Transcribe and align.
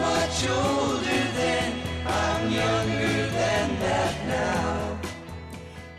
much 0.00 0.48
older. 0.48 0.80
I'm 2.06 2.50
younger 2.50 3.26
than 3.28 3.78
that 3.80 4.26
now. 4.26 4.98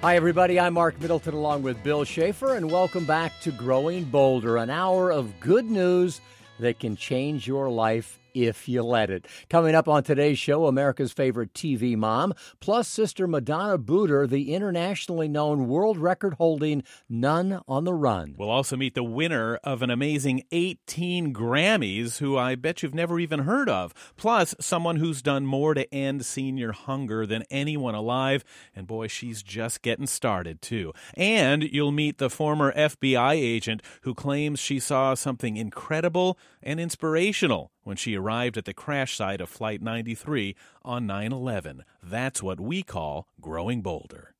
Hi, 0.01 0.15
everybody. 0.15 0.59
I'm 0.59 0.73
Mark 0.73 0.99
Middleton 0.99 1.33
along 1.35 1.61
with 1.63 1.81
Bill 1.83 2.03
Schaefer, 2.03 2.55
and 2.55 2.71
welcome 2.71 3.05
back 3.05 3.39
to 3.41 3.51
Growing 3.51 4.03
Bolder, 4.03 4.57
an 4.57 4.69
hour 4.69 5.11
of 5.11 5.39
good 5.39 5.65
news 5.65 6.19
that 6.59 6.79
can 6.79 6.95
change 6.95 7.47
your 7.47 7.69
life 7.69 8.19
if 8.33 8.67
you 8.67 8.83
let 8.83 9.09
it. 9.09 9.27
Coming 9.49 9.75
up 9.75 9.87
on 9.87 10.03
today's 10.03 10.39
show, 10.39 10.67
America's 10.67 11.11
favorite 11.11 11.53
TV 11.53 11.95
mom, 11.95 12.33
plus 12.59 12.87
Sister 12.87 13.27
Madonna 13.27 13.77
Buder, 13.77 14.27
the 14.27 14.53
internationally 14.53 15.27
known 15.27 15.67
world 15.67 15.97
record 15.97 16.35
holding 16.35 16.83
Nun 17.09 17.61
on 17.67 17.83
the 17.83 17.93
Run. 17.93 18.35
We'll 18.37 18.49
also 18.49 18.77
meet 18.77 18.95
the 18.95 19.03
winner 19.03 19.55
of 19.63 19.81
an 19.81 19.89
amazing 19.89 20.43
18 20.51 21.33
Grammys, 21.33 22.17
who 22.19 22.37
I 22.37 22.55
bet 22.55 22.83
you've 22.83 22.93
never 22.93 23.19
even 23.19 23.41
heard 23.41 23.69
of, 23.69 23.93
plus 24.17 24.55
someone 24.59 24.97
who's 24.97 25.21
done 25.21 25.45
more 25.45 25.73
to 25.73 25.91
end 25.93 26.25
senior 26.25 26.71
hunger 26.71 27.25
than 27.25 27.43
anyone 27.49 27.95
alive. 27.95 28.43
And 28.75 28.87
boy, 28.87 29.07
she's 29.07 29.43
just 29.43 29.81
getting 29.81 30.07
started, 30.07 30.61
too. 30.61 30.93
And 31.15 31.63
you'll 31.63 31.91
meet 31.91 32.17
the 32.17 32.29
former 32.29 32.73
FBI 32.73 33.33
agent 33.33 33.81
who 34.01 34.13
claims 34.13 34.59
she 34.59 34.79
saw 34.79 35.13
something 35.13 35.57
incredible 35.57 36.37
and 36.61 36.79
inspirational 36.79 37.71
when 37.83 37.97
she 37.97 38.15
arrived 38.15 38.57
at 38.57 38.65
the 38.65 38.73
crash 38.73 39.15
site 39.15 39.41
of 39.41 39.49
Flight 39.49 39.81
93 39.81 40.55
on 40.83 41.07
9 41.07 41.31
11. 41.31 41.83
That's 42.03 42.43
what 42.43 42.59
we 42.59 42.83
call 42.83 43.27
growing 43.39 43.81
bolder. 43.81 44.33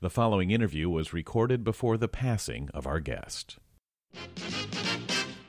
The 0.00 0.10
following 0.10 0.50
interview 0.50 0.90
was 0.90 1.12
recorded 1.12 1.64
before 1.64 1.96
the 1.96 2.08
passing 2.08 2.68
of 2.74 2.86
our 2.86 3.00
guest. 3.00 3.58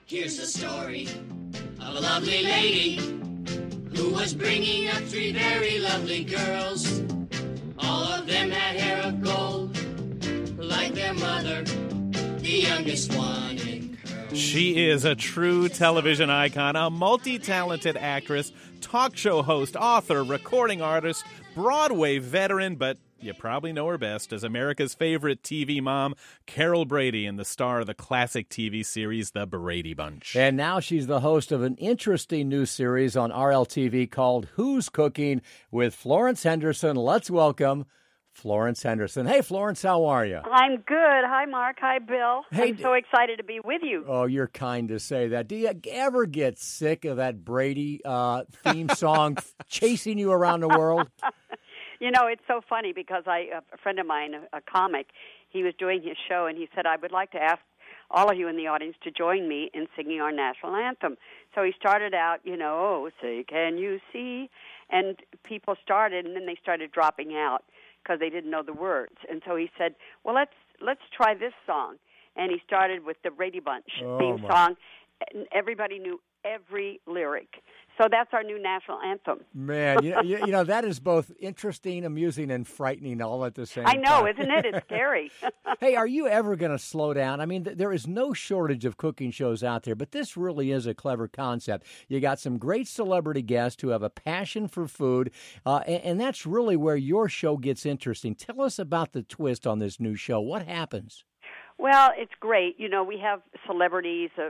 Here's 0.05 0.37
the 0.37 0.45
story 0.45 1.07
of 1.81 1.95
a 1.95 1.99
lovely 1.99 2.43
lady 2.43 2.95
who 3.95 4.13
was 4.13 4.33
bringing 4.33 4.87
up 4.89 5.03
three 5.03 5.33
very 5.33 5.79
lovely 5.79 6.23
girls. 6.23 7.01
All 7.79 8.03
of 8.03 8.25
them 8.25 8.49
had 8.49 8.79
hair 8.79 9.01
of 9.03 9.21
gold, 9.21 9.77
like 10.57 10.93
their 10.93 11.13
mother, 11.13 11.63
the 11.63 12.63
youngest 12.63 13.13
one. 13.15 13.76
She 14.37 14.87
is 14.87 15.03
a 15.03 15.15
true 15.15 15.67
television 15.67 16.29
icon, 16.29 16.75
a 16.75 16.91
multi 16.91 17.39
talented 17.39 17.97
actress, 17.97 18.51
talk 18.81 19.17
show 19.17 19.41
host, 19.41 19.75
author, 19.75 20.23
recording 20.23 20.79
artist, 20.79 21.25
Broadway 21.55 22.19
veteran, 22.19 22.75
but 22.75 22.99
you 23.19 23.33
probably 23.33 23.73
know 23.73 23.87
her 23.87 23.97
best 23.97 24.31
as 24.31 24.43
America's 24.43 24.93
favorite 24.93 25.41
TV 25.41 25.81
mom, 25.81 26.13
Carol 26.45 26.85
Brady, 26.85 27.25
and 27.25 27.39
the 27.39 27.45
star 27.45 27.79
of 27.79 27.87
the 27.87 27.95
classic 27.95 28.47
TV 28.47 28.85
series 28.85 29.31
The 29.31 29.47
Brady 29.47 29.95
Bunch. 29.95 30.35
And 30.35 30.55
now 30.55 30.79
she's 30.79 31.07
the 31.07 31.21
host 31.21 31.51
of 31.51 31.63
an 31.63 31.73
interesting 31.77 32.47
new 32.47 32.67
series 32.67 33.17
on 33.17 33.31
RLTV 33.31 34.11
called 34.11 34.49
Who's 34.53 34.87
Cooking 34.87 35.41
with 35.71 35.95
Florence 35.95 36.43
Henderson. 36.43 36.95
Let's 36.95 37.31
welcome 37.31 37.87
Florence 38.37 38.83
Henderson. 38.83 39.25
Hey, 39.25 39.41
Florence, 39.41 39.81
how 39.81 40.05
are 40.05 40.23
you? 40.23 40.37
I'm 40.37 40.75
good. 40.77 41.23
Hi, 41.25 41.45
Mark. 41.45 41.77
Hi, 41.81 41.97
Bill. 41.97 42.43
Hey, 42.51 42.69
I'm 42.69 42.77
so 42.77 42.93
excited 42.93 43.37
to 43.37 43.43
be 43.43 43.59
with 43.59 43.81
you. 43.81 44.05
Oh, 44.07 44.25
you're 44.25 44.47
kind 44.47 44.89
to 44.89 44.99
say 44.99 45.29
that. 45.29 45.47
Do 45.47 45.55
you 45.55 45.71
ever 45.89 46.27
get 46.27 46.59
sick 46.59 47.03
of 47.05 47.17
that 47.17 47.43
Brady 47.43 47.99
uh, 48.05 48.43
theme 48.63 48.89
song 48.89 49.37
chasing 49.67 50.19
you 50.19 50.31
around 50.31 50.61
the 50.61 50.67
world? 50.67 51.09
You 51.99 52.11
know, 52.11 52.27
it's 52.27 52.43
so 52.47 52.61
funny 52.69 52.93
because 52.93 53.23
I 53.25 53.49
a 53.73 53.77
friend 53.81 53.97
of 53.97 54.05
mine, 54.05 54.35
a, 54.35 54.57
a 54.57 54.61
comic, 54.61 55.07
he 55.49 55.63
was 55.63 55.73
doing 55.79 56.03
his 56.03 56.15
show 56.29 56.45
and 56.45 56.55
he 56.55 56.69
said, 56.75 56.85
"I 56.85 56.95
would 56.95 57.11
like 57.11 57.31
to 57.31 57.39
ask 57.39 57.57
all 58.11 58.29
of 58.29 58.37
you 58.37 58.47
in 58.47 58.55
the 58.55 58.67
audience 58.67 58.95
to 59.03 59.09
join 59.09 59.49
me 59.49 59.71
in 59.73 59.87
singing 59.95 60.21
our 60.21 60.31
national 60.31 60.75
anthem." 60.75 61.17
So 61.55 61.63
he 61.63 61.71
started 61.75 62.13
out, 62.13 62.37
you 62.43 62.55
know, 62.55 63.07
oh, 63.07 63.09
say, 63.19 63.43
can 63.49 63.79
you 63.79 63.99
see? 64.13 64.47
And 64.91 65.17
people 65.43 65.73
started, 65.83 66.27
and 66.27 66.35
then 66.35 66.45
they 66.45 66.55
started 66.61 66.91
dropping 66.91 67.33
out 67.33 67.63
because 68.03 68.19
they 68.19 68.29
didn't 68.29 68.51
know 68.51 68.63
the 68.63 68.73
words. 68.73 69.15
And 69.29 69.41
so 69.45 69.55
he 69.55 69.69
said, 69.77 69.95
"Well, 70.23 70.35
let's 70.35 70.53
let's 70.81 71.01
try 71.15 71.33
this 71.33 71.53
song." 71.65 71.97
And 72.35 72.51
he 72.51 72.59
started 72.65 73.03
with 73.03 73.17
the 73.23 73.31
Brady 73.31 73.59
Bunch 73.59 73.87
Oh, 74.03 74.17
theme 74.19 74.41
my. 74.41 74.49
song, 74.49 74.75
and 75.33 75.47
everybody 75.51 75.99
knew 75.99 76.21
every 76.45 77.01
lyric. 77.07 77.63
So 77.97 78.07
that's 78.09 78.31
our 78.33 78.43
new 78.43 78.61
national 78.61 78.99
anthem. 79.01 79.39
Man, 79.53 80.03
you 80.03 80.11
know, 80.11 80.21
you, 80.21 80.37
you 80.39 80.51
know 80.51 80.63
that 80.65 80.85
is 80.85 80.99
both 80.99 81.31
interesting, 81.39 82.05
amusing, 82.05 82.51
and 82.51 82.67
frightening 82.67 83.21
all 83.21 83.43
at 83.45 83.55
the 83.55 83.65
same 83.65 83.85
time. 83.85 83.99
I 83.99 84.01
time. 84.01 84.01
know, 84.01 84.27
isn't 84.27 84.51
it? 84.51 84.65
It's 84.65 84.85
scary. 84.85 85.31
hey, 85.79 85.95
are 85.95 86.07
you 86.07 86.27
ever 86.27 86.55
going 86.55 86.71
to 86.71 86.79
slow 86.79 87.13
down? 87.13 87.41
I 87.41 87.45
mean, 87.45 87.63
th- 87.63 87.77
there 87.77 87.91
is 87.91 88.07
no 88.07 88.33
shortage 88.33 88.85
of 88.85 88.97
cooking 88.97 89.31
shows 89.31 89.63
out 89.63 89.83
there, 89.83 89.95
but 89.95 90.11
this 90.11 90.37
really 90.37 90.71
is 90.71 90.85
a 90.85 90.93
clever 90.93 91.27
concept. 91.27 91.85
You 92.07 92.19
got 92.19 92.39
some 92.39 92.57
great 92.57 92.87
celebrity 92.87 93.41
guests 93.41 93.81
who 93.81 93.89
have 93.89 94.03
a 94.03 94.09
passion 94.09 94.67
for 94.67 94.87
food, 94.87 95.31
uh, 95.65 95.81
and, 95.87 96.03
and 96.03 96.21
that's 96.21 96.45
really 96.45 96.75
where 96.75 96.95
your 96.95 97.27
show 97.29 97.57
gets 97.57 97.85
interesting. 97.85 98.35
Tell 98.35 98.61
us 98.61 98.77
about 98.77 99.13
the 99.13 99.23
twist 99.23 99.65
on 99.65 99.79
this 99.79 99.99
new 99.99 100.15
show. 100.15 100.39
What 100.39 100.67
happens? 100.67 101.23
Well, 101.77 102.11
it's 102.15 102.31
great. 102.39 102.79
You 102.79 102.89
know, 102.89 103.03
we 103.03 103.19
have 103.19 103.41
celebrities, 103.65 104.29
uh, 104.37 104.49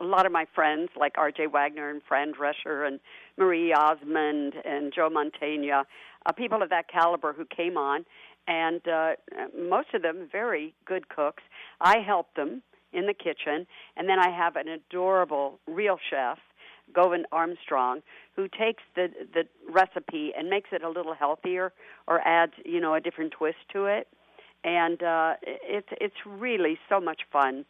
a 0.00 0.04
lot 0.04 0.26
of 0.26 0.32
my 0.32 0.46
friends 0.54 0.90
like 0.98 1.12
R.J. 1.18 1.48
Wagner 1.48 1.90
and 1.90 2.00
Fran 2.06 2.32
Drescher 2.32 2.86
and 2.86 2.98
Marie 3.36 3.72
Osmond 3.72 4.54
and 4.64 4.92
Joe 4.94 5.10
Mantegna, 5.10 5.84
uh, 6.24 6.32
people 6.32 6.62
of 6.62 6.70
that 6.70 6.88
caliber 6.88 7.32
who 7.32 7.44
came 7.44 7.76
on, 7.76 8.04
and 8.48 8.80
uh, 8.88 9.12
most 9.58 9.88
of 9.94 10.02
them 10.02 10.28
very 10.30 10.74
good 10.86 11.08
cooks. 11.08 11.42
I 11.80 11.98
help 11.98 12.34
them 12.34 12.62
in 12.92 13.06
the 13.06 13.14
kitchen, 13.14 13.66
and 13.96 14.08
then 14.08 14.18
I 14.18 14.30
have 14.30 14.56
an 14.56 14.68
adorable 14.68 15.60
real 15.66 15.98
chef 16.10 16.38
Govind 16.94 17.26
Armstrong, 17.32 18.00
who 18.34 18.48
takes 18.48 18.82
the 18.94 19.08
the 19.34 19.44
recipe 19.68 20.32
and 20.36 20.48
makes 20.48 20.70
it 20.72 20.82
a 20.82 20.88
little 20.88 21.14
healthier 21.14 21.72
or 22.06 22.20
adds 22.26 22.52
you 22.64 22.80
know 22.80 22.94
a 22.94 23.00
different 23.00 23.32
twist 23.32 23.58
to 23.72 23.86
it, 23.86 24.08
and 24.64 25.02
uh, 25.02 25.34
it's 25.42 25.88
it's 26.00 26.16
really 26.26 26.78
so 26.88 27.00
much 27.00 27.22
fun, 27.32 27.64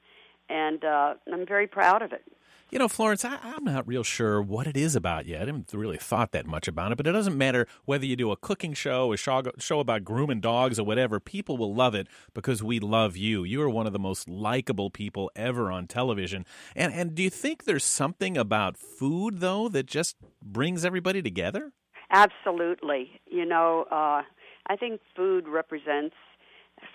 and 0.48 0.84
uh, 0.84 1.14
I'm 1.32 1.47
very 1.47 1.66
proud 1.66 2.02
of 2.02 2.12
it. 2.12 2.24
You 2.69 2.80
know, 2.80 2.88
Florence, 2.88 3.24
I, 3.24 3.38
I'm 3.44 3.62
not 3.62 3.86
real 3.86 4.02
sure 4.02 4.42
what 4.42 4.66
it 4.66 4.76
is 4.76 4.96
about 4.96 5.26
yet. 5.26 5.42
I 5.42 5.46
haven't 5.46 5.72
really 5.72 5.98
thought 5.98 6.32
that 6.32 6.46
much 6.46 6.66
about 6.66 6.91
it, 6.91 6.96
but 6.96 7.06
it 7.06 7.12
doesn't 7.12 7.38
matter 7.38 7.69
whether 7.84 8.04
you 8.04 8.16
do 8.16 8.32
a 8.32 8.36
cooking 8.36 8.75
show, 8.75 9.12
a 9.12 9.16
show, 9.16 9.44
show 9.56 9.78
about 9.78 10.02
grooming 10.02 10.41
dogs, 10.41 10.76
or 10.80 10.84
whatever. 10.84 11.20
People 11.20 11.56
will 11.56 11.72
love 11.72 11.94
it 11.94 12.08
because 12.34 12.64
we 12.64 12.80
love 12.80 13.16
you. 13.16 13.44
You 13.44 13.62
are 13.62 13.70
one 13.70 13.86
of 13.86 13.92
the 13.92 14.00
most 14.00 14.28
likable 14.28 14.91
people 14.91 15.30
ever 15.36 15.70
on 15.70 15.86
television. 15.86 16.44
And 16.75 16.92
and 16.92 17.14
do 17.14 17.22
you 17.22 17.30
think 17.30 17.64
there's 17.64 17.84
something 17.84 18.36
about 18.36 18.76
food 18.76 19.38
though 19.38 19.69
that 19.69 19.86
just 19.86 20.16
brings 20.42 20.84
everybody 20.84 21.22
together? 21.22 21.72
Absolutely, 22.10 23.20
you 23.26 23.44
know, 23.44 23.86
uh, 23.92 24.22
I 24.66 24.76
think 24.76 25.00
food 25.14 25.46
represents 25.46 26.16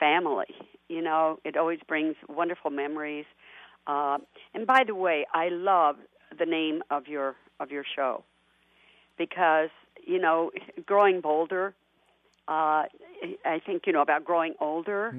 family. 0.01 0.53
You 0.89 1.01
know, 1.01 1.39
it 1.45 1.56
always 1.57 1.79
brings 1.88 2.17
wonderful 2.28 2.72
memories. 2.72 3.25
Uh, 3.88 4.19
and 4.56 4.67
by 4.67 4.84
the 4.85 4.95
way, 4.95 5.25
I 5.34 5.50
love 5.50 5.97
the 6.38 6.45
name 6.45 6.84
of 6.91 7.07
your 7.07 7.35
of 7.62 7.72
your 7.72 7.85
show 7.95 8.23
because 9.17 9.69
you 10.06 10.19
know, 10.19 10.51
growing 10.85 11.22
bolder. 11.22 11.73
Uh, 12.47 12.84
I 13.45 13.62
think 13.66 13.84
you 13.88 13.94
know 13.94 14.01
about 14.01 14.25
growing 14.25 14.56
older, 14.59 15.16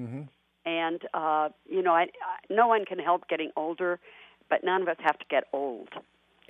and 0.67 1.01
uh, 1.15 1.51
you 1.69 1.83
know, 1.83 1.93
I, 1.95 2.03
I, 2.03 2.09
no 2.51 2.67
one 2.69 2.85
can 2.85 2.99
help 2.99 3.29
getting 3.29 3.51
older, 3.57 4.01
but 4.51 4.65
none 4.65 4.83
of 4.83 4.89
us 4.89 4.97
have 5.01 5.19
to 5.19 5.25
get 5.31 5.45
old. 5.53 5.89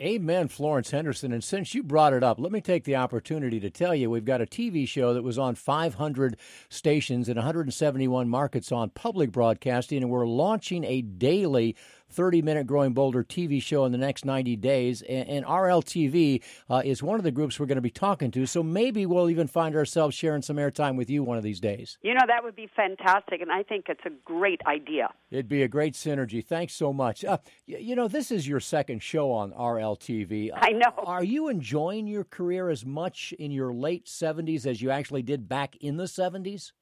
Amen, 0.03 0.49
Florence 0.49 0.91
Henderson. 0.91 1.33
And 1.33 1.45
since 1.45 1.77
you 1.77 1.85
brought 1.85 2.13
it 2.13 2.25
up, 2.25 2.41
let 2.41 2.51
me 2.51 2.61
take 2.61 2.83
the 2.83 2.97
opportunity 2.97 3.61
to 3.61 3.71
tell 3.71 3.95
you 3.95 4.11
we've 4.11 4.25
got 4.25 4.41
a 4.41 4.47
TV 4.47 4.87
show 4.89 5.15
that 5.15 5.23
was 5.23 5.39
on 5.39 5.55
500 5.55 6.37
stations 6.69 7.29
in 7.29 7.37
171 7.37 8.29
markets 8.29 8.73
on 8.73 8.91
public 8.91 9.31
broadcasting, 9.31 10.03
and 10.03 10.11
we're 10.11 10.27
launching 10.27 10.83
a 10.83 11.03
daily 11.03 11.77
30 12.13 12.43
minute 12.43 12.67
Growing 12.67 12.93
Bolder 12.93 13.25
TV 13.25 13.61
show 13.63 13.85
in 13.85 13.93
the 13.93 13.99
next 13.99 14.25
90 14.25 14.57
days. 14.57 15.03
And, 15.03 15.29
and 15.29 15.47
RLTV 15.47 16.43
uh, 16.71 16.83
is 16.85 17.03
one 17.03 17.19
of 17.19 17.25
the 17.25 17.31
groups 17.31 17.59
we're 17.59 17.67
going 17.67 17.77
to 17.77 17.83
be 17.83 17.91
talking 17.91 18.31
to. 18.33 18.47
So 18.47 18.63
maybe 18.63 19.07
we'll 19.07 19.31
even 19.31 19.47
find 19.47 19.75
ourselves 19.75 20.15
sharing 20.15 20.43
some 20.43 20.57
airtime 20.57 20.97
with 20.97 21.11
you 21.11 21.23
one 21.23 21.39
of 21.39 21.43
these 21.43 21.61
days. 21.61 21.99
You 22.03 22.15
know, 22.15 22.21
that 22.27 22.45
would 22.45 22.57
be 22.57 22.69
fantastic, 22.75 23.41
and 23.41 23.51
I 23.51 23.63
think 23.63 23.87
it's 23.89 24.05
a 24.05 24.11
great 24.25 24.61
idea. 24.67 25.11
It'd 25.31 25.49
be 25.49 25.63
a 25.63 25.69
great 25.69 25.95
synergy. 25.95 26.45
Thanks 26.45 26.75
so 26.75 26.93
much. 26.93 27.25
Uh, 27.25 27.39
y- 27.67 27.79
you 27.79 27.97
know, 27.97 28.09
this 28.09 28.31
is 28.31 28.47
your 28.47 28.61
second 28.61 29.03
show 29.03 29.31
on 29.33 29.53
RLTV. 29.53 30.51
I 30.55 30.71
know. 30.71 30.93
Are 31.05 31.25
you 31.25 31.49
enjoying 31.49 32.07
your 32.07 32.25
career 32.25 32.69
as 32.69 32.85
much 32.85 33.33
in 33.39 33.51
your 33.51 33.73
late 33.73 34.07
70s 34.07 34.67
as 34.67 34.83
you 34.83 34.91
actually 34.91 35.23
did 35.23 35.49
back 35.49 35.77
in 35.77 35.97
the 35.97 36.05
70s? 36.05 36.73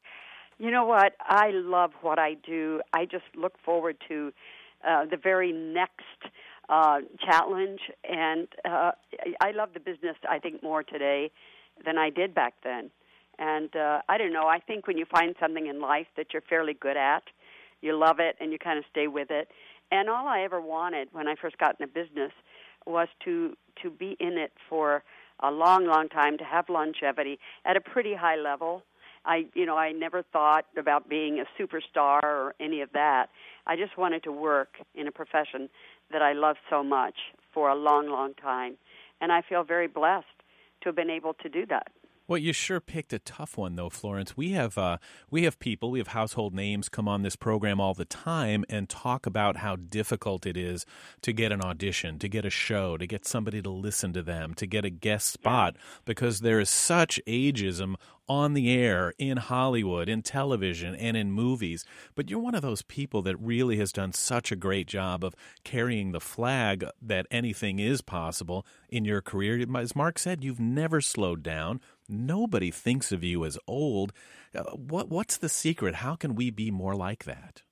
You 0.58 0.70
know 0.70 0.84
what? 0.84 1.14
I 1.20 1.52
love 1.52 1.92
what 2.02 2.18
I 2.18 2.34
do. 2.34 2.82
I 2.92 3.06
just 3.06 3.24
look 3.34 3.54
forward 3.64 3.96
to 4.08 4.30
uh, 4.86 5.04
the 5.04 5.16
very 5.16 5.52
next 5.52 6.02
uh, 6.68 6.98
challenge, 7.24 7.80
and 8.08 8.48
uh, 8.64 8.92
I 9.40 9.50
love 9.52 9.70
the 9.74 9.80
business. 9.80 10.16
I 10.28 10.38
think 10.38 10.62
more 10.62 10.82
today 10.82 11.30
than 11.84 11.98
I 11.98 12.10
did 12.10 12.34
back 12.34 12.54
then. 12.62 12.90
And 13.38 13.74
uh, 13.74 14.00
I 14.08 14.18
don't 14.18 14.32
know. 14.32 14.46
I 14.46 14.58
think 14.58 14.86
when 14.86 14.98
you 14.98 15.06
find 15.06 15.34
something 15.40 15.66
in 15.66 15.80
life 15.80 16.06
that 16.16 16.26
you're 16.32 16.42
fairly 16.42 16.74
good 16.74 16.96
at, 16.96 17.22
you 17.80 17.96
love 17.98 18.20
it, 18.20 18.36
and 18.40 18.52
you 18.52 18.58
kind 18.58 18.78
of 18.78 18.84
stay 18.90 19.08
with 19.08 19.30
it. 19.30 19.48
And 19.90 20.08
all 20.08 20.28
I 20.28 20.42
ever 20.42 20.60
wanted 20.60 21.08
when 21.12 21.26
I 21.26 21.34
first 21.40 21.58
got 21.58 21.76
in 21.80 21.86
the 21.86 21.86
business 21.86 22.32
was 22.86 23.08
to 23.24 23.56
to 23.82 23.90
be 23.90 24.16
in 24.20 24.38
it 24.38 24.52
for 24.68 25.02
a 25.42 25.50
long, 25.50 25.86
long 25.86 26.08
time, 26.08 26.36
to 26.38 26.44
have 26.44 26.68
longevity 26.68 27.38
at 27.64 27.76
a 27.76 27.80
pretty 27.80 28.14
high 28.14 28.36
level. 28.36 28.82
I, 29.24 29.46
you 29.54 29.66
know, 29.66 29.76
I 29.76 29.92
never 29.92 30.22
thought 30.22 30.66
about 30.78 31.08
being 31.08 31.40
a 31.40 31.62
superstar 31.62 32.22
or 32.22 32.54
any 32.60 32.80
of 32.80 32.90
that. 32.92 33.26
I 33.70 33.76
just 33.76 33.96
wanted 33.96 34.24
to 34.24 34.32
work 34.32 34.78
in 34.96 35.06
a 35.06 35.12
profession 35.12 35.68
that 36.10 36.22
I 36.22 36.32
love 36.32 36.56
so 36.68 36.82
much 36.82 37.14
for 37.54 37.68
a 37.68 37.74
long, 37.76 38.08
long 38.08 38.34
time, 38.34 38.76
and 39.20 39.30
I 39.30 39.42
feel 39.48 39.62
very 39.62 39.86
blessed 39.86 40.26
to 40.80 40.88
have 40.88 40.96
been 40.96 41.08
able 41.08 41.34
to 41.34 41.48
do 41.48 41.66
that. 41.66 41.86
Well, 42.30 42.38
you 42.38 42.52
sure 42.52 42.78
picked 42.78 43.12
a 43.12 43.18
tough 43.18 43.58
one, 43.58 43.74
though, 43.74 43.90
Florence. 43.90 44.36
We 44.36 44.52
have 44.52 44.78
uh, 44.78 44.98
we 45.32 45.42
have 45.42 45.58
people, 45.58 45.90
we 45.90 45.98
have 45.98 46.06
household 46.06 46.54
names 46.54 46.88
come 46.88 47.08
on 47.08 47.22
this 47.22 47.34
program 47.34 47.80
all 47.80 47.92
the 47.92 48.04
time 48.04 48.64
and 48.68 48.88
talk 48.88 49.26
about 49.26 49.56
how 49.56 49.74
difficult 49.74 50.46
it 50.46 50.56
is 50.56 50.86
to 51.22 51.32
get 51.32 51.50
an 51.50 51.60
audition, 51.60 52.20
to 52.20 52.28
get 52.28 52.44
a 52.44 52.50
show, 52.50 52.96
to 52.96 53.04
get 53.08 53.26
somebody 53.26 53.60
to 53.62 53.70
listen 53.70 54.12
to 54.12 54.22
them, 54.22 54.54
to 54.54 54.66
get 54.68 54.84
a 54.84 54.90
guest 54.90 55.26
spot, 55.26 55.74
because 56.04 56.38
there 56.38 56.60
is 56.60 56.70
such 56.70 57.20
ageism 57.26 57.96
on 58.30 58.54
the 58.54 58.70
air 58.70 59.12
in 59.18 59.38
Hollywood, 59.38 60.08
in 60.08 60.22
television, 60.22 60.94
and 60.94 61.16
in 61.16 61.32
movies. 61.32 61.84
But 62.14 62.30
you're 62.30 62.38
one 62.38 62.54
of 62.54 62.62
those 62.62 62.82
people 62.82 63.22
that 63.22 63.36
really 63.40 63.76
has 63.78 63.90
done 63.90 64.12
such 64.12 64.52
a 64.52 64.56
great 64.56 64.86
job 64.86 65.24
of 65.24 65.34
carrying 65.64 66.12
the 66.12 66.20
flag 66.20 66.84
that 67.02 67.26
anything 67.32 67.80
is 67.80 68.02
possible 68.02 68.64
in 68.88 69.04
your 69.04 69.20
career. 69.20 69.66
As 69.76 69.96
Mark 69.96 70.16
said, 70.16 70.44
you've 70.44 70.60
never 70.60 71.00
slowed 71.00 71.42
down. 71.42 71.80
Nobody 72.10 72.70
thinks 72.70 73.12
of 73.12 73.22
you 73.22 73.44
as 73.44 73.56
old. 73.66 74.12
Uh, 74.54 74.64
what 74.72 75.08
what's 75.08 75.36
the 75.36 75.48
secret? 75.48 75.96
How 75.96 76.16
can 76.16 76.34
we 76.34 76.50
be 76.50 76.70
more 76.70 76.94
like 76.94 77.24
that? 77.24 77.62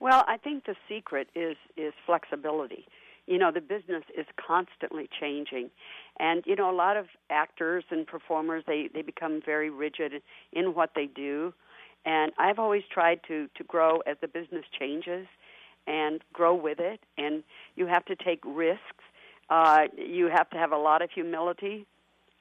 Well, 0.00 0.24
I 0.26 0.36
think 0.36 0.64
the 0.64 0.74
secret 0.88 1.28
is 1.34 1.56
is 1.76 1.92
flexibility. 2.04 2.86
You 3.26 3.38
know, 3.38 3.52
the 3.52 3.60
business 3.60 4.04
is 4.16 4.26
constantly 4.44 5.08
changing, 5.20 5.70
and 6.18 6.42
you 6.46 6.56
know, 6.56 6.70
a 6.70 6.74
lot 6.74 6.96
of 6.96 7.06
actors 7.30 7.84
and 7.90 8.06
performers 8.06 8.64
they 8.66 8.88
they 8.92 9.02
become 9.02 9.40
very 9.44 9.70
rigid 9.70 10.22
in 10.52 10.74
what 10.74 10.90
they 10.94 11.06
do. 11.06 11.54
And 12.04 12.32
I've 12.38 12.58
always 12.58 12.82
tried 12.92 13.20
to 13.28 13.48
to 13.56 13.64
grow 13.64 13.98
as 14.06 14.16
the 14.20 14.28
business 14.28 14.64
changes, 14.76 15.26
and 15.86 16.22
grow 16.32 16.54
with 16.54 16.80
it. 16.80 17.00
And 17.16 17.44
you 17.76 17.86
have 17.86 18.04
to 18.06 18.16
take 18.16 18.40
risks. 18.44 19.04
Uh, 19.50 19.86
you 19.96 20.28
have 20.34 20.50
to 20.50 20.58
have 20.58 20.72
a 20.72 20.76
lot 20.76 21.00
of 21.00 21.10
humility 21.10 21.86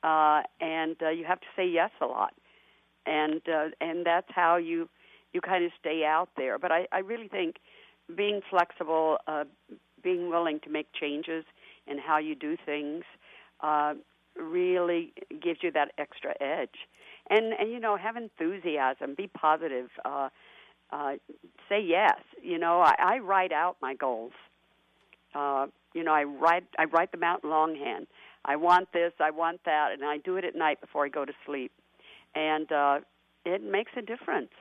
uh, 0.08 0.42
and 0.62 0.96
uh, 1.02 1.10
you 1.10 1.26
have 1.26 1.42
to 1.42 1.48
say 1.56 1.68
yes 1.68 1.92
a 2.00 2.06
lot, 2.06 2.34
and 3.06 3.42
uh, 3.48 3.70
and 3.82 4.06
that's 4.06 4.30
how 4.34 4.56
you 4.56 4.88
you 5.34 5.42
kind 5.42 5.66
of 5.66 5.72
stay 5.80 6.06
out 6.06 6.30
there. 6.38 6.58
But 6.58 6.72
I, 6.72 6.88
I 6.92 7.00
really 7.00 7.28
think 7.28 7.58
being 8.16 8.40
flexible, 8.50 9.18
uh, 9.28 9.44
being 10.02 10.30
willing 10.30 10.60
to 10.62 10.70
make 10.70 10.88
changes 10.94 11.44
in 11.88 11.98
how 11.98 12.20
you 12.20 12.36
do 12.36 12.56
things, 12.66 13.04
uh, 13.62 13.96
really 14.36 15.14
gives 15.42 15.60
you 15.62 15.72
that 15.72 15.92
extra 15.98 16.34
edge. 16.40 16.78
And 17.30 17.54
and 17.60 17.70
you 17.70 17.80
know, 17.80 17.98
have 17.98 18.16
enthusiasm, 18.16 19.14
be 19.16 19.28
positive, 19.28 19.90
uh, 20.06 20.30
uh, 20.92 21.14
say 21.68 21.82
yes. 21.82 22.20
You 22.42 22.60
know, 22.60 22.80
I, 22.80 22.96
I 22.98 23.18
write 23.20 23.52
out 23.52 23.76
my 23.82 23.94
goals. 23.94 24.32
Uh, 25.36 25.68
you 25.94 26.04
know, 26.04 26.14
I 26.14 26.24
write 26.24 26.64
I 26.80 26.86
write 26.86 27.12
them 27.12 27.24
out 27.24 27.44
longhand. 27.44 28.08
I 28.48 28.56
want 28.56 28.92
this, 28.94 29.12
I 29.20 29.32
want 29.32 29.60
that, 29.66 29.92
and 29.92 30.04
I 30.06 30.18
do 30.18 30.38
it 30.38 30.46
at 30.46 30.56
night 30.56 30.80
before 30.80 31.06
I 31.06 31.10
go 31.10 31.26
to 31.26 31.34
sleep, 31.46 31.72
and 32.34 32.72
uh, 32.72 33.00
it 33.46 33.62
makes 33.62 33.92
a 33.98 34.02
difference. 34.02 34.52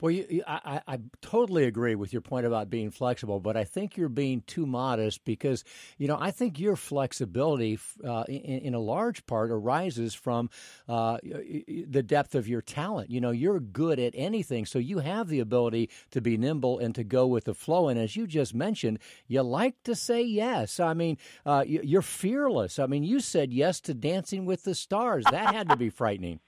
Well, 0.00 0.12
you, 0.12 0.44
I, 0.46 0.80
I 0.86 0.98
totally 1.22 1.64
agree 1.64 1.96
with 1.96 2.12
your 2.12 2.22
point 2.22 2.46
about 2.46 2.70
being 2.70 2.92
flexible, 2.92 3.40
but 3.40 3.56
I 3.56 3.64
think 3.64 3.96
you're 3.96 4.08
being 4.08 4.42
too 4.46 4.64
modest 4.64 5.24
because, 5.24 5.64
you 5.96 6.06
know, 6.06 6.16
I 6.20 6.30
think 6.30 6.60
your 6.60 6.76
flexibility, 6.76 7.80
uh, 8.04 8.22
in, 8.28 8.60
in, 8.60 8.74
a 8.74 8.78
large 8.78 9.26
part, 9.26 9.50
arises 9.50 10.14
from 10.14 10.50
uh, 10.88 11.18
the 11.24 12.04
depth 12.04 12.36
of 12.36 12.46
your 12.46 12.62
talent. 12.62 13.10
You 13.10 13.20
know, 13.20 13.32
you're 13.32 13.58
good 13.58 13.98
at 13.98 14.14
anything, 14.16 14.66
so 14.66 14.78
you 14.78 15.00
have 15.00 15.28
the 15.28 15.40
ability 15.40 15.90
to 16.12 16.20
be 16.20 16.36
nimble 16.36 16.78
and 16.78 16.94
to 16.94 17.02
go 17.02 17.26
with 17.26 17.44
the 17.44 17.54
flow. 17.54 17.88
And 17.88 17.98
as 17.98 18.14
you 18.14 18.28
just 18.28 18.54
mentioned, 18.54 19.00
you 19.26 19.42
like 19.42 19.82
to 19.82 19.96
say 19.96 20.22
yes. 20.22 20.78
I 20.78 20.94
mean, 20.94 21.18
uh, 21.44 21.64
you're 21.66 22.02
fearless. 22.02 22.78
I 22.78 22.86
mean, 22.86 23.02
you 23.02 23.18
said 23.18 23.52
yes 23.52 23.80
to 23.80 23.94
Dancing 23.94 24.46
with 24.46 24.62
the 24.62 24.76
Stars. 24.76 25.24
That 25.28 25.52
had 25.52 25.68
to 25.70 25.76
be 25.76 25.90
frightening. 25.90 26.38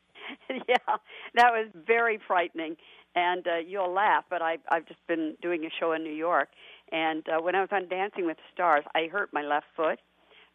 yeah, 0.69 0.76
that 1.35 1.50
was 1.50 1.69
very 1.87 2.20
frightening 2.29 2.76
and 3.15 3.47
uh, 3.47 3.59
you'll 3.67 3.93
laugh, 3.93 4.25
but 4.31 4.43
I, 4.43 4.59
I've 4.69 4.87
just 4.87 5.05
been 5.07 5.37
doing 5.43 5.65
a 5.65 5.71
show 5.81 5.93
in 5.93 6.05
New 6.05 6.15
York, 6.15 6.49
and 6.93 7.25
uh, 7.29 7.41
when 7.41 7.55
I 7.55 7.61
was 7.61 7.71
on 7.73 7.89
Dancing 7.89 8.27
with 8.27 8.37
the 8.37 8.43
Stars, 8.53 8.85
I 8.95 9.09
hurt 9.11 9.31
my 9.33 9.43
left 9.43 9.67
foot. 9.77 9.99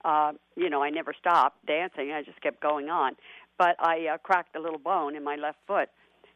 Uh, 0.04 0.34
you 0.56 0.70
know, 0.70 0.84
I 0.84 0.90
never 0.90 1.14
stopped 1.20 1.66
dancing; 1.66 2.12
I 2.12 2.22
just 2.24 2.42
kept 2.42 2.62
going 2.62 2.90
on. 2.90 3.16
But 3.58 3.76
I 3.80 4.08
uh, 4.14 4.18
cracked 4.18 4.56
a 4.56 4.60
little 4.60 4.80
bone 4.80 5.16
in 5.16 5.24
my 5.24 5.36
left 5.36 5.60
foot 5.66 5.90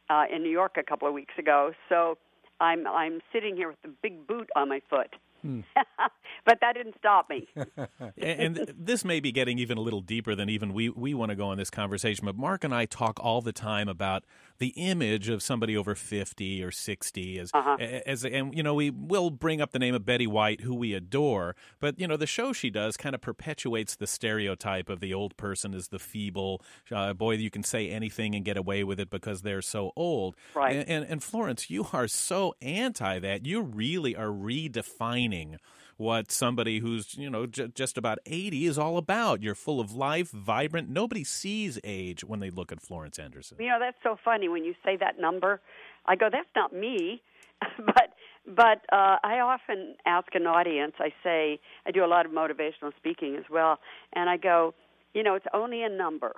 uh, 0.10 0.24
in 0.34 0.42
New 0.42 0.50
York 0.50 0.78
a 0.78 0.84
couple 0.84 1.08
of 1.08 1.14
weeks 1.14 1.34
ago. 1.38 1.74
So 1.90 2.18
I'm 2.60 2.88
I'm 2.88 3.22
sitting 3.32 3.56
here 3.56 3.70
with 3.70 3.78
a 3.86 3.90
big 4.02 4.28
boot 4.28 4.50
on 4.56 4.70
my 4.70 4.82
foot. 4.90 5.16
Hmm. 5.42 5.62
but 6.46 6.60
that 6.62 6.74
didn't 6.74 6.96
stop 6.98 7.30
me. 7.30 7.48
and 8.18 8.74
this 8.78 9.06
may 9.06 9.20
be 9.20 9.32
getting 9.32 9.58
even 9.58 9.78
a 9.78 9.82
little 9.82 10.02
deeper 10.02 10.36
than 10.36 10.50
even 10.50 10.74
we, 10.74 10.90
we 10.90 11.14
want 11.14 11.30
to 11.30 11.36
go 11.36 11.52
in 11.52 11.58
this 11.58 11.70
conversation. 11.70 12.26
But 12.26 12.36
Mark 12.36 12.64
and 12.64 12.76
I 12.76 12.86
talk 12.86 13.20
all 13.22 13.42
the 13.42 13.54
time 13.54 13.88
about 13.88 14.26
the 14.60 14.74
image 14.76 15.30
of 15.30 15.42
somebody 15.42 15.76
over 15.76 15.96
50 15.96 16.64
or 16.64 16.72
60 16.72 17.40
as, 17.40 17.52
uh-huh. 17.54 17.78
as 18.06 18.26
and 18.26 18.56
you 18.56 18.62
know 18.62 18.74
we 18.74 18.90
will 18.90 19.30
bring 19.30 19.62
up 19.62 19.72
the 19.72 19.80
name 19.80 19.96
of 19.96 20.06
Betty 20.06 20.28
White 20.28 20.62
who 20.62 20.76
we 20.76 20.94
adore 20.94 21.56
but 21.80 22.00
you 22.00 22.08
know 22.08 22.18
the 22.18 22.28
show 22.28 22.54
she 22.54 22.70
does 22.70 22.98
kind 22.98 23.16
of 23.16 23.22
perpetuates 23.22 23.96
the 23.96 24.08
stereotype 24.08 24.90
of 24.90 25.00
the 25.00 25.14
old 25.14 25.36
person 25.38 25.74
as 25.74 25.88
the 25.88 26.00
feeble 26.00 26.62
uh, 26.92 27.14
boy 27.14 27.36
you 27.36 27.50
can 27.50 27.64
say 27.64 27.90
anything 27.90 28.36
and 28.36 28.46
get 28.46 28.58
away 28.58 28.84
with 28.84 29.00
it 29.00 29.10
because 29.10 29.42
they're 29.42 29.62
so 29.62 29.92
old. 29.96 30.36
Right. 30.54 30.76
And, 30.76 30.90
and, 30.90 31.06
and 31.06 31.24
Florence 31.24 31.70
you 31.70 31.88
are 31.94 32.08
so 32.08 32.54
anti 32.62 33.20
that. 33.20 33.46
You 33.46 33.62
really 33.62 34.16
are 34.16 34.28
redefining 34.28 35.58
what 36.00 36.32
somebody 36.32 36.80
who's 36.80 37.16
you 37.18 37.30
know 37.30 37.46
j- 37.46 37.68
just 37.68 37.98
about 37.98 38.20
80 38.26 38.66
is 38.66 38.78
all 38.78 38.98
about. 38.98 39.44
You're 39.44 39.56
full 39.56 39.80
of 39.80 39.92
life 39.94 40.32
vibrant. 40.32 40.90
Nobody 40.90 41.24
sees 41.24 41.80
age 41.84 42.24
when 42.24 42.40
they 42.40 42.50
look 42.50 42.72
at 42.72 42.82
florence 42.82 43.18
Henderson. 43.18 43.58
you 43.60 43.68
know 43.68 43.78
that's 43.80 43.98
so 44.02 44.18
funny 44.24 44.48
when 44.50 44.64
you 44.64 44.74
say 44.84 44.96
that 44.98 45.20
number. 45.20 45.62
I 46.06 46.16
go 46.16 46.30
that's 46.32 46.50
not 46.56 46.74
me. 46.74 47.22
But 47.78 48.14
but 48.48 48.80
uh, 48.92 49.18
i 49.24 49.40
often 49.42 49.96
ask 50.06 50.34
an 50.34 50.48
audience 50.48 50.94
i 51.00 51.10
say 51.24 51.60
i 51.86 51.92
do 51.92 52.04
a 52.06 52.08
lot 52.08 52.26
of 52.26 52.32
motivational 52.32 52.92
speaking 52.98 53.36
as 53.36 53.44
well 53.52 53.80
and 54.14 54.30
i 54.30 54.38
go 54.38 54.74
you 55.14 55.22
know 55.24 55.36
it's 55.36 55.46
only 55.54 55.84
a 55.84 55.90
number. 55.90 56.34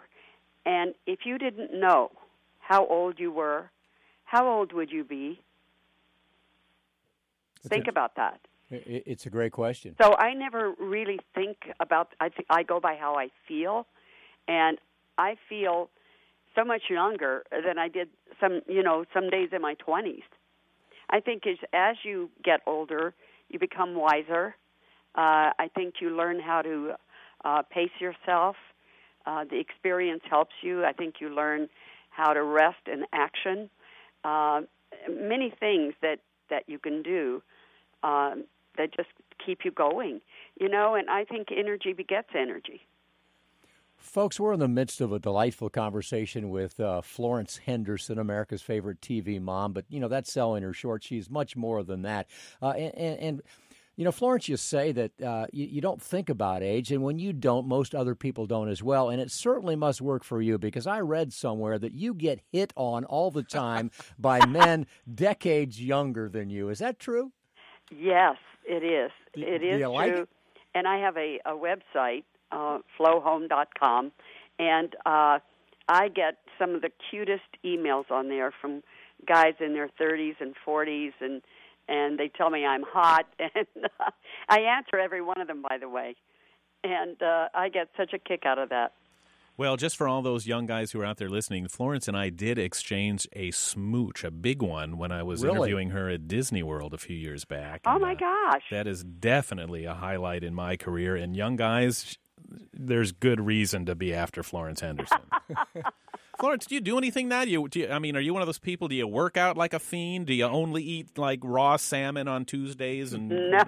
And 0.65 0.93
if 1.05 1.19
you 1.25 1.38
didn't 1.38 1.79
know 1.79 2.12
how 2.59 2.85
old 2.88 3.19
you 3.19 3.31
were 3.31 3.69
how 4.24 4.47
old 4.47 4.71
would 4.74 4.91
you 4.91 5.03
be? 5.03 5.41
Think 7.67 7.88
about 7.88 8.15
that. 8.15 8.39
It's 8.71 9.25
a 9.25 9.29
great 9.29 9.51
question. 9.51 9.95
So 10.01 10.15
I 10.15 10.33
never 10.33 10.73
really 10.79 11.19
think 11.35 11.57
about. 11.79 12.13
I 12.19 12.29
th- 12.29 12.47
I 12.49 12.63
go 12.63 12.79
by 12.79 12.95
how 12.95 13.15
I 13.15 13.27
feel, 13.47 13.85
and 14.47 14.77
I 15.17 15.35
feel 15.49 15.89
so 16.55 16.63
much 16.63 16.83
younger 16.89 17.43
than 17.51 17.77
I 17.77 17.89
did 17.89 18.07
some. 18.39 18.61
You 18.67 18.81
know, 18.81 19.05
some 19.13 19.29
days 19.29 19.49
in 19.51 19.61
my 19.61 19.73
twenties. 19.73 20.23
I 21.09 21.19
think 21.19 21.45
as 21.45 21.57
as 21.73 21.97
you 22.03 22.29
get 22.43 22.61
older, 22.65 23.13
you 23.49 23.59
become 23.59 23.95
wiser. 23.95 24.55
Uh, 25.15 25.51
I 25.59 25.69
think 25.75 25.95
you 25.99 26.15
learn 26.15 26.39
how 26.39 26.61
to 26.61 26.93
uh, 27.43 27.63
pace 27.63 27.91
yourself. 27.99 28.55
Uh, 29.25 29.43
the 29.43 29.59
experience 29.59 30.23
helps 30.29 30.55
you. 30.63 30.85
I 30.85 30.93
think 30.93 31.15
you 31.19 31.29
learn 31.29 31.67
how 32.09 32.33
to 32.33 32.41
rest 32.41 32.87
in 32.87 33.03
action. 33.11 33.69
Uh, 34.23 34.61
many 35.09 35.53
things 35.59 35.93
that 36.01 36.19
that 36.49 36.63
you 36.67 36.79
can 36.79 37.03
do. 37.03 37.41
Um, 38.03 38.45
that 38.77 38.95
just 38.95 39.09
keep 39.43 39.65
you 39.65 39.71
going, 39.71 40.21
you 40.59 40.69
know. 40.69 40.95
And 40.95 41.09
I 41.09 41.25
think 41.25 41.49
energy 41.51 41.93
begets 41.93 42.29
energy. 42.35 42.81
Folks, 44.01 44.39
we're 44.39 44.53
in 44.53 44.59
the 44.59 44.67
midst 44.67 44.99
of 44.99 45.13
a 45.13 45.19
delightful 45.19 45.69
conversation 45.69 46.49
with 46.49 46.79
uh, 46.79 47.01
Florence 47.01 47.57
Henderson, 47.57 48.17
America's 48.17 48.61
favorite 48.61 48.99
TV 48.99 49.39
mom. 49.39 49.73
But, 49.73 49.85
you 49.89 49.99
know, 49.99 50.07
that's 50.07 50.33
selling 50.33 50.63
her 50.63 50.73
short. 50.73 51.03
She's 51.03 51.29
much 51.29 51.55
more 51.55 51.83
than 51.83 52.01
that. 52.01 52.27
Uh, 52.61 52.71
and, 52.71 52.95
and, 52.95 53.19
and, 53.19 53.41
you 53.95 54.03
know, 54.03 54.11
Florence, 54.11 54.49
you 54.49 54.57
say 54.57 54.91
that 54.91 55.21
uh, 55.21 55.45
you, 55.53 55.67
you, 55.67 55.81
don't 55.81 56.01
think 56.01 56.29
about 56.29 56.63
age, 56.63 56.91
and 56.91 57.03
when 57.03 57.19
you 57.19 57.31
don't, 57.31 57.67
most 57.67 57.93
other 57.93 58.15
people 58.15 58.47
don't 58.47 58.69
as 58.69 58.81
well. 58.81 59.09
And 59.09 59.21
it 59.21 59.29
certainly 59.29 59.75
must 59.75 60.01
work 60.01 60.23
for 60.23 60.41
you 60.41 60.57
because 60.57 60.87
I 60.87 61.01
read 61.01 61.31
somewhere 61.31 61.77
that 61.77 61.93
you 61.93 62.15
get 62.15 62.41
hit 62.51 62.73
on 62.75 63.05
all 63.05 63.29
the 63.29 63.43
time 63.43 63.91
by 64.17 64.45
men 64.47 64.87
decades 65.13 65.81
younger 65.81 66.27
than 66.27 66.49
you. 66.49 66.69
Is 66.69 66.79
that 66.79 66.99
true? 66.99 67.31
Yes, 67.95 68.38
it 68.65 68.83
is. 68.83 69.12
It 69.33 69.63
is 69.63 69.79
true. 69.79 69.89
Like 69.89 70.12
it? 70.13 70.29
And 70.74 70.88
I 70.88 70.98
have 71.00 71.17
a, 71.17 71.39
a 71.45 71.51
website, 71.51 72.24
uh, 72.51 72.79
flowhome.com, 73.00 74.12
and 74.60 74.95
uh, 75.05 75.39
I 75.89 76.07
get 76.07 76.38
some 76.57 76.75
of 76.75 76.81
the 76.81 76.91
cutest 77.10 77.43
emails 77.65 78.10
on 78.10 78.29
there 78.29 78.53
from 78.62 78.81
guys 79.27 79.53
in 79.60 79.74
their 79.74 79.89
30s 80.00 80.36
and 80.39 80.55
40s, 80.65 81.12
and 81.19 81.41
and 81.88 82.17
they 82.17 82.29
tell 82.29 82.50
me 82.50 82.65
I'm 82.65 82.83
hot, 82.88 83.25
and 83.39 83.67
uh, 83.83 84.12
I 84.48 84.60
answer 84.62 84.98
every 84.98 85.21
one 85.21 85.41
of 85.41 85.48
them, 85.48 85.62
by 85.67 85.77
the 85.77 85.89
way. 85.89 86.15
and 86.83 87.21
uh, 87.21 87.50
I 87.53 87.69
get 87.69 87.89
such 87.98 88.13
a 88.13 88.19
kick 88.19 88.43
out 88.45 88.57
of 88.60 88.69
that. 88.69 88.93
Well, 89.61 89.77
just 89.77 89.95
for 89.95 90.07
all 90.07 90.23
those 90.23 90.47
young 90.47 90.65
guys 90.65 90.91
who 90.91 91.01
are 91.01 91.05
out 91.05 91.17
there 91.17 91.29
listening, 91.29 91.67
Florence 91.67 92.07
and 92.07 92.17
I 92.17 92.29
did 92.29 92.57
exchange 92.57 93.27
a 93.33 93.51
smooch, 93.51 94.23
a 94.23 94.31
big 94.31 94.63
one, 94.63 94.97
when 94.97 95.11
I 95.11 95.21
was 95.21 95.43
Really? 95.43 95.55
interviewing 95.57 95.91
her 95.91 96.09
at 96.09 96.27
Disney 96.27 96.63
World 96.63 96.95
a 96.95 96.97
few 96.97 97.15
years 97.15 97.45
back. 97.45 97.81
Oh 97.85 97.91
And, 97.91 98.01
my 98.01 98.13
uh, 98.13 98.15
gosh! 98.15 98.63
That 98.71 98.87
is 98.87 99.03
definitely 99.03 99.85
a 99.85 99.93
highlight 99.93 100.43
in 100.43 100.55
my 100.55 100.77
career. 100.77 101.15
And 101.15 101.35
young 101.35 101.57
guys, 101.57 102.17
there's 102.73 103.11
good 103.11 103.39
reason 103.39 103.85
to 103.85 103.93
be 103.93 104.15
after 104.15 104.41
Florence 104.41 104.79
Henderson. 104.79 105.19
Florence, 106.39 106.65
do 106.65 106.73
you 106.73 106.81
do 106.81 106.97
anything 106.97 107.27
now? 107.27 107.45
Do 107.45 107.51
you, 107.51 107.67
do 107.67 107.81
you, 107.81 107.89
I 107.91 107.99
mean, 107.99 108.15
are 108.15 108.19
you 108.19 108.33
one 108.33 108.41
of 108.41 108.47
those 108.47 108.57
people? 108.57 108.87
Do 108.87 108.95
you 108.95 109.05
work 109.05 109.37
out 109.37 109.57
like 109.57 109.75
a 109.75 109.79
fiend? 109.79 110.25
Do 110.25 110.33
you 110.33 110.45
only 110.45 110.81
eat 110.81 111.19
like 111.19 111.39
raw 111.43 111.77
salmon 111.77 112.27
on 112.27 112.45
Tuesdays? 112.45 113.13
And 113.13 113.29
No, 113.29 113.61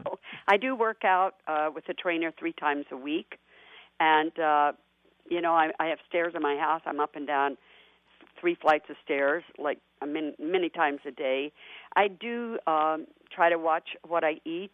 I 0.48 0.58
do 0.58 0.76
work 0.76 1.06
out 1.06 1.36
uh, 1.48 1.70
with 1.72 1.88
a 1.88 1.94
trainer 1.94 2.34
three 2.40 2.54
times 2.54 2.86
a 2.92 2.98
week, 2.98 3.38
and 4.00 4.32
uh, 4.40 4.72
you 5.30 5.42
know 5.42 5.54
I, 5.54 5.72
I 5.80 5.88
have 5.88 6.00
stairs 6.08 6.34
in 6.36 6.42
my 6.42 6.56
house. 6.56 6.82
I'm 6.86 7.00
up 7.00 7.16
and 7.16 7.28
down 7.28 7.58
three 8.40 8.56
flights 8.56 8.86
of 8.90 8.96
stairs, 9.04 9.44
like 9.58 9.80
min- 10.06 10.36
many 10.40 10.70
times 10.70 11.00
a 11.08 11.12
day. 11.12 11.52
I 11.96 12.08
do 12.08 12.58
um, 12.68 13.06
try 13.34 13.50
to 13.50 13.58
watch 13.58 13.90
what 14.06 14.24
I 14.24 14.42
eat, 14.46 14.72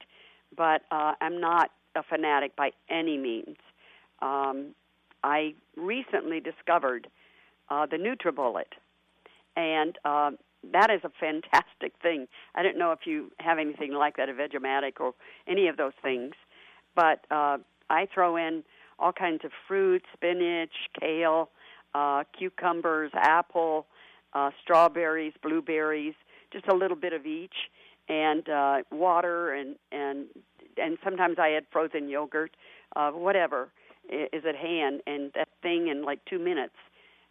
but 0.56 0.82
uh, 0.91 1.13
I'm 1.22 1.39
not 1.39 1.72
a 1.96 2.03
fanatic 2.03 2.56
by 2.56 2.72
any 2.89 3.18
means. 3.18 3.58
Um, 4.22 4.74
I 5.24 5.53
recently 5.75 6.39
discovered 6.39 7.08
uh, 7.70 7.86
the 7.86 7.98
NutriBullet, 7.98 8.74
and 9.56 9.98
um, 10.06 10.38
that 10.72 10.89
is 10.89 11.01
a 11.03 11.12
fantastic 11.20 11.94
thing. 12.01 12.27
I 12.56 12.63
don't 12.63 12.77
know 12.77 12.91
if 12.91 13.00
you 13.06 13.32
have 13.39 13.60
anything 13.60 13.94
like 13.94 14.18
that, 14.18 14.29
a 14.29 14.34
Vegematic 14.34 15.00
or 15.00 15.13
any 15.48 15.68
of 15.68 15.77
those 15.77 15.94
things, 16.01 16.34
but 16.96 17.25
uh, 17.32 17.58
I 17.89 18.08
throw 18.13 18.36
in 18.36 18.63
all 19.00 19.13
kinds 19.13 19.44
of 19.44 19.51
fruit, 19.68 20.03
spinach, 20.13 20.74
kale, 21.00 21.50
uh, 21.94 22.24
cucumbers, 22.38 23.12
apple, 23.15 23.88
uh, 24.34 24.51
strawberries, 24.62 25.34
blueberries, 25.41 26.13
just 26.51 26.68
a 26.68 26.75
little 26.75 26.98
bit 26.98 27.13
of 27.13 27.25
each, 27.25 27.56
and 28.08 28.48
uh, 28.50 28.77
water, 28.91 29.53
and 29.53 29.75
and 29.91 30.25
and 30.77 30.98
sometimes 31.03 31.38
I 31.39 31.51
add 31.51 31.65
frozen 31.72 32.10
yogurt, 32.10 32.56
uh, 32.96 33.12
whatever 33.12 33.70
is 34.10 34.44
at 34.48 34.56
hand, 34.56 35.01
and 35.06 35.32
that 35.36 35.50
thing 35.62 35.88
in 35.88 36.03
like 36.03 36.24
two 36.25 36.39
minutes 36.39 36.74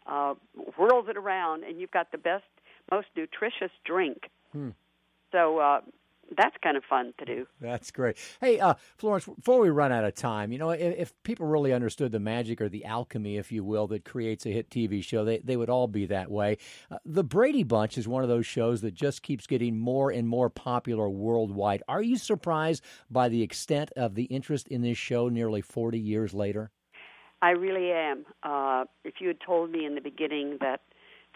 uh, 0.07 0.35
whirls 0.77 1.07
it 1.09 1.17
around, 1.17 1.65
and 1.65 1.81
you've 1.81 1.91
got 1.91 2.13
the 2.13 2.19
best, 2.19 2.45
most 2.91 3.09
nutritious 3.17 3.71
drink. 3.85 4.31
So 5.33 5.59
uh, 5.59 5.81
that's 6.37 6.57
kind 6.63 6.77
of 6.77 6.85
fun 6.85 7.15
to 7.19 7.25
do. 7.25 7.47
That's 7.61 7.91
great. 7.91 8.17
Hey, 8.41 8.61
uh, 8.61 8.75
Florence, 8.97 9.27
before 9.27 9.61
we 9.61 9.71
run 9.71 9.93
out 9.93 10.05
of 10.05 10.15
time, 10.15 10.53
you 10.53 10.59
know, 10.59 10.71
if, 10.71 10.99
if 10.99 11.23
people 11.23 11.47
really 11.47 11.73
understood 11.73 12.13
the 12.13 12.21
magic 12.21 12.61
or 12.61 12.69
the 12.69 12.85
alchemy, 12.85 13.37
if 13.37 13.51
you 13.51 13.65
will, 13.65 13.87
that 13.89 14.05
creates 14.05 14.45
a 14.47 14.51
hit 14.51 14.71
TV 14.71 15.03
show, 15.03 15.25
they, 15.25 15.39
they 15.39 15.57
would 15.57 15.71
all 15.71 15.89
be 15.89 16.07
that 16.07 16.31
way. 16.31 16.59
Uh, 16.91 16.99
the 17.05 17.25
Brady 17.25 17.63
Bunch 17.63 17.97
is 17.97 18.07
one 18.07 18.23
of 18.23 18.29
those 18.29 18.47
shows 18.47 18.81
that 18.83 18.95
just 18.95 19.23
keeps 19.23 19.47
getting 19.47 19.79
more 19.79 20.11
and 20.11 20.29
more 20.29 20.51
popular 20.51 21.09
worldwide. 21.09 21.83
Are 21.89 22.03
you 22.03 22.17
surprised 22.17 22.85
by 23.11 23.29
the 23.29 23.43
extent 23.43 23.91
of 23.97 24.15
the 24.15 24.25
interest 24.25 24.69
in 24.69 24.83
this 24.83 24.99
show 24.99 25.29
nearly 25.29 25.61
40 25.61 25.99
years 25.99 26.35
later? 26.35 26.71
I 27.41 27.51
really 27.51 27.93
am. 27.93 28.25
Uh, 28.43 28.85
if 29.05 29.15
you 29.21 29.29
had 29.29 29.41
told 29.41 29.71
me 29.71 29.87
in 29.87 29.95
the 29.95 30.01
beginning 30.01 30.59
that 30.61 30.81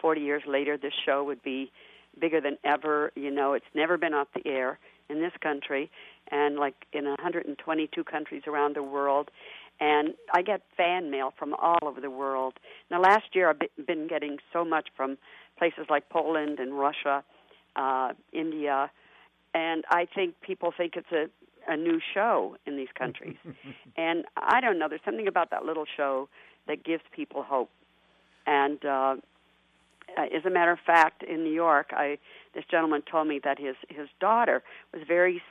40 0.01 0.21
years 0.21 0.43
later 0.45 0.77
this 0.77 0.93
show 1.05 1.23
would 1.23 1.41
be 1.41 1.71
bigger 2.19 2.41
than 2.41 2.57
ever, 2.63 3.11
you 3.15 3.31
know, 3.31 3.53
it's 3.53 3.65
never 3.73 3.97
been 3.97 4.13
off 4.13 4.27
the 4.33 4.47
air 4.49 4.79
in 5.09 5.19
this 5.19 5.33
country 5.41 5.89
and 6.31 6.57
like 6.57 6.75
in 6.93 7.05
122 7.05 8.03
countries 8.03 8.43
around 8.47 8.75
the 8.75 8.83
world. 8.83 9.29
And 9.79 10.13
I 10.33 10.41
get 10.43 10.61
fan 10.77 11.09
mail 11.11 11.33
from 11.37 11.53
all 11.55 11.79
over 11.81 11.99
the 11.99 12.09
world. 12.09 12.53
Now, 12.91 13.01
last 13.01 13.25
year 13.33 13.49
I've 13.49 13.85
been 13.85 14.07
getting 14.07 14.37
so 14.51 14.63
much 14.63 14.89
from 14.95 15.17
places 15.57 15.85
like 15.89 16.09
Poland 16.09 16.59
and 16.59 16.77
Russia, 16.77 17.23
uh, 17.75 18.13
India, 18.31 18.91
and 19.53 19.83
I 19.89 20.07
think 20.13 20.35
people 20.41 20.73
think 20.75 20.93
it's 20.95 21.11
a 21.11 21.29
a 21.67 21.77
new 21.77 21.99
show 22.13 22.57
in 22.65 22.75
these 22.75 22.89
countries. 22.97 23.37
and 23.97 24.25
I 24.35 24.61
don't 24.61 24.79
know, 24.79 24.87
there's 24.89 25.01
something 25.05 25.27
about 25.27 25.49
that 25.51 25.63
little 25.63 25.85
show 25.97 26.29
that 26.67 26.83
gives 26.83 27.03
people 27.15 27.43
hope. 27.43 27.69
And 28.45 28.83
uh, 28.85 29.15
uh, 30.17 30.23
as 30.35 30.45
a 30.45 30.49
matter 30.49 30.71
of 30.71 30.79
fact, 30.85 31.23
in 31.23 31.43
New 31.43 31.53
York, 31.53 31.91
I 31.91 32.17
this 32.53 32.65
gentleman 32.69 33.01
told 33.09 33.27
me 33.27 33.39
that 33.43 33.59
his 33.59 33.75
his 33.89 34.07
daughter 34.19 34.63
was 34.93 35.03
very 35.07 35.41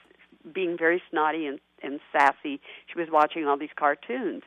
being 0.52 0.76
very 0.78 1.02
snotty 1.11 1.47
and 1.47 1.59
and 1.83 2.00
sassy. 2.12 2.61
She 2.87 2.99
was 2.99 3.09
watching 3.11 3.47
all 3.47 3.57
these 3.59 3.75
cartoons, 3.76 4.42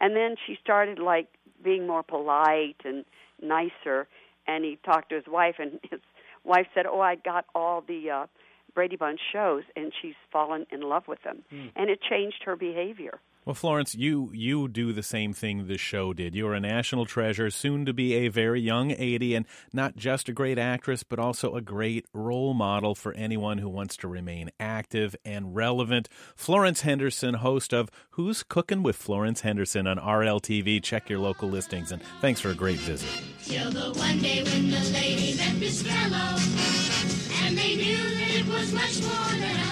and 0.00 0.14
then 0.14 0.36
she 0.46 0.56
started 0.62 0.98
like 0.98 1.28
being 1.62 1.86
more 1.86 2.02
polite 2.02 2.76
and 2.84 3.04
nicer. 3.42 4.06
And 4.46 4.62
he 4.64 4.78
talked 4.84 5.08
to 5.08 5.16
his 5.16 5.26
wife, 5.26 5.56
and 5.58 5.80
his 5.90 6.00
wife 6.44 6.66
said, 6.74 6.86
"Oh, 6.86 7.00
I 7.00 7.16
got 7.16 7.46
all 7.54 7.82
the." 7.86 8.10
uh 8.10 8.26
Brady 8.74 8.96
Bunch 8.96 9.20
shows, 9.32 9.62
and 9.76 9.92
she's 10.02 10.16
fallen 10.32 10.66
in 10.72 10.80
love 10.80 11.06
with 11.06 11.22
them, 11.22 11.44
and 11.76 11.88
it 11.88 12.00
changed 12.02 12.42
her 12.44 12.56
behavior. 12.56 13.20
Well, 13.44 13.54
Florence, 13.54 13.94
you 13.94 14.30
you 14.32 14.68
do 14.68 14.94
the 14.94 15.02
same 15.02 15.34
thing 15.34 15.66
the 15.66 15.76
show 15.76 16.14
did. 16.14 16.34
You're 16.34 16.54
a 16.54 16.60
national 16.60 17.04
treasure, 17.04 17.50
soon 17.50 17.84
to 17.84 17.92
be 17.92 18.14
a 18.14 18.28
very 18.28 18.58
young 18.58 18.92
80, 18.92 19.34
and 19.34 19.46
not 19.70 19.96
just 19.96 20.30
a 20.30 20.32
great 20.32 20.58
actress, 20.58 21.02
but 21.02 21.18
also 21.18 21.54
a 21.54 21.60
great 21.60 22.06
role 22.14 22.54
model 22.54 22.94
for 22.94 23.12
anyone 23.12 23.58
who 23.58 23.68
wants 23.68 23.98
to 23.98 24.08
remain 24.08 24.50
active 24.58 25.14
and 25.26 25.54
relevant. 25.54 26.08
Florence 26.34 26.80
Henderson, 26.80 27.34
host 27.34 27.74
of 27.74 27.90
Who's 28.12 28.42
Cooking 28.42 28.82
with 28.82 28.96
Florence 28.96 29.42
Henderson 29.42 29.86
on 29.86 29.98
RLTV. 29.98 30.82
Check 30.82 31.10
your 31.10 31.18
local 31.18 31.50
listings, 31.50 31.92
and 31.92 32.00
thanks 32.22 32.40
for 32.40 32.48
a 32.48 32.54
great 32.54 32.78
visit. 32.78 33.10
Till 33.44 33.70
the 33.70 33.92
one 33.98 34.20
day 34.20 34.42
when 34.42 34.70
the 34.70 34.80
lady 34.94 35.36
met 35.36 35.60
Costello, 35.60 36.38
and 37.44 37.58
they 37.58 37.76
knew 37.76 37.96
that 37.96 38.30
it 38.30 38.46
was 38.46 38.72
much 38.72 39.02
more 39.02 39.38
than. 39.38 39.63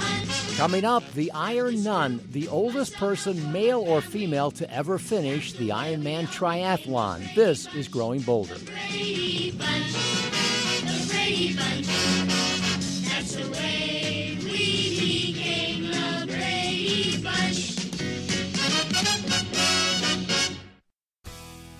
Coming 0.56 0.85
up, 0.85 1.02
the 1.14 1.32
Iron 1.32 1.82
Nun, 1.82 2.21
the 2.30 2.47
oldest 2.47 2.94
person, 2.94 3.50
male 3.52 3.80
or 3.80 4.00
female, 4.00 4.50
to 4.52 4.73
ever 4.73 4.97
finish 4.97 5.54
the 5.54 5.71
Ironman 5.71 6.26
triathlon. 6.26 7.35
This 7.35 7.66
is 7.75 7.88
Growing 7.88 8.21
Bolder. 8.21 8.54
Brady 8.64 9.50
Bunch, 9.52 9.92
the 10.82 11.06
Brady 11.11 11.56
Bunch. 11.56 11.87
That's 13.09 13.35
the 13.35 13.50
way 13.50 14.38
we 14.44 15.32
became 15.35 15.87
the 15.87 16.26
Brady 16.28 17.21
Bunch. 17.23 17.78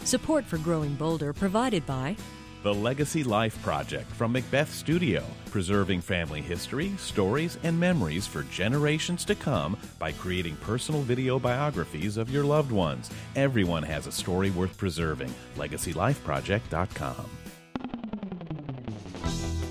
Support 0.05 0.45
for 0.45 0.59
Growing 0.59 0.95
Bolder 0.95 1.33
provided 1.33 1.87
by 1.87 2.17
The 2.62 2.73
Legacy 2.73 3.25
Life 3.25 3.61
Project 3.61 4.09
from 4.12 4.31
Macbeth 4.31 4.73
Studio, 4.73 5.25
preserving 5.50 6.00
family 6.00 6.40
history, 6.40 6.92
stories, 6.97 7.59
and 7.64 7.78
memories 7.78 8.25
for 8.28 8.45
generations 8.45 9.25
to 9.25 9.35
come 9.35 9.76
by 9.99 10.12
creating 10.12 10.54
personal 10.57 11.02
video 11.02 11.40
biographies 11.40 12.16
of 12.16 12.31
your 12.31 12.45
loved 12.45 12.71
ones. 12.71 13.11
Everyone 13.35 13.83
has 13.83 14.07
a 14.07 14.12
story 14.12 14.50
worth 14.50 14.78
preserving. 14.78 15.35
LegacyLifeProject.com. 15.57 17.31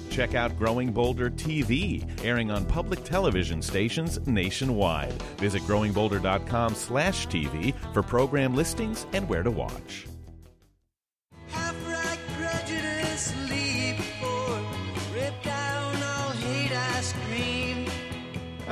Check 0.10 0.36
out 0.36 0.58
Growing 0.58 0.92
Bolder 0.92 1.30
TV, 1.30 2.06
airing 2.26 2.52
on 2.52 2.66
public 2.66 3.06
television 3.06 3.62
stations 3.62 4.20
nationwide. 4.28 5.14
Visit 5.38 5.62
growingbolder.com 5.62 6.76
slash 6.76 7.26
TV 7.28 7.74
for 7.94 8.04
program 8.04 8.54
listings 8.54 9.08
and 9.14 9.30
where 9.30 9.44
to 9.44 9.52
watch. 9.52 10.08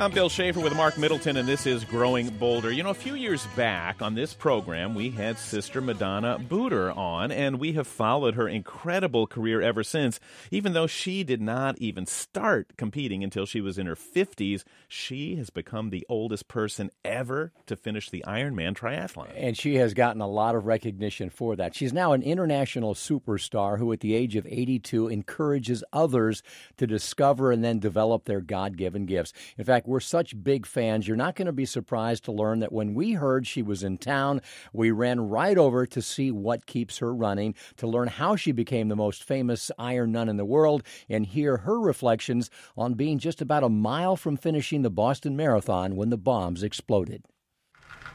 I'm 0.00 0.12
Bill 0.12 0.30
Schaefer 0.30 0.60
with 0.60 0.74
Mark 0.74 0.96
Middleton, 0.96 1.36
and 1.36 1.46
this 1.46 1.66
is 1.66 1.84
Growing 1.84 2.30
Bolder. 2.30 2.72
You 2.72 2.82
know, 2.82 2.88
a 2.88 2.94
few 2.94 3.14
years 3.14 3.46
back 3.54 4.00
on 4.00 4.14
this 4.14 4.32
program, 4.32 4.94
we 4.94 5.10
had 5.10 5.38
Sister 5.38 5.82
Madonna 5.82 6.38
Buder 6.38 6.90
on, 6.96 7.30
and 7.30 7.60
we 7.60 7.72
have 7.74 7.86
followed 7.86 8.34
her 8.34 8.48
incredible 8.48 9.26
career 9.26 9.60
ever 9.60 9.84
since. 9.84 10.18
Even 10.50 10.72
though 10.72 10.86
she 10.86 11.22
did 11.22 11.42
not 11.42 11.76
even 11.76 12.06
start 12.06 12.78
competing 12.78 13.22
until 13.22 13.44
she 13.44 13.60
was 13.60 13.76
in 13.76 13.84
her 13.84 13.94
50s, 13.94 14.64
she 14.88 15.36
has 15.36 15.50
become 15.50 15.90
the 15.90 16.06
oldest 16.08 16.48
person 16.48 16.90
ever 17.04 17.52
to 17.66 17.76
finish 17.76 18.08
the 18.08 18.24
Ironman 18.26 18.72
triathlon. 18.72 19.28
And 19.36 19.54
she 19.54 19.74
has 19.74 19.92
gotten 19.92 20.22
a 20.22 20.26
lot 20.26 20.54
of 20.54 20.64
recognition 20.64 21.28
for 21.28 21.56
that. 21.56 21.74
She's 21.74 21.92
now 21.92 22.14
an 22.14 22.22
international 22.22 22.94
superstar 22.94 23.78
who, 23.78 23.92
at 23.92 24.00
the 24.00 24.14
age 24.14 24.34
of 24.34 24.46
82, 24.46 25.08
encourages 25.08 25.84
others 25.92 26.42
to 26.78 26.86
discover 26.86 27.52
and 27.52 27.62
then 27.62 27.80
develop 27.80 28.24
their 28.24 28.40
God 28.40 28.78
given 28.78 29.04
gifts. 29.04 29.34
In 29.58 29.66
fact, 29.66 29.88
we're 29.90 30.00
such 30.00 30.40
big 30.42 30.64
fans, 30.66 31.08
you're 31.08 31.16
not 31.16 31.34
going 31.34 31.46
to 31.46 31.52
be 31.52 31.66
surprised 31.66 32.24
to 32.24 32.32
learn 32.32 32.60
that 32.60 32.72
when 32.72 32.94
we 32.94 33.12
heard 33.12 33.44
she 33.44 33.60
was 33.60 33.82
in 33.82 33.98
town, 33.98 34.40
we 34.72 34.92
ran 34.92 35.28
right 35.28 35.58
over 35.58 35.84
to 35.84 36.00
see 36.00 36.30
what 36.30 36.64
keeps 36.64 36.98
her 36.98 37.12
running, 37.12 37.56
to 37.76 37.88
learn 37.88 38.06
how 38.06 38.36
she 38.36 38.52
became 38.52 38.88
the 38.88 38.94
most 38.94 39.24
famous 39.24 39.70
Iron 39.78 40.12
Nun 40.12 40.28
in 40.28 40.36
the 40.36 40.44
world, 40.44 40.84
and 41.08 41.26
hear 41.26 41.58
her 41.58 41.80
reflections 41.80 42.50
on 42.76 42.94
being 42.94 43.18
just 43.18 43.42
about 43.42 43.64
a 43.64 43.68
mile 43.68 44.14
from 44.14 44.36
finishing 44.36 44.82
the 44.82 44.90
Boston 44.90 45.36
Marathon 45.36 45.96
when 45.96 46.10
the 46.10 46.16
bombs 46.16 46.62
exploded. 46.62 47.24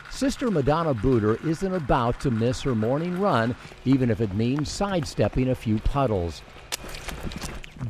Sister 0.10 0.50
Madonna 0.50 0.94
Buder 0.94 1.46
isn't 1.46 1.74
about 1.74 2.22
to 2.22 2.32
miss 2.32 2.62
her 2.62 2.74
morning 2.74 3.20
run, 3.20 3.54
even 3.84 4.10
if 4.10 4.22
it 4.22 4.34
means 4.34 4.72
sidestepping 4.72 5.50
a 5.50 5.56
few 5.56 5.80
puddles. 5.80 6.42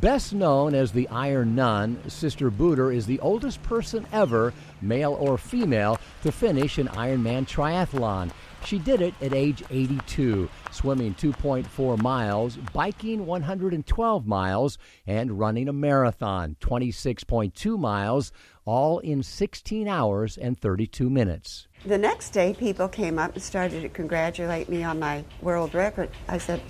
Best 0.02 0.34
known 0.34 0.76
as 0.76 0.92
the 0.92 1.08
Iron 1.08 1.56
Nun, 1.56 1.98
Sister 2.10 2.52
Buder 2.52 2.94
is 2.94 3.06
the 3.06 3.20
oldest 3.22 3.64
person 3.64 4.06
ever, 4.12 4.54
male 4.82 5.14
or 5.14 5.38
female, 5.38 6.00
to 6.22 6.34
finish 6.34 6.78
an 6.78 6.90
Ironman 6.90 7.48
triathlon. 7.48 8.32
She 8.66 8.78
did 8.78 9.00
it 9.00 9.14
at 9.22 9.32
age 9.32 9.64
82, 9.70 10.50
swimming 10.72 11.14
2.4 11.16 12.02
miles, 12.02 12.58
biking 12.74 13.26
112 13.26 14.28
miles, 14.28 14.78
and 15.08 15.40
running 15.40 15.70
a 15.70 15.74
marathon, 15.74 16.58
26.2 16.60 17.80
miles, 17.80 18.34
all 18.66 19.00
in 19.00 19.24
16 19.24 19.88
hours 19.88 20.38
and 20.38 20.60
32 20.60 21.10
minutes. 21.10 21.68
The 21.86 21.98
next 21.98 22.32
day, 22.32 22.54
people 22.54 22.90
came 22.90 23.18
up 23.18 23.34
and 23.36 23.42
started 23.42 23.82
to 23.84 23.90
congratulate 23.90 24.68
me 24.68 24.84
on 24.84 25.00
my 25.00 25.24
world 25.42 25.74
record. 25.74 26.10
I 26.28 26.38
said, 26.38 26.62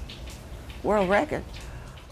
World 0.84 1.10
record? 1.10 1.44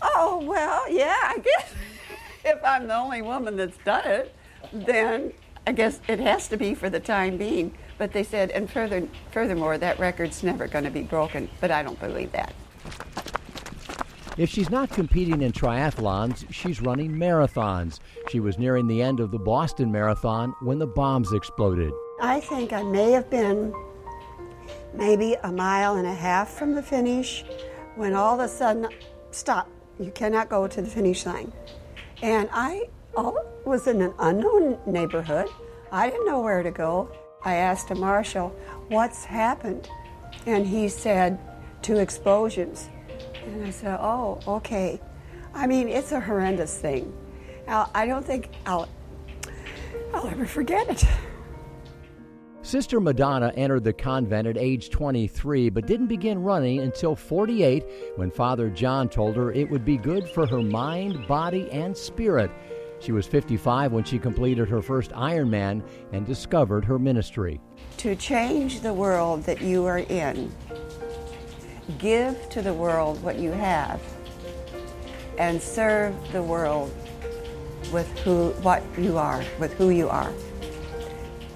Oh, 0.04 0.44
well, 0.46 0.92
yeah, 0.92 1.16
I 1.24 1.38
guess 1.38 1.74
if 2.46 2.64
I'm 2.64 2.88
the 2.88 2.96
only 2.96 3.22
woman 3.22 3.56
that's 3.56 3.78
done 3.86 4.06
it, 4.06 4.36
then 4.72 5.32
I 5.66 5.72
guess 5.72 6.02
it 6.08 6.20
has 6.20 6.48
to 6.50 6.58
be 6.58 6.76
for 6.76 6.90
the 6.90 7.00
time 7.00 7.38
being. 7.38 7.74
But 7.98 8.12
they 8.12 8.24
said, 8.24 8.52
and 8.52 8.70
further, 8.70 9.08
furthermore, 9.32 9.78
that 9.78 9.98
record's 9.98 10.44
never 10.44 10.68
going 10.68 10.84
to 10.84 10.92
be 10.92 11.04
broken. 11.04 11.50
But 11.62 11.72
I 11.72 11.84
don't 11.84 12.00
believe 12.00 12.32
that. 12.34 12.54
If 14.36 14.50
she's 14.50 14.72
not 14.72 14.90
competing 14.90 15.44
in 15.44 15.52
triathlons, 15.52 16.52
she's 16.52 16.82
running 16.82 17.12
marathons. 17.12 18.00
She 18.30 18.40
was 18.40 18.58
nearing 18.58 18.88
the 18.88 19.02
end 19.02 19.20
of 19.20 19.30
the 19.30 19.38
Boston 19.38 19.92
Marathon 19.92 20.56
when 20.62 20.80
the 20.80 20.88
bombs 20.88 21.32
exploded. 21.34 21.94
I 22.20 22.40
think 22.40 22.74
I 22.74 22.82
may 22.82 23.12
have 23.12 23.30
been 23.30 23.74
maybe 24.96 25.36
a 25.44 25.52
mile 25.52 25.98
and 25.98 26.08
a 26.08 26.14
half 26.14 26.50
from 26.50 26.74
the 26.74 26.82
finish 26.82 27.46
when 27.96 28.16
all 28.16 28.34
of 28.34 28.40
a 28.40 28.48
sudden, 28.48 28.88
stop, 29.30 29.70
you 30.00 30.12
cannot 30.12 30.50
go 30.50 30.68
to 30.68 30.82
the 30.82 30.90
finish 30.90 31.26
line. 31.26 31.52
And 32.22 32.50
I 32.52 32.90
was 33.66 33.88
in 33.88 34.02
an 34.02 34.14
unknown 34.20 34.78
neighborhood. 34.86 35.48
I 35.92 36.10
didn't 36.10 36.26
know 36.26 36.42
where 36.42 36.64
to 36.64 36.72
go. 36.72 37.10
I 37.44 37.56
asked 37.56 37.92
a 37.92 37.96
marshal, 37.96 38.50
What's 38.88 39.26
happened? 39.26 39.90
And 40.46 40.66
he 40.66 40.90
said, 40.90 41.40
Two 41.82 41.98
explosions. 41.98 42.90
And 43.46 43.66
I 43.66 43.70
said, 43.70 44.00
Oh, 44.02 44.40
okay. 44.48 45.00
I 45.54 45.68
mean, 45.68 45.88
it's 45.88 46.12
a 46.12 46.20
horrendous 46.20 46.78
thing. 46.78 47.14
I 47.68 48.06
don't 48.06 48.26
think 48.26 48.50
I'll, 48.66 48.90
I'll 50.14 50.28
ever 50.28 50.46
forget 50.46 50.90
it. 50.90 51.06
Sister 52.64 53.02
Madonna 53.02 53.52
entered 53.58 53.84
the 53.84 53.92
convent 53.92 54.48
at 54.48 54.58
age 54.58 54.90
23, 54.90 55.70
but 55.70 55.86
didn't 55.86 56.08
begin 56.08 56.42
running 56.42 56.80
until 56.80 57.14
48 57.14 57.84
when 58.16 58.32
Father 58.32 58.70
John 58.70 59.10
told 59.10 59.36
her 59.36 59.52
it 59.52 59.70
would 59.70 59.84
be 59.84 59.98
good 59.98 60.30
for 60.30 60.48
her 60.48 60.62
mind, 60.62 61.28
body, 61.28 61.70
and 61.72 61.96
spirit. 61.96 62.50
She 63.02 63.12
was 63.12 63.28
55 63.28 63.92
when 63.92 64.06
she 64.06 64.18
completed 64.18 64.70
her 64.70 64.82
first 64.82 65.12
Ironman 65.12 65.84
and 66.14 66.26
discovered 66.26 66.86
her 66.86 66.98
ministry. 66.98 67.60
To 67.98 68.16
change 68.16 68.80
the 68.80 68.94
world 68.94 69.44
that 69.44 69.62
you 69.62 69.84
are 69.84 70.00
in, 70.00 70.50
give 71.98 72.48
to 72.52 72.62
the 72.62 72.74
world 72.74 73.22
what 73.22 73.38
you 73.40 73.52
have, 73.52 74.02
and 75.38 75.62
serve 75.62 76.16
the 76.32 76.42
world 76.42 76.94
with 77.92 78.08
who, 78.20 78.52
what 78.62 78.82
you 78.98 79.18
are, 79.18 79.44
with 79.60 79.74
who 79.74 79.90
you 79.90 80.08
are. 80.08 80.32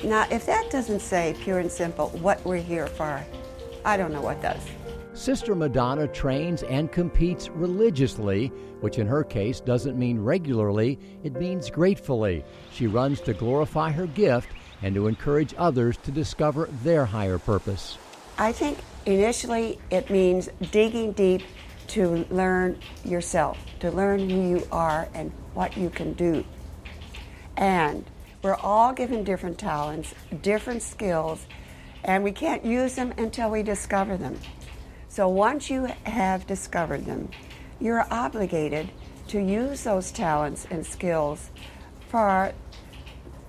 Now, 0.03 0.27
if 0.29 0.45
that 0.45 0.69
doesn't 0.69 0.99
say 0.99 1.35
pure 1.41 1.59
and 1.59 1.71
simple 1.71 2.09
what 2.09 2.43
we're 2.45 2.57
here 2.57 2.87
for, 2.87 3.23
I 3.83 3.97
don't 3.97 4.13
know 4.13 4.21
what 4.21 4.41
does. 4.41 4.61
Sister 5.13 5.55
Madonna 5.55 6.07
trains 6.07 6.61
and 6.63 6.91
competes 6.91 7.49
religiously, 7.49 8.47
which 8.81 8.99
in 8.99 9.07
her 9.07 9.23
case 9.23 9.59
doesn't 9.59 9.97
mean 9.97 10.19
regularly, 10.19 10.99
it 11.23 11.33
means 11.33 11.71
gratefully. 11.71 12.45
She 12.71 12.85
runs 12.85 13.19
to 13.21 13.33
glorify 13.33 13.91
her 13.91 14.05
gift 14.05 14.49
and 14.83 14.93
to 14.93 15.07
encourage 15.07 15.55
others 15.57 15.97
to 16.03 16.11
discover 16.11 16.69
their 16.83 17.05
higher 17.05 17.39
purpose. 17.39 17.97
I 18.37 18.51
think 18.51 18.77
initially 19.07 19.79
it 19.89 20.11
means 20.11 20.49
digging 20.71 21.13
deep 21.13 21.41
to 21.87 22.27
learn 22.29 22.77
yourself, 23.03 23.57
to 23.79 23.89
learn 23.89 24.29
who 24.29 24.49
you 24.49 24.67
are 24.71 25.07
and 25.15 25.31
what 25.55 25.75
you 25.75 25.89
can 25.89 26.13
do. 26.13 26.45
And 27.55 28.05
we're 28.41 28.55
all 28.55 28.93
given 28.93 29.23
different 29.23 29.57
talents, 29.57 30.13
different 30.41 30.81
skills, 30.81 31.45
and 32.03 32.23
we 32.23 32.31
can't 32.31 32.63
use 32.63 32.95
them 32.95 33.13
until 33.17 33.49
we 33.49 33.63
discover 33.63 34.17
them. 34.17 34.39
So 35.09 35.27
once 35.27 35.69
you 35.69 35.87
have 36.03 36.45
discovered 36.45 37.05
them, 37.05 37.29
you're 37.79 38.05
obligated 38.11 38.89
to 39.29 39.39
use 39.39 39.83
those 39.83 40.11
talents 40.11 40.67
and 40.69 40.85
skills 40.85 41.51
for 42.09 42.53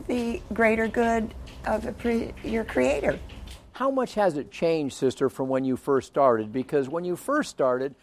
the 0.06 0.40
greater 0.52 0.88
good 0.88 1.34
of 1.66 1.96
pre- 1.98 2.32
your 2.42 2.64
creator. 2.64 3.18
How 3.72 3.90
much 3.90 4.14
has 4.14 4.36
it 4.36 4.50
changed, 4.50 4.96
sister, 4.96 5.28
from 5.28 5.48
when 5.48 5.64
you 5.64 5.76
first 5.76 6.08
started? 6.08 6.52
Because 6.52 6.88
when 6.88 7.04
you 7.04 7.14
first 7.14 7.50
started, 7.50 7.94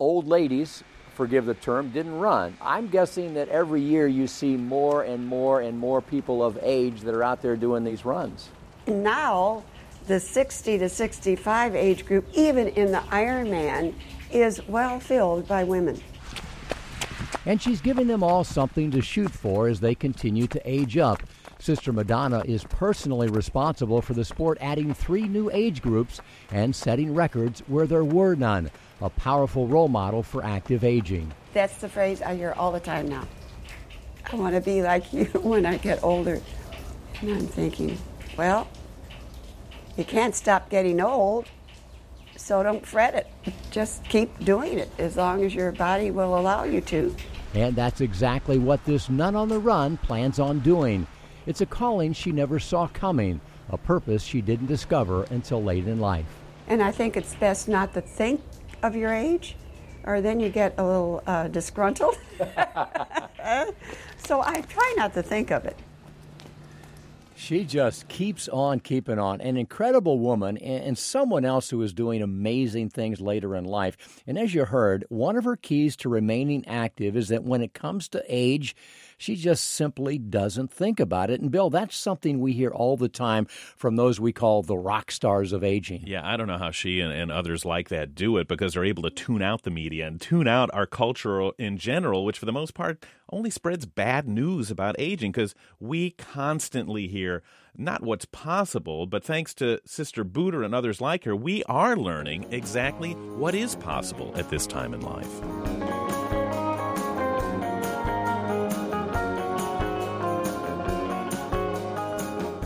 old 0.00 0.26
ladies 0.26 0.82
forgive 1.14 1.46
the 1.46 1.54
term, 1.54 1.90
didn't 1.90 2.18
run. 2.18 2.56
I'm 2.60 2.88
guessing 2.88 3.34
that 3.34 3.48
every 3.48 3.80
year 3.80 4.06
you 4.06 4.26
see 4.26 4.56
more 4.56 5.02
and 5.02 5.26
more 5.26 5.60
and 5.60 5.78
more 5.78 6.00
people 6.00 6.44
of 6.44 6.58
age 6.62 7.00
that 7.02 7.14
are 7.14 7.22
out 7.22 7.42
there 7.42 7.56
doing 7.56 7.84
these 7.84 8.04
runs. 8.04 8.48
Now, 8.86 9.62
the 10.06 10.18
60 10.18 10.78
to 10.78 10.88
65 10.88 11.76
age 11.76 12.04
group, 12.04 12.26
even 12.32 12.68
in 12.68 12.92
the 12.92 12.98
Ironman, 12.98 13.94
is 14.32 14.66
well 14.66 14.98
filled 14.98 15.46
by 15.46 15.64
women. 15.64 16.00
And 17.44 17.60
she's 17.60 17.80
giving 17.80 18.06
them 18.06 18.22
all 18.22 18.44
something 18.44 18.90
to 18.92 19.02
shoot 19.02 19.30
for 19.30 19.68
as 19.68 19.80
they 19.80 19.94
continue 19.94 20.46
to 20.46 20.60
age 20.64 20.96
up. 20.96 21.22
Sister 21.62 21.92
Madonna 21.92 22.42
is 22.44 22.64
personally 22.64 23.28
responsible 23.28 24.02
for 24.02 24.14
the 24.14 24.24
sport 24.24 24.58
adding 24.60 24.92
three 24.92 25.28
new 25.28 25.48
age 25.52 25.80
groups 25.80 26.20
and 26.50 26.74
setting 26.74 27.14
records 27.14 27.60
where 27.68 27.86
there 27.86 28.02
were 28.02 28.34
none 28.34 28.68
a 29.00 29.08
powerful 29.08 29.68
role 29.68 29.86
model 29.86 30.24
for 30.24 30.44
active 30.44 30.82
aging. 30.82 31.32
That's 31.54 31.76
the 31.76 31.88
phrase 31.88 32.20
I 32.20 32.34
hear 32.34 32.52
all 32.56 32.72
the 32.72 32.80
time 32.80 33.06
now. 33.06 33.28
I 34.32 34.34
want 34.34 34.56
to 34.56 34.60
be 34.60 34.82
like 34.82 35.12
you 35.12 35.24
when 35.40 35.64
I 35.64 35.76
get 35.76 36.02
older. 36.02 36.40
And 37.20 37.30
I'm 37.30 37.46
thinking, 37.46 37.96
well, 38.36 38.66
you 39.96 40.02
can't 40.02 40.34
stop 40.34 40.68
getting 40.68 41.00
old, 41.00 41.46
so 42.36 42.64
don't 42.64 42.84
fret 42.84 43.14
it. 43.14 43.54
Just 43.70 44.02
keep 44.06 44.36
doing 44.44 44.80
it 44.80 44.90
as 44.98 45.16
long 45.16 45.44
as 45.44 45.54
your 45.54 45.70
body 45.70 46.10
will 46.10 46.36
allow 46.36 46.64
you 46.64 46.80
to. 46.80 47.14
And 47.54 47.76
that's 47.76 48.00
exactly 48.00 48.58
what 48.58 48.84
this 48.84 49.08
nun 49.08 49.36
on 49.36 49.48
the 49.48 49.60
run 49.60 49.96
plans 49.98 50.40
on 50.40 50.58
doing. 50.58 51.06
It's 51.46 51.60
a 51.60 51.66
calling 51.66 52.12
she 52.12 52.30
never 52.30 52.58
saw 52.58 52.86
coming, 52.88 53.40
a 53.68 53.76
purpose 53.76 54.22
she 54.22 54.40
didn't 54.40 54.66
discover 54.66 55.24
until 55.24 55.62
late 55.62 55.88
in 55.88 55.98
life. 55.98 56.26
And 56.68 56.82
I 56.82 56.92
think 56.92 57.16
it's 57.16 57.34
best 57.34 57.68
not 57.68 57.94
to 57.94 58.00
think 58.00 58.40
of 58.82 58.94
your 58.94 59.12
age, 59.12 59.56
or 60.04 60.20
then 60.20 60.38
you 60.40 60.48
get 60.48 60.74
a 60.78 60.84
little 60.84 61.22
uh, 61.26 61.48
disgruntled. 61.48 62.16
so 64.18 64.40
I 64.40 64.60
try 64.68 64.94
not 64.96 65.14
to 65.14 65.22
think 65.22 65.50
of 65.50 65.64
it. 65.64 65.76
She 67.34 67.64
just 67.64 68.06
keeps 68.06 68.48
on 68.48 68.78
keeping 68.78 69.18
on. 69.18 69.40
An 69.40 69.56
incredible 69.56 70.20
woman 70.20 70.56
and 70.58 70.96
someone 70.96 71.44
else 71.44 71.70
who 71.70 71.82
is 71.82 71.92
doing 71.92 72.22
amazing 72.22 72.90
things 72.90 73.20
later 73.20 73.56
in 73.56 73.64
life. 73.64 74.22
And 74.28 74.38
as 74.38 74.54
you 74.54 74.64
heard, 74.64 75.04
one 75.08 75.34
of 75.34 75.42
her 75.42 75.56
keys 75.56 75.96
to 75.96 76.08
remaining 76.08 76.64
active 76.68 77.16
is 77.16 77.26
that 77.30 77.42
when 77.42 77.60
it 77.60 77.74
comes 77.74 78.08
to 78.10 78.22
age, 78.28 78.76
she 79.22 79.36
just 79.36 79.70
simply 79.70 80.18
doesn't 80.18 80.72
think 80.72 80.98
about 80.98 81.30
it. 81.30 81.40
And 81.40 81.50
Bill, 81.50 81.70
that's 81.70 81.96
something 81.96 82.40
we 82.40 82.52
hear 82.52 82.70
all 82.70 82.96
the 82.96 83.08
time 83.08 83.46
from 83.76 83.96
those 83.96 84.18
we 84.18 84.32
call 84.32 84.62
the 84.62 84.76
rock 84.76 85.10
stars 85.10 85.52
of 85.52 85.62
aging. 85.62 86.02
Yeah, 86.06 86.28
I 86.28 86.36
don't 86.36 86.48
know 86.48 86.58
how 86.58 86.72
she 86.72 87.00
and, 87.00 87.12
and 87.12 87.30
others 87.30 87.64
like 87.64 87.88
that 87.90 88.14
do 88.14 88.36
it 88.36 88.48
because 88.48 88.74
they're 88.74 88.84
able 88.84 89.04
to 89.04 89.10
tune 89.10 89.40
out 89.40 89.62
the 89.62 89.70
media 89.70 90.06
and 90.06 90.20
tune 90.20 90.48
out 90.48 90.70
our 90.72 90.86
culture 90.86 91.50
in 91.58 91.78
general, 91.78 92.24
which 92.24 92.38
for 92.38 92.46
the 92.46 92.52
most 92.52 92.74
part 92.74 93.04
only 93.30 93.50
spreads 93.50 93.86
bad 93.86 94.26
news 94.26 94.70
about 94.70 94.96
aging 94.98 95.30
because 95.30 95.54
we 95.78 96.10
constantly 96.10 97.06
hear 97.06 97.42
not 97.76 98.02
what's 98.02 98.26
possible, 98.26 99.06
but 99.06 99.24
thanks 99.24 99.54
to 99.54 99.80
Sister 99.86 100.24
Buder 100.24 100.62
and 100.64 100.74
others 100.74 101.00
like 101.00 101.24
her, 101.24 101.34
we 101.34 101.62
are 101.64 101.96
learning 101.96 102.46
exactly 102.50 103.12
what 103.12 103.54
is 103.54 103.76
possible 103.76 104.32
at 104.36 104.50
this 104.50 104.66
time 104.66 104.92
in 104.92 105.00
life. 105.00 106.01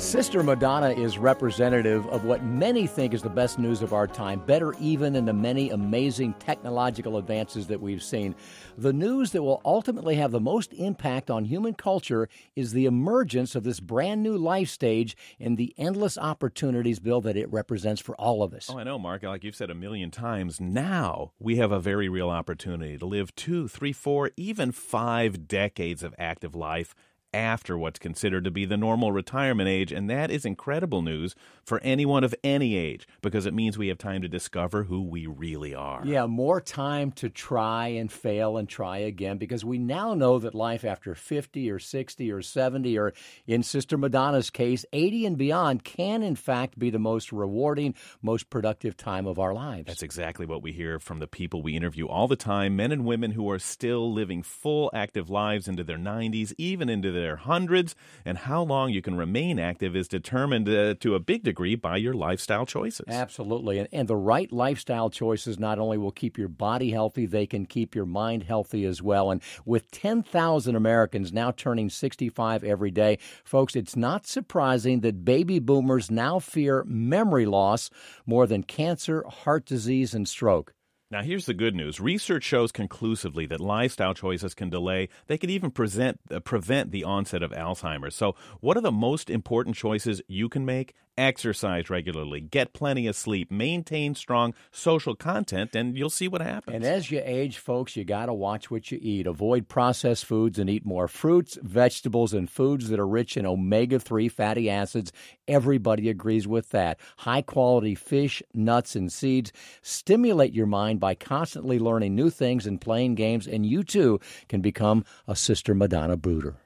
Sister 0.06 0.44
Madonna 0.44 0.90
is 0.90 1.18
representative 1.18 2.06
of 2.06 2.24
what 2.24 2.44
many 2.44 2.86
think 2.86 3.12
is 3.12 3.22
the 3.22 3.28
best 3.28 3.58
news 3.58 3.82
of 3.82 3.92
our 3.92 4.06
time, 4.06 4.38
better 4.38 4.72
even 4.78 5.14
than 5.14 5.24
the 5.24 5.32
many 5.32 5.70
amazing 5.70 6.32
technological 6.34 7.16
advances 7.18 7.66
that 7.66 7.80
we've 7.80 8.04
seen. 8.04 8.32
The 8.78 8.92
news 8.92 9.32
that 9.32 9.42
will 9.42 9.60
ultimately 9.64 10.14
have 10.14 10.30
the 10.30 10.38
most 10.38 10.72
impact 10.74 11.28
on 11.28 11.44
human 11.44 11.74
culture 11.74 12.28
is 12.54 12.70
the 12.70 12.86
emergence 12.86 13.56
of 13.56 13.64
this 13.64 13.80
brand 13.80 14.22
new 14.22 14.38
life 14.38 14.68
stage 14.68 15.16
and 15.40 15.58
the 15.58 15.74
endless 15.76 16.16
opportunities, 16.16 17.00
Bill, 17.00 17.20
that 17.22 17.36
it 17.36 17.50
represents 17.52 18.00
for 18.00 18.14
all 18.14 18.44
of 18.44 18.54
us. 18.54 18.70
Oh, 18.70 18.78
I 18.78 18.84
know, 18.84 19.00
Mark. 19.00 19.24
Like 19.24 19.42
you've 19.42 19.56
said 19.56 19.70
a 19.70 19.74
million 19.74 20.12
times, 20.12 20.60
now 20.60 21.32
we 21.40 21.56
have 21.56 21.72
a 21.72 21.80
very 21.80 22.08
real 22.08 22.30
opportunity 22.30 22.96
to 22.96 23.06
live 23.06 23.34
two, 23.34 23.66
three, 23.66 23.92
four, 23.92 24.30
even 24.36 24.70
five 24.70 25.48
decades 25.48 26.04
of 26.04 26.14
active 26.16 26.54
life 26.54 26.94
after 27.36 27.76
what's 27.76 27.98
considered 27.98 28.44
to 28.44 28.50
be 28.50 28.64
the 28.64 28.78
normal 28.78 29.12
retirement 29.12 29.68
age. 29.68 29.92
And 29.92 30.08
that 30.08 30.30
is 30.30 30.46
incredible 30.46 31.02
news 31.02 31.34
for 31.62 31.78
anyone 31.82 32.24
of 32.24 32.34
any 32.42 32.76
age 32.76 33.06
because 33.20 33.44
it 33.44 33.52
means 33.52 33.76
we 33.76 33.88
have 33.88 33.98
time 33.98 34.22
to 34.22 34.28
discover 34.28 34.84
who 34.84 35.02
we 35.02 35.26
really 35.26 35.74
are. 35.74 36.02
Yeah, 36.04 36.26
more 36.26 36.60
time 36.62 37.12
to 37.12 37.28
try 37.28 37.88
and 37.88 38.10
fail 38.10 38.56
and 38.56 38.66
try 38.68 38.98
again 38.98 39.36
because 39.36 39.64
we 39.64 39.76
now 39.78 40.14
know 40.14 40.38
that 40.38 40.54
life 40.54 40.84
after 40.84 41.14
50 41.14 41.70
or 41.70 41.78
60 41.78 42.32
or 42.32 42.40
70 42.40 42.98
or 42.98 43.12
in 43.46 43.62
Sister 43.62 43.98
Madonna's 43.98 44.48
case, 44.48 44.86
80 44.94 45.26
and 45.26 45.38
beyond 45.38 45.84
can 45.84 46.22
in 46.22 46.36
fact 46.36 46.78
be 46.78 46.88
the 46.88 46.98
most 46.98 47.32
rewarding, 47.32 47.94
most 48.22 48.48
productive 48.48 48.96
time 48.96 49.26
of 49.26 49.38
our 49.38 49.52
lives. 49.52 49.88
That's 49.88 50.02
exactly 50.02 50.46
what 50.46 50.62
we 50.62 50.72
hear 50.72 50.98
from 50.98 51.18
the 51.18 51.26
people 51.26 51.62
we 51.62 51.76
interview 51.76 52.06
all 52.06 52.28
the 52.28 52.36
time 52.36 52.76
men 52.76 52.92
and 52.92 53.04
women 53.04 53.32
who 53.32 53.50
are 53.50 53.58
still 53.58 54.10
living 54.10 54.42
full 54.42 54.90
active 54.94 55.28
lives 55.28 55.68
into 55.68 55.84
their 55.84 55.98
90s, 55.98 56.54
even 56.56 56.88
into 56.88 57.12
their 57.12 57.25
hundreds, 57.34 57.96
and 58.24 58.38
how 58.38 58.62
long 58.62 58.90
you 58.90 59.02
can 59.02 59.16
remain 59.16 59.58
active 59.58 59.96
is 59.96 60.06
determined 60.06 60.68
uh, 60.68 60.94
to 61.00 61.16
a 61.16 61.18
big 61.18 61.42
degree 61.42 61.74
by 61.74 61.96
your 61.96 62.14
lifestyle 62.14 62.64
choices. 62.64 63.06
Absolutely. 63.08 63.80
And, 63.80 63.88
and 63.90 64.06
the 64.06 64.14
right 64.14 64.52
lifestyle 64.52 65.10
choices 65.10 65.58
not 65.58 65.80
only 65.80 65.98
will 65.98 66.12
keep 66.12 66.38
your 66.38 66.46
body 66.46 66.92
healthy, 66.92 67.26
they 67.26 67.46
can 67.46 67.66
keep 67.66 67.96
your 67.96 68.06
mind 68.06 68.44
healthy 68.44 68.84
as 68.84 69.02
well. 69.02 69.32
And 69.32 69.42
with 69.64 69.90
10,000 69.90 70.76
Americans 70.76 71.32
now 71.32 71.50
turning 71.50 71.90
65 71.90 72.62
every 72.62 72.92
day, 72.92 73.18
folks, 73.44 73.74
it's 73.74 73.96
not 73.96 74.28
surprising 74.28 75.00
that 75.00 75.24
baby 75.24 75.58
boomers 75.58 76.10
now 76.10 76.38
fear 76.38 76.84
memory 76.86 77.46
loss 77.46 77.90
more 78.24 78.46
than 78.46 78.62
cancer, 78.62 79.24
heart 79.26 79.66
disease, 79.66 80.14
and 80.14 80.28
stroke. 80.28 80.74
Now, 81.08 81.22
here's 81.22 81.46
the 81.46 81.54
good 81.54 81.76
news. 81.76 82.00
Research 82.00 82.42
shows 82.42 82.72
conclusively 82.72 83.46
that 83.46 83.60
lifestyle 83.60 84.12
choices 84.12 84.54
can 84.54 84.70
delay, 84.70 85.08
they 85.28 85.38
can 85.38 85.50
even 85.50 85.70
present, 85.70 86.18
uh, 86.32 86.40
prevent 86.40 86.90
the 86.90 87.04
onset 87.04 87.44
of 87.44 87.52
Alzheimer's. 87.52 88.16
So, 88.16 88.34
what 88.60 88.76
are 88.76 88.80
the 88.80 88.90
most 88.90 89.30
important 89.30 89.76
choices 89.76 90.20
you 90.26 90.48
can 90.48 90.64
make? 90.64 90.94
Exercise 91.18 91.88
regularly, 91.88 92.42
get 92.42 92.74
plenty 92.74 93.06
of 93.06 93.16
sleep, 93.16 93.50
maintain 93.50 94.14
strong 94.14 94.52
social 94.70 95.14
content, 95.14 95.74
and 95.74 95.96
you'll 95.96 96.10
see 96.10 96.28
what 96.28 96.42
happens. 96.42 96.74
And 96.74 96.84
as 96.84 97.10
you 97.10 97.22
age, 97.24 97.56
folks, 97.56 97.96
you 97.96 98.04
got 98.04 98.26
to 98.26 98.34
watch 98.34 98.70
what 98.70 98.92
you 98.92 98.98
eat. 99.00 99.26
Avoid 99.26 99.66
processed 99.66 100.26
foods 100.26 100.58
and 100.58 100.68
eat 100.68 100.84
more 100.84 101.08
fruits, 101.08 101.58
vegetables, 101.62 102.34
and 102.34 102.50
foods 102.50 102.90
that 102.90 103.00
are 103.00 103.06
rich 103.06 103.38
in 103.38 103.46
omega 103.46 103.98
3 103.98 104.28
fatty 104.28 104.68
acids. 104.68 105.10
Everybody 105.48 106.10
agrees 106.10 106.46
with 106.46 106.68
that. 106.70 106.98
High 107.16 107.42
quality 107.42 107.94
fish, 107.94 108.42
nuts, 108.52 108.94
and 108.94 109.10
seeds 109.10 109.52
stimulate 109.80 110.52
your 110.52 110.66
mind 110.66 111.00
by 111.00 111.14
constantly 111.14 111.78
learning 111.78 112.14
new 112.14 112.28
things 112.28 112.66
and 112.66 112.78
playing 112.78 113.14
games, 113.14 113.46
and 113.46 113.64
you 113.64 113.84
too 113.84 114.20
can 114.48 114.60
become 114.60 115.02
a 115.26 115.34
Sister 115.34 115.74
Madonna 115.74 116.18
Buder. 116.18 116.56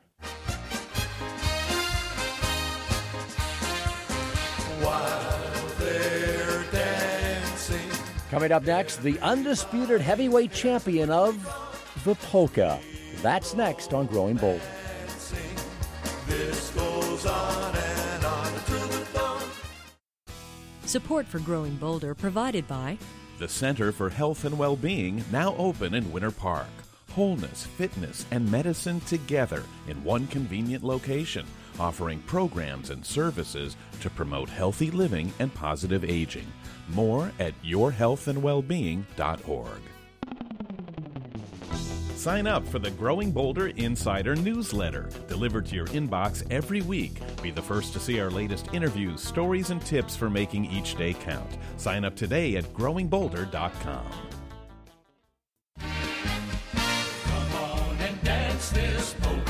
Coming 8.31 8.53
up 8.53 8.63
next, 8.63 9.03
the 9.03 9.19
undisputed 9.19 10.01
heavyweight 10.01 10.53
champion 10.53 11.11
of 11.11 11.35
the 12.05 12.15
polka. 12.15 12.79
That's 13.23 13.55
next 13.55 13.93
on 13.93 14.07
Growing 14.07 14.37
Bold. 14.37 14.61
This 16.29 16.71
goes 16.71 17.27
on 17.27 17.75
and 17.75 18.25
on 18.25 18.55
until 18.55 18.87
the 18.87 19.07
dawn. 19.13 19.43
Support 20.85 21.27
for 21.27 21.41
Growing 21.41 21.75
Bolder 21.75 22.15
provided 22.15 22.69
by 22.69 22.99
The 23.41 23.49
Center 23.49 23.91
for 23.91 24.09
Health 24.09 24.45
and 24.45 24.57
Well-Being, 24.57 25.25
now 25.33 25.57
open 25.57 25.93
in 25.93 26.13
Winter 26.13 26.31
Park. 26.31 26.69
Wholeness, 27.11 27.67
fitness, 27.67 28.27
and 28.31 28.49
medicine 28.49 29.01
together 29.01 29.65
in 29.89 30.05
one 30.05 30.29
convenient 30.29 30.85
location, 30.85 31.45
offering 31.81 32.21
programs 32.21 32.91
and 32.91 33.05
services 33.05 33.77
to 34.03 34.09
promote 34.09 34.49
healthy 34.49 34.93
living 34.93 35.33
and 35.41 35.53
positive 35.53 36.05
aging. 36.05 36.47
More 36.95 37.31
at 37.39 37.55
yourhealthandwellbeing.org. 37.63 39.83
Sign 42.21 42.47
up 42.47 42.69
for 42.69 42.79
the 42.79 42.91
Growing 42.91 43.33
Bolder 43.33 43.69
Insider 43.69 44.37
newsletter, 44.37 45.09
delivered 45.27 45.65
to 45.67 45.75
your 45.75 45.87
inbox 45.87 46.45
every 46.51 46.83
week. 46.83 47.19
Be 47.41 47.51
the 47.51 47.63
first 47.63 47.95
to 47.95 47.99
see 47.99 48.21
our 48.21 48.29
latest 48.29 48.75
interviews, 48.75 49.23
stories, 49.23 49.71
and 49.71 49.81
tips 49.81 50.17
for 50.17 50.29
making 50.29 50.67
each 50.67 50.97
day 50.97 51.15
count. 51.15 51.57
Sign 51.79 52.05
up 52.05 52.15
today 52.15 52.57
at 52.57 52.65
growingbolder.com. 52.75 54.05
Come 55.79 57.55
on 57.55 57.97
and 58.01 58.23
dance 58.23 58.69
this 58.69 59.15
polka 59.23 59.50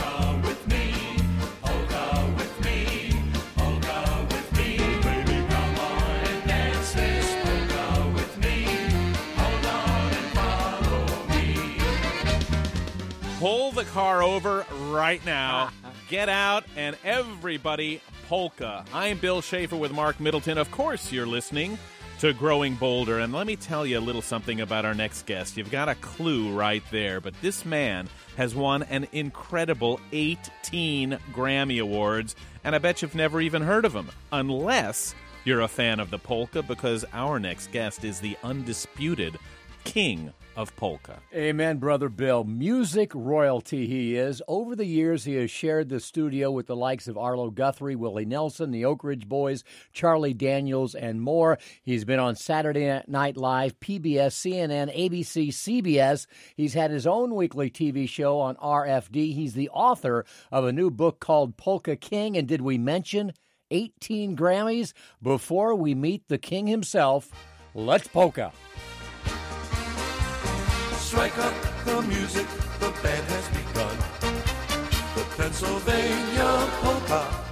Pull 13.41 13.73
the 13.73 13.87
car 13.87 14.23
over 14.23 14.67
right 14.91 15.25
now. 15.25 15.71
Ah. 15.83 15.93
Get 16.11 16.29
out 16.29 16.65
and 16.77 16.95
everybody 17.03 18.03
polka. 18.29 18.85
I'm 18.93 19.17
Bill 19.17 19.41
Schaefer 19.41 19.77
with 19.77 19.93
Mark 19.93 20.21
Middleton. 20.21 20.59
Of 20.59 20.71
course, 20.71 21.11
you're 21.11 21.27
listening 21.27 21.79
to 22.19 22.35
Growing 22.35 22.75
Bolder. 22.75 23.19
And 23.21 23.33
let 23.33 23.47
me 23.47 23.57
tell 23.57 23.87
you 23.87 23.99
a 23.99 24.01
little 24.01 24.21
something 24.21 24.61
about 24.61 24.85
our 24.85 24.93
next 24.93 25.25
guest. 25.25 25.57
You've 25.57 25.71
got 25.71 25.89
a 25.89 25.95
clue 25.95 26.53
right 26.53 26.83
there, 26.91 27.19
but 27.19 27.33
this 27.41 27.65
man 27.65 28.11
has 28.37 28.55
won 28.55 28.83
an 28.83 29.09
incredible 29.11 30.01
18 30.13 31.19
Grammy 31.33 31.81
Awards, 31.81 32.37
and 32.63 32.75
I 32.75 32.79
bet 32.79 33.01
you've 33.01 33.15
never 33.15 33.41
even 33.41 33.63
heard 33.63 33.87
of 33.87 33.95
him, 33.95 34.11
unless 34.33 35.15
you're 35.47 35.63
a 35.63 35.69
fan 35.69 35.99
of 35.99 36.11
the 36.11 36.19
polka, 36.19 36.63
because 36.63 37.07
our 37.15 37.41
next 37.41 37.73
guest 37.73 38.05
is 38.05 38.21
the 38.21 38.37
undisputed 38.45 39.39
king 39.85 40.33
of 40.57 40.75
polka. 40.77 41.19
Amen, 41.35 41.79
Brother 41.79 42.09
Bill. 42.09 42.45
Music 42.45 43.13
royalty 43.15 43.87
he 43.87 44.17
is. 44.17 44.43
Over 44.47 44.77
the 44.77 44.85
years, 44.85 45.25
he 45.25 45.35
has 45.37 45.51
shared 45.51 45.89
the 45.89 46.01
studio 46.01 46.51
with 46.51 46.67
the 46.67 46.77
likes 46.77 47.09
of 47.09 47.17
Arlo 47.17 47.51
Guthrie, 47.51 47.97
Willie 47.97 48.25
Nelson, 48.25 48.71
the 48.71 48.85
Oak 48.85 49.03
Ridge 49.03 49.29
Boys, 49.29 49.65
Charlie 49.93 50.35
Daniels, 50.35 50.95
and 50.95 51.23
more. 51.23 51.59
He's 51.83 52.05
been 52.05 52.19
on 52.19 52.37
Saturday 52.37 53.03
Night 53.07 53.37
Live, 53.37 53.79
PBS, 53.81 54.35
CNN, 54.35 54.95
ABC, 54.95 55.49
CBS. 55.49 56.27
He's 56.57 56.75
had 56.75 56.91
his 56.91 57.07
own 57.07 57.35
weekly 57.35 57.71
TV 57.71 58.09
show 58.09 58.39
on 58.39 58.57
RFD. 58.57 59.35
He's 59.35 59.55
the 59.55 59.71
author 59.71 60.27
of 60.53 60.65
a 60.65 60.73
new 60.73 60.91
book 60.91 61.21
called 61.21 61.57
Polka 61.57 61.97
King. 61.97 62.37
And 62.37 62.47
did 62.47 62.61
we 62.61 62.77
mention 62.77 63.33
18 63.71 64.37
Grammys? 64.37 64.93
Before 65.23 65.75
we 65.75 65.95
meet 65.95 66.29
the 66.29 66.39
king 66.39 66.67
himself, 66.67 67.31
let's 67.75 68.09
polka. 68.09 68.53
Strike 71.21 71.39
up 71.39 71.85
the 71.85 72.01
music, 72.01 72.47
the 72.79 72.89
band 73.03 73.27
has 73.27 73.49
begun. 73.51 73.95
The 75.15 75.25
Pennsylvania 75.37 76.71
polka. 76.81 77.45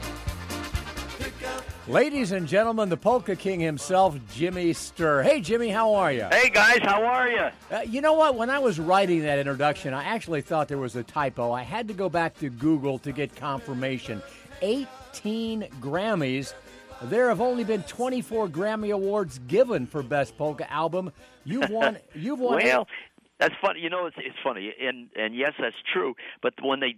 Pick 1.18 1.34
out 1.46 1.62
Ladies 1.86 2.32
and 2.32 2.48
gentlemen, 2.48 2.88
the 2.88 2.96
polka 2.96 3.36
king 3.36 3.60
himself, 3.60 4.16
Jimmy 4.32 4.72
Sturr. 4.72 5.22
Hey, 5.22 5.42
Jimmy, 5.42 5.68
how 5.68 5.92
are 5.96 6.10
you? 6.10 6.26
Hey 6.32 6.48
guys, 6.48 6.78
how 6.80 7.04
are 7.04 7.28
you? 7.28 7.48
Uh, 7.70 7.80
you 7.80 8.00
know 8.00 8.14
what? 8.14 8.36
When 8.36 8.48
I 8.48 8.58
was 8.58 8.80
writing 8.80 9.20
that 9.24 9.38
introduction, 9.38 9.92
I 9.92 10.04
actually 10.04 10.40
thought 10.40 10.68
there 10.68 10.78
was 10.78 10.96
a 10.96 11.02
typo. 11.02 11.52
I 11.52 11.62
had 11.62 11.88
to 11.88 11.94
go 11.94 12.08
back 12.08 12.38
to 12.38 12.48
Google 12.48 12.98
to 13.00 13.12
get 13.12 13.36
confirmation. 13.36 14.22
18 14.62 15.64
Grammys. 15.82 16.54
There 17.02 17.28
have 17.28 17.40
only 17.40 17.62
been 17.62 17.82
24 17.84 18.48
Grammy 18.48 18.92
Awards 18.92 19.38
given 19.46 19.86
for 19.86 20.02
Best 20.02 20.36
Polka 20.36 20.70
Album. 20.72 21.12
You've 21.44 21.70
won. 21.70 21.98
You've 22.14 22.40
won. 22.40 22.62
Well, 22.64 22.88
that's 23.38 23.54
funny. 23.62 23.80
You 23.80 23.90
know, 23.90 24.06
it's 24.06 24.16
it's 24.18 24.36
funny, 24.42 24.72
and 24.80 25.08
and 25.16 25.34
yes, 25.34 25.52
that's 25.58 25.76
true. 25.92 26.14
But 26.42 26.54
when 26.62 26.80
they 26.80 26.96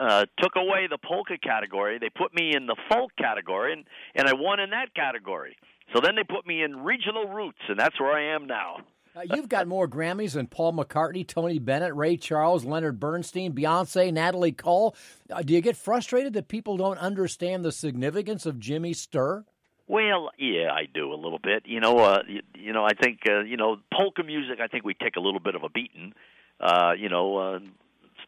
uh, 0.00 0.26
took 0.38 0.56
away 0.56 0.86
the 0.88 0.98
polka 0.98 1.38
category, 1.38 1.98
they 1.98 2.10
put 2.10 2.34
me 2.34 2.54
in 2.54 2.66
the 2.66 2.76
folk 2.88 3.10
category, 3.16 3.72
and 3.72 3.84
and 4.14 4.28
I 4.28 4.34
won 4.34 4.60
in 4.60 4.70
that 4.70 4.94
category. 4.94 5.56
So 5.94 6.00
then 6.00 6.14
they 6.14 6.22
put 6.22 6.46
me 6.46 6.62
in 6.62 6.84
regional 6.84 7.26
roots, 7.26 7.58
and 7.68 7.78
that's 7.78 7.98
where 8.00 8.12
I 8.12 8.34
am 8.34 8.46
now. 8.46 8.78
Uh, 9.16 9.22
you've 9.34 9.48
got 9.48 9.66
more 9.66 9.88
Grammys 9.88 10.34
than 10.34 10.46
Paul 10.46 10.72
McCartney, 10.72 11.26
Tony 11.26 11.58
Bennett, 11.58 11.96
Ray 11.96 12.16
Charles, 12.16 12.64
Leonard 12.64 13.00
Bernstein, 13.00 13.52
Beyonce, 13.52 14.12
Natalie 14.12 14.52
Cole. 14.52 14.94
Uh, 15.28 15.42
do 15.42 15.52
you 15.52 15.60
get 15.60 15.76
frustrated 15.76 16.32
that 16.34 16.46
people 16.46 16.76
don't 16.76 16.98
understand 16.98 17.64
the 17.64 17.72
significance 17.72 18.46
of 18.46 18.60
Jimmy 18.60 18.94
Sturr? 18.94 19.44
Well, 19.90 20.30
yeah, 20.38 20.70
I 20.72 20.86
do 20.86 21.12
a 21.12 21.18
little 21.18 21.40
bit. 21.40 21.64
You 21.66 21.80
know, 21.80 21.98
uh, 21.98 22.22
you, 22.28 22.42
you 22.54 22.72
know, 22.72 22.84
I 22.84 22.92
think 22.94 23.22
uh, 23.28 23.40
you 23.40 23.56
know 23.56 23.78
polka 23.92 24.22
music. 24.22 24.60
I 24.62 24.68
think 24.68 24.84
we 24.84 24.94
take 24.94 25.16
a 25.16 25.20
little 25.20 25.40
bit 25.40 25.56
of 25.56 25.64
a 25.64 25.68
beating. 25.68 26.12
Uh, 26.60 26.92
you 26.96 27.08
know, 27.08 27.36
uh, 27.38 27.58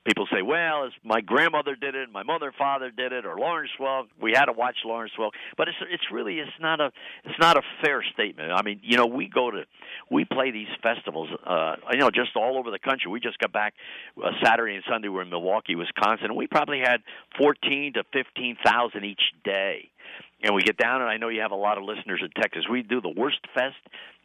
people 0.04 0.26
say, 0.32 0.42
"Well, 0.42 0.86
it's 0.86 0.96
my 1.04 1.20
grandmother 1.20 1.76
did 1.76 1.94
it, 1.94 2.10
my 2.10 2.24
mother, 2.24 2.52
father 2.58 2.90
did 2.90 3.12
it, 3.12 3.24
or 3.24 3.38
Lawrence 3.38 3.70
Welk. 3.78 4.06
We 4.20 4.32
had 4.34 4.46
to 4.46 4.52
watch 4.52 4.74
Lawrence 4.84 5.12
Welk." 5.16 5.30
But 5.56 5.68
it's 5.68 5.76
it's 5.88 6.02
really 6.10 6.40
it's 6.40 6.50
not 6.58 6.80
a 6.80 6.90
it's 7.22 7.38
not 7.38 7.56
a 7.56 7.62
fair 7.80 8.02
statement. 8.12 8.50
I 8.50 8.62
mean, 8.62 8.80
you 8.82 8.96
know, 8.96 9.06
we 9.06 9.28
go 9.28 9.52
to 9.52 9.62
we 10.10 10.24
play 10.24 10.50
these 10.50 10.66
festivals, 10.82 11.28
uh, 11.46 11.76
you 11.92 11.98
know, 11.98 12.10
just 12.10 12.34
all 12.34 12.58
over 12.58 12.72
the 12.72 12.80
country. 12.80 13.08
We 13.08 13.20
just 13.20 13.38
got 13.38 13.52
back 13.52 13.74
uh, 14.20 14.30
Saturday 14.42 14.74
and 14.74 14.84
Sunday. 14.90 15.06
We're 15.06 15.22
in 15.22 15.30
Milwaukee, 15.30 15.76
Wisconsin, 15.76 16.24
and 16.24 16.36
we 16.36 16.48
probably 16.48 16.80
had 16.80 17.02
fourteen 17.38 17.92
to 17.92 18.02
fifteen 18.12 18.56
thousand 18.64 19.04
each 19.04 19.22
day 19.44 19.91
and 20.42 20.54
we 20.54 20.62
get 20.62 20.76
down 20.76 21.00
and 21.00 21.10
I 21.10 21.16
know 21.16 21.28
you 21.28 21.40
have 21.40 21.52
a 21.52 21.56
lot 21.56 21.78
of 21.78 21.84
listeners 21.84 22.20
in 22.22 22.30
Texas. 22.40 22.64
We 22.70 22.82
do 22.82 23.00
the 23.00 23.12
Worst 23.16 23.38
Fest 23.54 23.76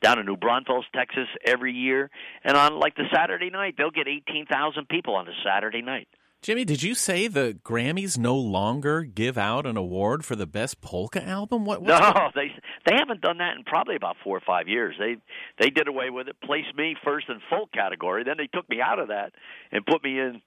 down 0.02 0.20
in 0.20 0.26
New 0.26 0.38
Braunfels, 0.38 0.86
Texas 0.96 1.28
every 1.46 1.74
year. 1.74 2.10
And 2.44 2.56
on 2.58 2.80
like 2.80 2.96
the 2.96 3.06
Saturday 3.14 3.50
night, 3.50 3.76
they'll 3.78 3.92
get 3.92 4.08
18,000 4.08 4.88
people 4.90 5.16
on 5.16 5.28
a 5.28 5.32
Saturday 5.46 5.82
night. 5.82 6.08
Jimmy, 6.44 6.66
did 6.66 6.84
you 6.84 6.94
say 6.94 7.28
the 7.28 7.58
Grammys 7.66 8.16
no 8.18 8.36
longer 8.36 9.02
give 9.04 9.40
out 9.40 9.66
an 9.66 9.76
award 9.76 10.24
for 10.24 10.36
the 10.36 10.46
best 10.46 10.82
polka 10.82 11.22
album? 11.28 11.66
What? 11.66 11.82
what's 11.82 11.90
No, 12.00 12.14
the- 12.14 12.32
they 12.36 12.52
they 12.92 12.96
haven't 12.98 13.22
done 13.22 13.40
that 13.40 13.58
in 13.58 13.64
probably 13.64 13.96
about 13.96 14.18
4 14.24 14.38
or 14.38 14.42
5 14.46 14.68
years. 14.68 14.96
They 15.00 15.16
they 15.60 15.72
did 15.72 15.88
away 15.88 16.12
with 16.12 16.28
it, 16.28 16.36
placed 16.44 16.76
me 16.76 16.96
first 17.04 17.28
in 17.30 17.40
folk 17.50 17.72
category, 17.72 18.24
then 18.24 18.36
they 18.38 18.48
took 18.48 18.70
me 18.70 18.80
out 18.82 19.00
of 19.00 19.08
that 19.08 19.34
and 19.72 19.84
put 19.86 20.04
me 20.04 20.20
in 20.20 20.42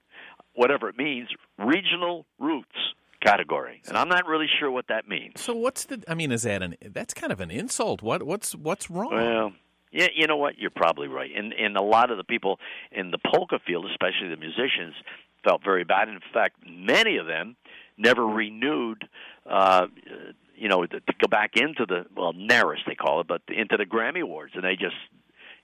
whatever 0.53 0.87
it 0.89 0.97
means, 0.97 1.27
regional 1.57 2.25
roots 2.39 2.75
category. 3.21 3.81
And 3.87 3.97
I'm 3.97 4.09
not 4.09 4.25
really 4.27 4.47
sure 4.59 4.69
what 4.69 4.87
that 4.87 5.07
means. 5.07 5.39
So 5.39 5.53
what's 5.53 5.85
the? 5.85 6.03
I 6.07 6.15
mean, 6.15 6.31
is 6.31 6.43
that 6.43 6.61
an? 6.61 6.75
That's 6.81 7.13
kind 7.13 7.31
of 7.31 7.39
an 7.39 7.51
insult. 7.51 8.01
What? 8.01 8.23
What's 8.23 8.55
what's 8.55 8.89
wrong? 8.89 9.13
Well, 9.13 9.53
yeah, 9.91 10.07
you 10.15 10.27
know 10.27 10.37
what? 10.37 10.57
You're 10.57 10.71
probably 10.71 11.07
right. 11.07 11.31
And 11.35 11.53
and 11.53 11.77
a 11.77 11.81
lot 11.83 12.11
of 12.11 12.17
the 12.17 12.23
people 12.23 12.59
in 12.91 13.11
the 13.11 13.17
polka 13.17 13.59
field, 13.65 13.85
especially 13.89 14.29
the 14.29 14.37
musicians, 14.37 14.95
felt 15.43 15.63
very 15.63 15.83
bad. 15.83 16.09
In 16.09 16.19
fact, 16.33 16.57
many 16.67 17.17
of 17.17 17.27
them 17.27 17.55
never 17.97 18.25
renewed. 18.25 19.07
Uh, 19.49 19.87
you 20.55 20.67
know, 20.67 20.85
to, 20.85 20.99
to 20.99 21.13
go 21.19 21.27
back 21.27 21.53
into 21.55 21.87
the 21.87 22.05
well, 22.15 22.33
NARAS 22.33 22.85
they 22.85 22.93
call 22.93 23.21
it, 23.21 23.27
but 23.27 23.41
into 23.47 23.77
the 23.77 23.85
Grammy 23.85 24.21
Awards, 24.21 24.53
and 24.53 24.63
they 24.63 24.75
just, 24.75 24.95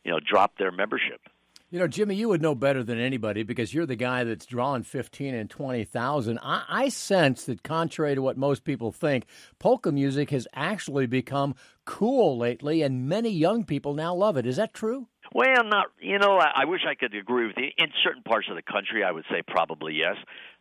you 0.03 0.11
know, 0.11 0.19
dropped 0.19 0.57
their 0.57 0.71
membership. 0.71 1.21
You 1.69 1.79
know, 1.79 1.87
Jimmy, 1.87 2.15
you 2.15 2.29
would 2.29 2.41
know 2.41 2.55
better 2.55 2.81
than 2.81 2.97
anybody 2.97 3.43
because 3.43 3.73
you're 3.73 3.85
the 3.85 3.97
guy 3.97 4.23
that's 4.23 4.45
drawing 4.45 4.83
15 4.83 5.35
and 5.35 5.49
20,000. 5.49 6.39
I, 6.41 6.63
I 6.69 6.87
sense 6.87 7.43
that, 7.43 7.61
contrary 7.61 8.15
to 8.15 8.21
what 8.21 8.37
most 8.37 8.63
people 8.63 8.93
think, 8.93 9.25
polka 9.59 9.91
music 9.91 10.29
has 10.29 10.47
actually 10.53 11.07
become 11.07 11.55
cool 11.83 12.37
lately, 12.37 12.83
and 12.83 13.09
many 13.09 13.29
young 13.29 13.65
people 13.65 13.93
now 13.93 14.15
love 14.15 14.37
it. 14.37 14.45
Is 14.45 14.55
that 14.55 14.73
true? 14.73 15.09
Well, 15.33 15.65
not 15.65 15.87
you 15.99 16.17
know. 16.19 16.37
I, 16.37 16.61
I 16.61 16.65
wish 16.65 16.81
I 16.87 16.95
could 16.95 17.13
agree 17.13 17.47
with 17.47 17.57
you. 17.57 17.67
In 17.77 17.89
certain 18.01 18.23
parts 18.23 18.47
of 18.49 18.55
the 18.55 18.61
country, 18.61 19.03
I 19.03 19.11
would 19.11 19.25
say 19.29 19.41
probably 19.45 19.95
yes. 19.95 20.15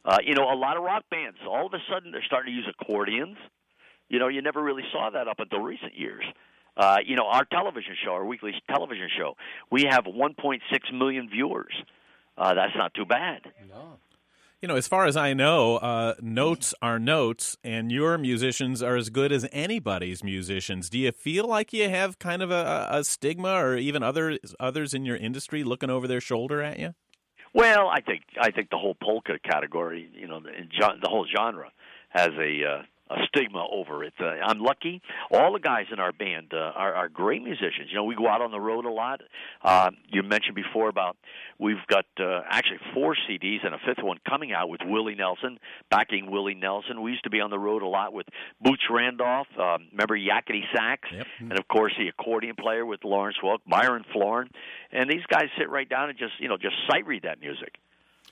Uh, 0.05 0.19
you 0.25 0.35
know, 0.35 0.43
a 0.43 0.59
lot 0.59 0.77
of 0.77 0.83
rock 0.83 1.05
bands 1.09 1.39
all 1.49 1.67
of 1.67 1.73
a 1.73 1.79
sudden 1.89 2.11
they're 2.11 2.25
starting 2.27 2.53
to 2.53 2.57
use 2.57 2.67
accordions. 2.81 3.37
You 4.09 4.19
know, 4.19 4.27
you 4.27 4.43
never 4.43 4.61
really 4.61 4.83
saw 4.91 5.11
that 5.11 5.29
up 5.29 5.39
until 5.39 5.61
recent 5.61 5.97
years. 5.97 6.25
Uh, 6.77 6.99
you 7.05 7.17
know, 7.17 7.27
our 7.27 7.45
television 7.45 7.95
show, 8.05 8.13
our 8.13 8.25
weekly 8.25 8.53
television 8.69 9.09
show, 9.17 9.37
we 9.71 9.85
have 9.89 10.05
1.6 10.05 10.61
million 10.93 11.29
viewers. 11.31 11.73
Uh, 12.37 12.55
that's 12.55 12.77
not 12.77 12.93
too 12.95 13.07
bad. 13.07 13.41
No. 13.69 13.99
You 14.63 14.69
know, 14.69 14.77
as 14.77 14.89
far 14.89 15.07
as 15.07 15.17
I 15.17 15.35
know, 15.35 15.77
uh, 15.77 16.15
notes 16.21 16.75
are 16.81 16.99
notes, 16.99 17.57
and 17.63 17.93
your 17.93 18.17
musicians 18.17 18.83
are 18.83 18.97
as 18.97 19.11
good 19.11 19.31
as 19.31 19.47
anybody's 19.53 20.25
musicians. 20.25 20.89
Do 20.89 20.99
you 20.99 21.13
feel 21.13 21.47
like 21.47 21.73
you 21.73 21.89
have 21.91 22.19
kind 22.19 22.43
of 22.43 22.51
a, 22.51 22.89
a 22.91 23.05
stigma, 23.05 23.53
or 23.53 23.77
even 23.77 24.03
others 24.03 24.39
others 24.59 24.95
in 24.95 25.05
your 25.05 25.17
industry 25.17 25.63
looking 25.63 25.91
over 25.91 26.09
their 26.09 26.23
shoulder 26.23 26.63
at 26.63 26.79
you? 26.79 26.95
Well, 27.53 27.89
I 27.89 28.01
think 28.01 28.23
I 28.41 28.51
think 28.51 28.71
the 28.71 28.79
whole 28.79 28.97
polka 29.01 29.39
category, 29.39 30.11
you 30.15 30.27
know, 30.27 30.41
the, 30.41 30.51
the 31.03 31.09
whole 31.09 31.27
genre 31.27 31.71
has 32.09 32.31
a 32.31 32.65
uh, 32.65 32.83
a 33.09 33.17
stigma 33.29 33.65
over 33.71 34.03
it. 34.03 34.15
Uh, 34.19 34.25
I'm 34.45 34.59
lucky. 34.59 35.01
All 35.31 35.53
the 35.53 35.61
guys 35.61 35.87
in 35.93 36.01
our 36.01 36.13
band 36.13 36.53
uh, 36.53 36.57
are, 36.75 36.93
are 36.95 37.09
great 37.09 37.43
musicians. 37.43 37.89
You 37.89 37.95
know, 37.97 38.05
we 38.05 38.17
go 38.17 38.27
out 38.29 38.41
on 38.43 38.51
the 38.51 38.59
road 38.61 38.85
a 38.85 38.91
lot. 38.91 39.21
Uh, 39.63 39.91
you 40.09 40.23
mentioned 40.25 40.57
before 40.57 40.89
about 40.89 41.17
we've 41.59 41.85
got 41.89 42.05
uh, 42.19 42.41
actually 42.51 42.79
four 42.95 43.17
CDs 43.29 43.65
and 43.65 43.75
a 43.75 43.79
fifth 43.79 44.03
one 44.03 44.19
coming 44.29 44.53
out 44.53 44.69
with 44.69 44.81
Willie 44.85 45.15
Nelson, 45.15 45.59
backing 45.91 46.31
Willie 46.31 46.55
Nelson. 46.55 47.01
We 47.01 47.13
used 47.13 47.25
to 47.25 47.31
be 47.31 47.41
on 47.41 47.51
the 47.51 47.59
road 47.59 47.83
a 47.83 47.87
lot 47.87 48.13
with 48.13 48.27
Boots 48.61 48.83
Randolph. 48.91 49.47
Um, 49.57 49.87
remember 49.93 50.17
Yakety 50.19 50.63
Sax, 50.75 51.09
Yep. 51.13 51.27
and 51.41 51.59
of 51.59 51.69
course 51.69 51.93
the 51.99 52.09
accordion 52.09 52.57
player 52.59 52.85
with 52.85 53.05
Lawrence 53.05 53.37
Welk, 53.43 53.59
Myron 53.67 54.05
Floren, 54.15 54.49
and 54.91 55.09
these 55.09 55.25
guys 55.31 55.45
sit 55.59 55.71
right 55.71 55.89
down 55.89 56.09
and 56.11 56.19
just 56.19 56.33
you 56.41 56.49
know 56.49 56.57
just 56.57 56.75
sight 56.91 57.07
read 57.07 57.23
that 57.23 57.41
music. 57.41 57.77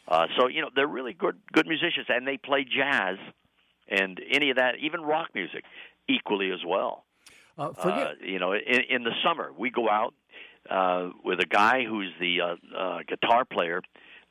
Uh, 0.09 0.27
so 0.39 0.49
you 0.49 0.61
know 0.61 0.69
they're 0.75 0.87
really 0.89 1.13
good 1.13 1.37
good 1.53 1.67
musicians, 1.69 2.07
and 2.09 2.27
they 2.27 2.37
play 2.37 2.65
jazz 2.65 3.17
and 4.01 4.21
any 4.39 4.49
of 4.51 4.57
that, 4.57 4.73
even 4.87 5.01
rock 5.03 5.29
music, 5.35 5.63
equally 6.09 6.51
as 6.53 6.63
well. 6.67 7.05
Uh, 7.57 7.73
forget, 7.73 8.07
Uh, 8.07 8.13
you 8.33 8.39
know, 8.43 8.53
in, 8.53 8.81
in 8.95 9.03
the 9.05 9.15
summer 9.25 9.47
we 9.57 9.71
go 9.71 9.89
out 9.89 10.13
uh, 10.69 11.11
with 11.29 11.39
a 11.41 11.47
guy 11.47 11.85
who's 11.85 12.13
the 12.19 12.41
uh, 12.41 12.57
uh, 12.77 12.99
guitar 13.07 13.45
player, 13.45 13.81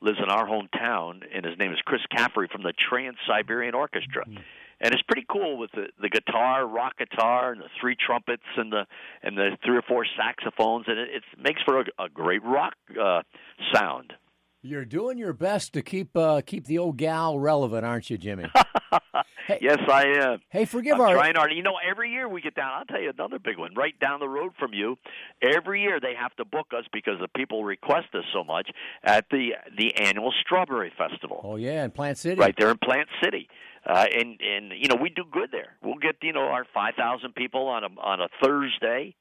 lives 0.00 0.18
in 0.22 0.28
our 0.28 0.46
hometown, 0.46 1.12
and 1.34 1.40
his 1.48 1.56
name 1.58 1.72
is 1.72 1.78
Chris 1.88 2.02
Caffrey 2.14 2.48
from 2.52 2.62
the 2.62 2.74
Trans 2.88 3.16
Siberian 3.26 3.74
Orchestra. 3.74 4.24
And 4.80 4.92
it's 4.92 5.02
pretty 5.10 5.24
cool 5.30 5.56
with 5.56 5.70
the 5.78 5.86
the 6.04 6.10
guitar, 6.10 6.66
rock 6.66 6.94
guitar, 6.98 7.52
and 7.52 7.60
the 7.62 7.70
three 7.80 7.96
trumpets 8.06 8.42
and 8.56 8.72
the 8.72 8.84
and 9.22 9.38
the 9.38 9.56
three 9.64 9.76
or 9.76 9.82
four 9.82 10.04
saxophones, 10.16 10.84
and 10.88 10.98
it, 10.98 11.08
it 11.18 11.22
makes 11.38 11.62
for 11.62 11.74
a, 11.80 11.84
a 12.06 12.08
great 12.22 12.42
rock 12.42 12.74
uh, 13.00 13.22
sound. 13.72 14.12
You're 14.64 14.84
doing 14.84 15.18
your 15.18 15.32
best 15.32 15.74
to 15.74 15.82
keep 15.82 16.16
uh, 16.16 16.40
keep 16.44 16.66
the 16.66 16.78
old 16.78 16.96
gal 16.96 17.38
relevant, 17.38 17.84
aren't 17.84 18.08
you, 18.08 18.16
Jimmy? 18.16 18.46
yes, 19.60 19.78
I 19.88 20.06
am. 20.20 20.40
hey, 20.48 20.64
forgive 20.64 20.94
I'm 20.94 21.02
our 21.02 21.14
trying 21.14 21.34
hard. 21.34 21.52
You 21.52 21.62
know, 21.62 21.74
every 21.86 22.10
year 22.10 22.28
we 22.28 22.40
get 22.40 22.54
down. 22.54 22.70
I'll 22.72 22.84
tell 22.86 23.00
you 23.00 23.10
another 23.10 23.38
big 23.38 23.58
one. 23.58 23.74
Right 23.74 23.98
down 24.00 24.20
the 24.20 24.28
road 24.28 24.52
from 24.58 24.72
you, 24.72 24.96
every 25.42 25.82
year 25.82 26.00
they 26.00 26.14
have 26.18 26.34
to 26.36 26.44
book 26.44 26.68
us 26.76 26.84
because 26.92 27.20
the 27.20 27.28
people 27.28 27.64
request 27.64 28.08
us 28.14 28.24
so 28.32 28.42
much 28.42 28.70
at 29.02 29.26
the 29.30 29.50
the 29.76 29.94
annual 29.96 30.32
Strawberry 30.40 30.92
Festival. 30.96 31.40
Oh 31.44 31.56
yeah, 31.56 31.84
in 31.84 31.90
Plant 31.90 32.18
City. 32.18 32.40
Right 32.40 32.54
there 32.58 32.70
in 32.70 32.78
Plant 32.78 33.08
City, 33.22 33.48
uh, 33.86 34.06
and 34.12 34.40
and 34.40 34.72
you 34.76 34.88
know 34.88 34.96
we 34.96 35.10
do 35.10 35.24
good 35.30 35.50
there. 35.52 35.76
We'll 35.82 35.98
get 35.98 36.16
you 36.22 36.32
know 36.32 36.40
our 36.40 36.64
five 36.72 36.94
thousand 36.94 37.34
people 37.34 37.68
on 37.68 37.84
a 37.84 37.88
on 38.00 38.20
a 38.20 38.28
Thursday, 38.42 39.14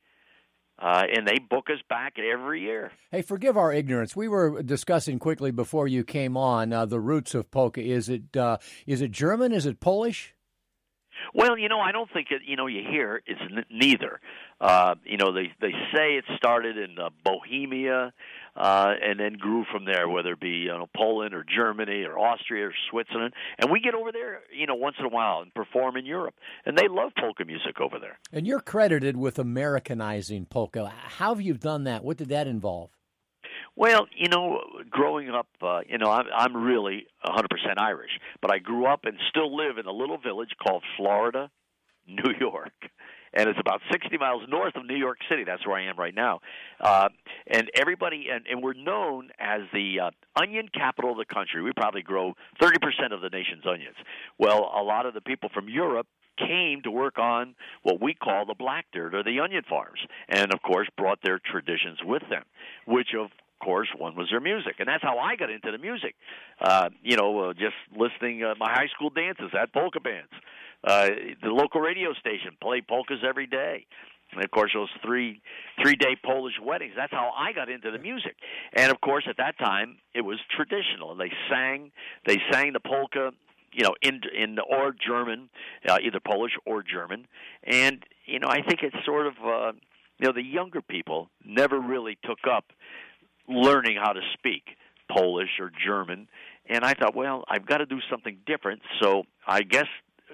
uh, 0.79 1.03
and 1.15 1.27
they 1.27 1.39
book 1.39 1.69
us 1.69 1.79
back 1.89 2.15
every 2.19 2.61
year. 2.61 2.91
Hey, 3.11 3.21
forgive 3.21 3.57
our 3.57 3.71
ignorance. 3.71 4.15
We 4.15 4.27
were 4.27 4.61
discussing 4.63 5.19
quickly 5.19 5.51
before 5.51 5.87
you 5.87 6.03
came 6.03 6.35
on 6.35 6.73
uh, 6.73 6.85
the 6.85 6.99
roots 6.99 7.35
of 7.35 7.51
polka. 7.51 7.81
Is 7.81 8.09
it 8.09 8.35
uh, 8.35 8.57
is 8.87 9.01
it 9.01 9.11
German? 9.11 9.51
Is 9.51 9.65
it 9.65 9.79
Polish? 9.79 10.33
Well, 11.33 11.57
you 11.57 11.69
know, 11.69 11.79
I 11.79 11.91
don't 11.91 12.09
think 12.11 12.27
it. 12.31 12.41
You 12.45 12.55
know, 12.55 12.67
you 12.67 12.81
hear 12.89 13.21
it's 13.25 13.39
n- 13.41 13.65
neither. 13.71 14.19
Uh, 14.59 14.95
you 15.05 15.17
know, 15.17 15.31
they 15.31 15.51
they 15.61 15.71
say 15.93 16.15
it 16.15 16.25
started 16.35 16.77
in 16.77 16.97
uh, 16.99 17.09
Bohemia, 17.23 18.13
uh, 18.55 18.93
and 19.01 19.19
then 19.19 19.33
grew 19.33 19.65
from 19.71 19.85
there, 19.85 20.07
whether 20.07 20.33
it 20.33 20.39
be 20.39 20.49
you 20.49 20.67
know 20.67 20.87
Poland 20.95 21.33
or 21.33 21.43
Germany 21.43 22.03
or 22.03 22.17
Austria 22.17 22.67
or 22.67 22.73
Switzerland. 22.89 23.33
And 23.57 23.71
we 23.71 23.79
get 23.79 23.95
over 23.95 24.11
there, 24.11 24.41
you 24.55 24.67
know, 24.67 24.75
once 24.75 24.95
in 24.99 25.05
a 25.05 25.09
while 25.09 25.41
and 25.41 25.53
perform 25.53 25.97
in 25.97 26.05
Europe, 26.05 26.35
and 26.65 26.77
they 26.77 26.87
love 26.87 27.11
polka 27.19 27.45
music 27.45 27.79
over 27.79 27.99
there. 27.99 28.19
And 28.31 28.45
you're 28.45 28.59
credited 28.59 29.17
with 29.17 29.39
Americanizing 29.39 30.45
polka. 30.45 30.87
How 30.87 31.33
have 31.33 31.41
you 31.41 31.55
done 31.55 31.85
that? 31.85 32.03
What 32.03 32.17
did 32.17 32.29
that 32.29 32.47
involve? 32.47 32.91
Well, 33.75 34.07
you 34.15 34.29
know, 34.29 34.61
growing 34.89 35.29
up, 35.29 35.47
uh, 35.61 35.81
you 35.87 35.97
know, 35.97 36.11
I'm 36.11 36.25
I'm 36.35 36.55
really 36.55 37.07
100% 37.25 37.45
Irish, 37.77 38.11
but 38.41 38.51
I 38.51 38.59
grew 38.59 38.85
up 38.85 39.05
and 39.05 39.17
still 39.29 39.55
live 39.55 39.77
in 39.79 39.87
a 39.87 39.91
little 39.91 40.17
village 40.17 40.51
called 40.61 40.83
Florida, 40.95 41.49
New 42.07 42.33
York. 42.39 42.73
And 43.33 43.49
it's 43.49 43.59
about 43.59 43.81
60 43.91 44.17
miles 44.17 44.43
north 44.47 44.75
of 44.75 44.85
New 44.85 44.95
York 44.95 45.17
City. 45.29 45.43
That's 45.43 45.65
where 45.65 45.77
I 45.77 45.89
am 45.89 45.97
right 45.97 46.13
now. 46.13 46.39
Uh, 46.79 47.09
and 47.47 47.69
everybody, 47.75 48.27
and, 48.31 48.45
and 48.47 48.61
we're 48.61 48.73
known 48.73 49.29
as 49.39 49.61
the 49.73 49.99
uh, 49.99 50.11
onion 50.39 50.69
capital 50.73 51.11
of 51.11 51.17
the 51.17 51.25
country. 51.25 51.61
We 51.61 51.71
probably 51.73 52.01
grow 52.03 52.33
30% 52.61 52.75
of 53.11 53.21
the 53.21 53.29
nation's 53.29 53.63
onions. 53.65 53.95
Well, 54.37 54.71
a 54.75 54.83
lot 54.83 55.05
of 55.05 55.13
the 55.13 55.21
people 55.21 55.49
from 55.53 55.67
Europe 55.69 56.07
came 56.37 56.81
to 56.83 56.91
work 56.91 57.19
on 57.19 57.55
what 57.83 58.01
we 58.01 58.13
call 58.13 58.45
the 58.45 58.55
black 58.55 58.85
dirt 58.91 59.13
or 59.13 59.23
the 59.23 59.39
onion 59.39 59.63
farms, 59.69 59.99
and 60.29 60.53
of 60.53 60.61
course 60.61 60.87
brought 60.97 61.19
their 61.23 61.39
traditions 61.39 61.99
with 62.03 62.23
them, 62.29 62.43
which 62.87 63.09
of 63.17 63.29
course 63.63 63.87
one 63.97 64.15
was 64.15 64.27
their 64.29 64.39
music, 64.39 64.75
and 64.79 64.87
that's 64.87 65.03
how 65.03 65.17
I 65.17 65.35
got 65.35 65.49
into 65.49 65.71
the 65.71 65.77
music. 65.77 66.15
Uh, 66.59 66.89
you 67.01 67.15
know, 67.15 67.49
uh, 67.49 67.53
just 67.53 67.75
listening 67.95 68.43
uh, 68.43 68.55
my 68.59 68.71
high 68.71 68.87
school 68.93 69.09
dances 69.09 69.51
at 69.59 69.73
polka 69.73 69.99
bands. 69.99 70.31
Uh, 70.83 71.09
the 71.41 71.49
local 71.49 71.81
radio 71.81 72.13
station 72.13 72.51
played 72.61 72.87
polkas 72.87 73.19
every 73.27 73.47
day. 73.47 73.85
And 74.35 74.43
of 74.43 74.51
course, 74.51 74.71
those 74.73 74.89
three 75.05 75.41
three 75.81 75.95
day 75.95 76.15
Polish 76.23 76.55
weddings. 76.61 76.93
That's 76.95 77.11
how 77.11 77.31
I 77.37 77.53
got 77.53 77.69
into 77.69 77.91
the 77.91 77.99
music. 77.99 78.35
And 78.73 78.91
of 78.91 78.99
course, 79.01 79.25
at 79.29 79.37
that 79.37 79.57
time, 79.59 79.97
it 80.13 80.21
was 80.21 80.39
traditional. 80.55 81.11
And 81.11 81.19
they 81.19 81.31
sang 81.49 81.91
they 82.25 82.37
sang 82.51 82.73
the 82.73 82.79
polka, 82.79 83.31
you 83.71 83.83
know, 83.83 83.93
in 84.01 84.21
in 84.35 84.57
or 84.59 84.93
German, 84.93 85.49
uh, 85.87 85.97
either 86.03 86.19
Polish 86.19 86.53
or 86.65 86.83
German. 86.83 87.27
And 87.63 88.03
you 88.25 88.39
know, 88.39 88.47
I 88.47 88.61
think 88.61 88.79
it's 88.81 89.05
sort 89.05 89.27
of 89.27 89.33
uh, 89.43 89.71
you 90.19 90.27
know 90.27 90.33
the 90.33 90.43
younger 90.43 90.81
people 90.81 91.29
never 91.45 91.79
really 91.79 92.17
took 92.23 92.39
up 92.49 92.65
learning 93.47 93.97
how 94.01 94.13
to 94.13 94.21
speak 94.33 94.63
Polish 95.11 95.59
or 95.59 95.71
German. 95.85 96.27
And 96.65 96.85
I 96.85 96.93
thought, 96.93 97.13
well, 97.13 97.43
I've 97.49 97.65
got 97.65 97.79
to 97.79 97.85
do 97.85 97.99
something 98.09 98.37
different. 98.45 98.81
So 99.01 99.23
I 99.45 99.61
guess 99.63 99.87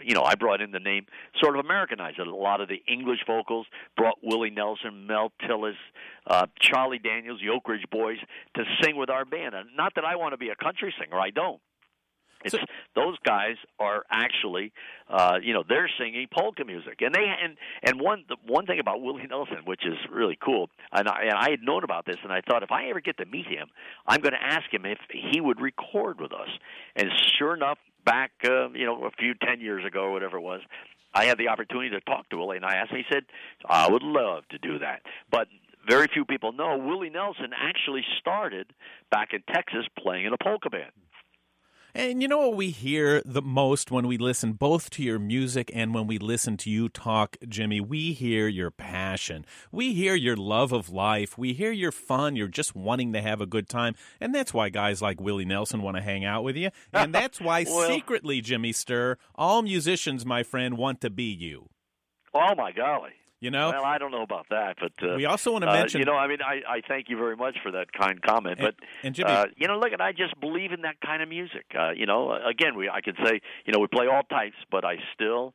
you 0.04 0.16
know, 0.16 0.24
I 0.24 0.36
brought 0.36 0.62
in 0.62 0.72
the 0.72 0.80
name, 0.80 1.06
sort 1.42 1.58
of 1.58 1.66
Americanized 1.66 2.20
it. 2.20 2.28
A 2.28 2.36
lot 2.36 2.62
of 2.62 2.68
the 2.68 2.82
English 2.88 3.20
vocals 3.28 3.68
brought 3.96 4.16
Willie 4.24 4.50
Nelson, 4.50 5.08
Mel 5.08 5.32
Tillis, 5.42 5.76
uh, 6.28 6.46
Charlie 6.60 7.00
Daniels, 7.00 7.40
the 7.42 7.50
Oak 7.50 7.68
Ridge 7.68 7.86
Boys 7.92 8.18
to 8.56 8.64
sing 8.82 8.96
with 8.96 9.10
our 9.10 9.26
band. 9.26 9.56
And 9.56 9.70
not 9.76 9.94
that 9.96 10.06
I 10.06 10.16
want 10.16 10.34
to 10.34 10.38
be 10.38 10.50
a 10.50 10.56
country 10.56 10.94
singer, 11.00 11.20
I 11.20 11.30
don't. 11.30 11.62
It's 12.44 12.56
those 12.96 13.18
guys 13.26 13.56
are 13.80 14.04
actually, 14.10 14.72
uh, 15.10 15.40
you 15.44 15.54
know, 15.54 15.64
they're 15.68 15.90
singing 16.00 16.26
polka 16.34 16.64
music, 16.64 17.02
and 17.02 17.14
they 17.14 17.26
and 17.26 17.58
and 17.84 18.00
one 18.00 18.24
the 18.30 18.38
one 18.48 18.66
thing 18.66 18.80
about 18.80 19.02
Willie 19.02 19.28
Nelson, 19.30 19.58
which 19.66 19.86
is 19.86 19.98
really 20.10 20.38
cool, 20.42 20.70
and 20.94 21.10
I, 21.10 21.24
and 21.24 21.34
I 21.34 21.50
had 21.50 21.62
known 21.62 21.84
about 21.84 22.06
this, 22.06 22.16
and 22.24 22.32
I 22.32 22.42
thought 22.42 22.64
if 22.64 22.72
I 22.72 22.90
ever 22.90 23.02
get 23.02 23.18
to 23.18 23.26
meet 23.26 23.46
him, 23.46 23.68
I'm 24.08 24.22
going 24.22 24.34
to 24.34 24.42
ask 24.42 24.74
him 24.74 24.86
if 24.86 25.00
he 25.12 25.42
would 25.42 25.60
record 25.60 26.22
with 26.22 26.32
us. 26.32 26.48
And 26.96 27.10
sure 27.38 27.54
enough, 27.54 27.78
back 28.06 28.32
uh, 28.44 28.70
you 28.70 28.86
know 28.86 29.06
a 29.06 29.12
few 29.12 29.34
ten 29.34 29.60
years 29.62 29.86
ago 29.86 30.04
or 30.04 30.12
whatever 30.12 30.38
it 30.38 30.42
was, 30.42 30.62
I 31.14 31.26
had 31.26 31.38
the 31.38 31.48
opportunity 31.48 31.90
to 31.92 32.02
talk 32.02 32.30
to 32.30 32.38
Willie, 32.38 32.58
and 32.58 32.66
I 32.66 32.76
asked 32.76 32.92
him. 32.92 32.98
He 32.98 33.06
said, 33.14 33.24
"I 33.68 33.90
would 33.90 34.04
love 34.04 34.48
to 34.50 34.58
do 34.58 34.80
that," 34.80 35.02
but 35.32 35.48
very 35.88 36.08
few 36.14 36.26
people 36.26 36.52
know 36.52 36.78
Willie 36.78 37.10
Nelson 37.10 37.52
actually 37.56 38.04
started 38.20 38.68
back 39.10 39.34
in 39.34 39.42
Texas 39.54 39.86
playing 39.98 40.26
in 40.26 40.34
a 40.34 40.38
polka 40.38 40.70
band. 40.70 40.92
And 41.96 42.22
you 42.22 42.28
know 42.28 42.40
what 42.48 42.56
we 42.56 42.70
hear 42.70 43.22
the 43.26 43.42
most 43.42 43.90
when 43.90 44.08
we 44.08 44.18
listen 44.18 44.54
both 44.54 44.90
to 44.92 45.04
your 45.04 45.18
music 45.18 45.72
and 45.74 45.94
when 45.94 46.06
we 46.06 46.20
listen 46.20 46.56
to 46.58 46.70
you 46.70 46.88
talk, 46.88 47.36
Jimmy? 47.48 47.82
We 47.82 48.14
hear 48.14 48.48
your 48.48 48.70
passion. 48.70 49.46
We 49.72 49.94
hear 49.94 50.14
your 50.14 50.36
love 50.36 50.72
of 50.72 50.90
life. 50.90 51.38
We 51.38 51.54
hear 51.54 51.72
your 51.72 51.92
fun. 51.92 52.36
You're 52.36 52.48
just 52.48 52.76
wanting 52.76 53.12
to 53.14 53.22
have 53.22 53.42
a 53.42 53.48
good 53.48 53.68
time. 53.68 53.96
And 54.22 54.34
that's 54.36 54.54
why 54.54 54.70
guys 54.70 55.02
like 55.02 55.20
Willie 55.20 55.46
Nelson 55.46 55.82
want 55.82 55.98
to 55.98 56.04
hang 56.04 56.24
out 56.24 56.44
with 56.44 56.56
you. 56.56 56.70
And 56.94 57.14
that's 57.14 57.40
why 57.42 57.66
Well- 57.68 57.88
secretly, 57.88 58.42
Jimmy 58.42 58.72
Sturr, 58.72 59.16
all 59.36 59.62
musicians, 59.62 60.26
my 60.26 60.44
friend, 60.44 60.78
want 60.78 61.02
to 61.02 61.10
be 61.10 61.24
you. 61.24 61.70
Oh 62.34 62.54
my 62.56 62.72
golly! 62.72 63.12
You 63.42 63.52
know? 63.52 63.70
Well, 63.72 63.86
I 63.86 63.98
don't 63.98 64.12
know 64.12 64.22
about 64.24 64.48
that, 64.50 64.76
but 64.82 64.92
uh, 65.02 65.16
We 65.16 65.26
also 65.26 65.54
want 65.54 65.64
to 65.64 65.70
uh, 65.70 65.74
mention- 65.74 66.00
you 66.00 66.06
know, 66.06 66.16
I 66.16 66.28
mean, 66.28 66.40
I, 66.42 66.62
I 66.68 66.82
thank 66.86 67.08
you 67.08 67.18
very 67.18 67.38
much 67.38 67.56
for 67.64 67.72
that 67.72 67.92
kind 67.94 68.22
comment, 68.22 68.60
And- 68.60 68.66
but 68.68 68.76
and 69.04 69.16
Jimmy- 69.16 69.30
uh, 69.32 69.46
you 69.56 69.68
know, 69.68 69.80
look, 69.80 69.94
and 69.94 70.02
I 70.02 70.12
just 70.12 70.38
believe 70.42 70.74
in 70.74 70.82
that 70.82 71.00
kind 71.00 71.24
of 71.24 71.30
music. 71.30 71.66
Uh, 71.78 71.92
you 71.92 72.06
know, 72.06 72.34
again, 72.34 72.76
we 72.76 72.90
I 72.90 73.00
could 73.02 73.16
say, 73.24 73.40
you 73.66 73.72
know, 73.74 73.80
we 73.80 73.88
play 73.88 74.08
all 74.08 74.24
types, 74.24 74.58
but 74.70 74.84
I 74.84 74.98
still 75.14 75.54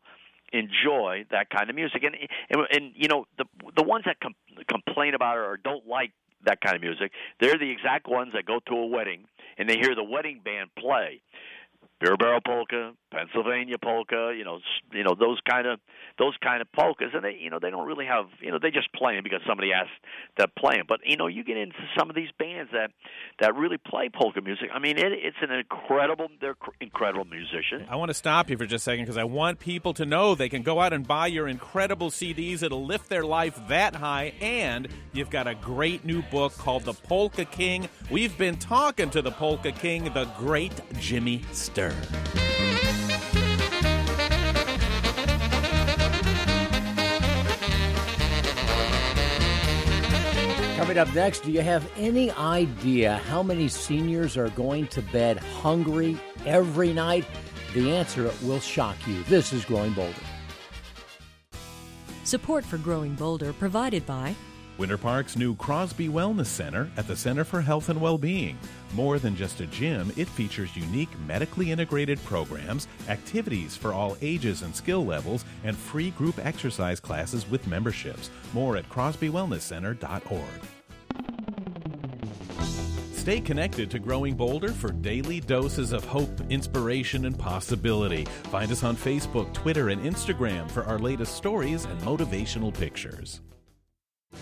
enjoy 0.52 1.24
that 1.30 1.50
kind 1.50 1.68
of 1.68 1.76
music, 1.76 2.02
and 2.04 2.14
and, 2.50 2.66
and 2.70 2.92
you 2.94 3.08
know, 3.08 3.26
the 3.38 3.44
the 3.76 3.82
ones 3.82 4.04
that 4.06 4.18
com- 4.20 4.34
complain 4.68 5.14
about 5.14 5.36
it 5.36 5.40
or 5.40 5.56
don't 5.56 5.86
like 5.86 6.12
that 6.46 6.60
kind 6.60 6.76
of 6.76 6.82
music, 6.82 7.12
they're 7.40 7.58
the 7.58 7.70
exact 7.70 8.06
ones 8.08 8.32
that 8.34 8.44
go 8.44 8.60
to 8.66 8.74
a 8.74 8.86
wedding 8.86 9.24
and 9.58 9.68
they 9.68 9.76
hear 9.78 9.94
the 9.94 10.04
wedding 10.04 10.40
band 10.44 10.70
play. 10.78 11.20
Beer 12.00 12.16
Barrel 12.16 12.40
Polka, 12.46 12.92
Pennsylvania 13.14 13.78
Polka, 13.78 14.34
you 14.36 14.44
know, 14.44 14.58
you 14.92 15.04
know 15.04 15.14
those 15.18 15.38
kind 15.48 15.66
of 15.66 15.78
those 16.18 16.34
kind 16.42 16.60
of 16.60 16.70
polkas, 16.72 17.10
and 17.14 17.24
they, 17.24 17.38
you 17.40 17.50
know, 17.50 17.58
they 17.60 17.70
don't 17.70 17.86
really 17.86 18.06
have, 18.06 18.26
you 18.40 18.50
know, 18.50 18.58
they 18.60 18.70
just 18.70 18.92
play 18.92 19.14
them 19.14 19.24
because 19.24 19.40
somebody 19.46 19.72
asked 19.72 19.90
to 20.38 20.48
play 20.58 20.76
them. 20.76 20.86
But 20.88 21.00
you 21.04 21.16
know, 21.16 21.26
you 21.26 21.44
get 21.44 21.56
into 21.56 21.78
some 21.96 22.10
of 22.10 22.16
these 22.16 22.30
bands 22.38 22.70
that 22.72 22.90
that 23.40 23.54
really 23.54 23.78
play 23.78 24.08
polka 24.12 24.40
music. 24.40 24.68
I 24.72 24.78
mean, 24.78 24.98
it, 24.98 25.12
it's 25.12 25.36
an 25.42 25.50
incredible, 25.50 26.28
they're 26.40 26.54
cr- 26.54 26.70
incredible 26.80 27.24
musicians. 27.24 27.86
I 27.88 27.96
want 27.96 28.10
to 28.10 28.14
stop 28.14 28.50
you 28.50 28.56
for 28.56 28.66
just 28.66 28.82
a 28.82 28.90
second 28.90 29.04
because 29.04 29.16
I 29.16 29.24
want 29.24 29.58
people 29.58 29.94
to 29.94 30.04
know 30.04 30.34
they 30.34 30.48
can 30.48 30.62
go 30.62 30.80
out 30.80 30.92
and 30.92 31.06
buy 31.06 31.28
your 31.28 31.48
incredible 31.48 32.10
CDs. 32.10 32.62
It'll 32.62 32.84
lift 32.84 33.08
their 33.08 33.24
life 33.24 33.60
that 33.68 33.94
high. 33.94 34.34
And 34.40 34.88
you've 35.12 35.30
got 35.30 35.46
a 35.46 35.54
great 35.54 36.04
new 36.04 36.22
book 36.22 36.56
called 36.58 36.84
The 36.84 36.94
Polka 36.94 37.44
King. 37.44 37.88
We've 38.10 38.36
been 38.36 38.56
talking 38.56 39.10
to 39.10 39.22
the 39.22 39.32
Polka 39.32 39.72
King, 39.72 40.04
the 40.12 40.26
great 40.38 40.80
Jimmy 40.98 41.40
Sturr. 41.52 41.94
Coming 50.94 51.08
up 51.08 51.14
next, 51.16 51.40
do 51.40 51.50
you 51.50 51.60
have 51.60 51.90
any 51.96 52.30
idea 52.30 53.16
how 53.26 53.42
many 53.42 53.66
seniors 53.66 54.36
are 54.36 54.50
going 54.50 54.86
to 54.88 55.02
bed 55.02 55.38
hungry 55.38 56.16
every 56.46 56.92
night? 56.92 57.24
The 57.74 57.90
answer 57.90 58.30
will 58.44 58.60
shock 58.60 58.94
you. 59.08 59.24
This 59.24 59.52
is 59.52 59.64
Growing 59.64 59.92
Bolder. 59.92 60.14
Support 62.22 62.64
for 62.64 62.78
Growing 62.78 63.16
Bolder 63.16 63.52
provided 63.52 64.06
by 64.06 64.36
Winter 64.78 64.96
Park's 64.96 65.36
new 65.36 65.56
Crosby 65.56 66.08
Wellness 66.08 66.46
Center 66.46 66.88
at 66.96 67.08
the 67.08 67.16
Center 67.16 67.42
for 67.42 67.60
Health 67.60 67.88
and 67.88 68.00
Well-Being. 68.00 68.56
More 68.94 69.18
than 69.18 69.34
just 69.34 69.60
a 69.60 69.66
gym, 69.66 70.12
it 70.16 70.28
features 70.28 70.76
unique 70.76 71.10
medically 71.26 71.72
integrated 71.72 72.22
programs, 72.24 72.86
activities 73.08 73.76
for 73.76 73.92
all 73.92 74.16
ages 74.22 74.62
and 74.62 74.74
skill 74.74 75.04
levels, 75.04 75.44
and 75.64 75.76
free 75.76 76.10
group 76.10 76.38
exercise 76.44 77.00
classes 77.00 77.50
with 77.50 77.66
memberships. 77.66 78.30
More 78.52 78.76
at 78.76 78.88
crosbywellnesscenter.org. 78.88 80.60
Stay 83.24 83.40
connected 83.40 83.90
to 83.90 83.98
Growing 83.98 84.34
Bolder 84.34 84.68
for 84.68 84.92
daily 84.92 85.40
doses 85.40 85.94
of 85.94 86.04
hope, 86.04 86.42
inspiration, 86.50 87.24
and 87.24 87.38
possibility. 87.38 88.26
Find 88.50 88.70
us 88.70 88.84
on 88.84 88.98
Facebook, 88.98 89.50
Twitter, 89.54 89.88
and 89.88 90.02
Instagram 90.02 90.70
for 90.70 90.84
our 90.84 90.98
latest 90.98 91.34
stories 91.34 91.86
and 91.86 91.98
motivational 92.02 92.70
pictures. 92.70 93.40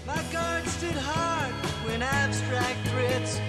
My 0.05 0.21
guard 0.33 0.67
stood 0.67 0.97
hard 0.97 1.55
when 1.87 2.03
abstract 2.03 2.89
threats 2.89 3.41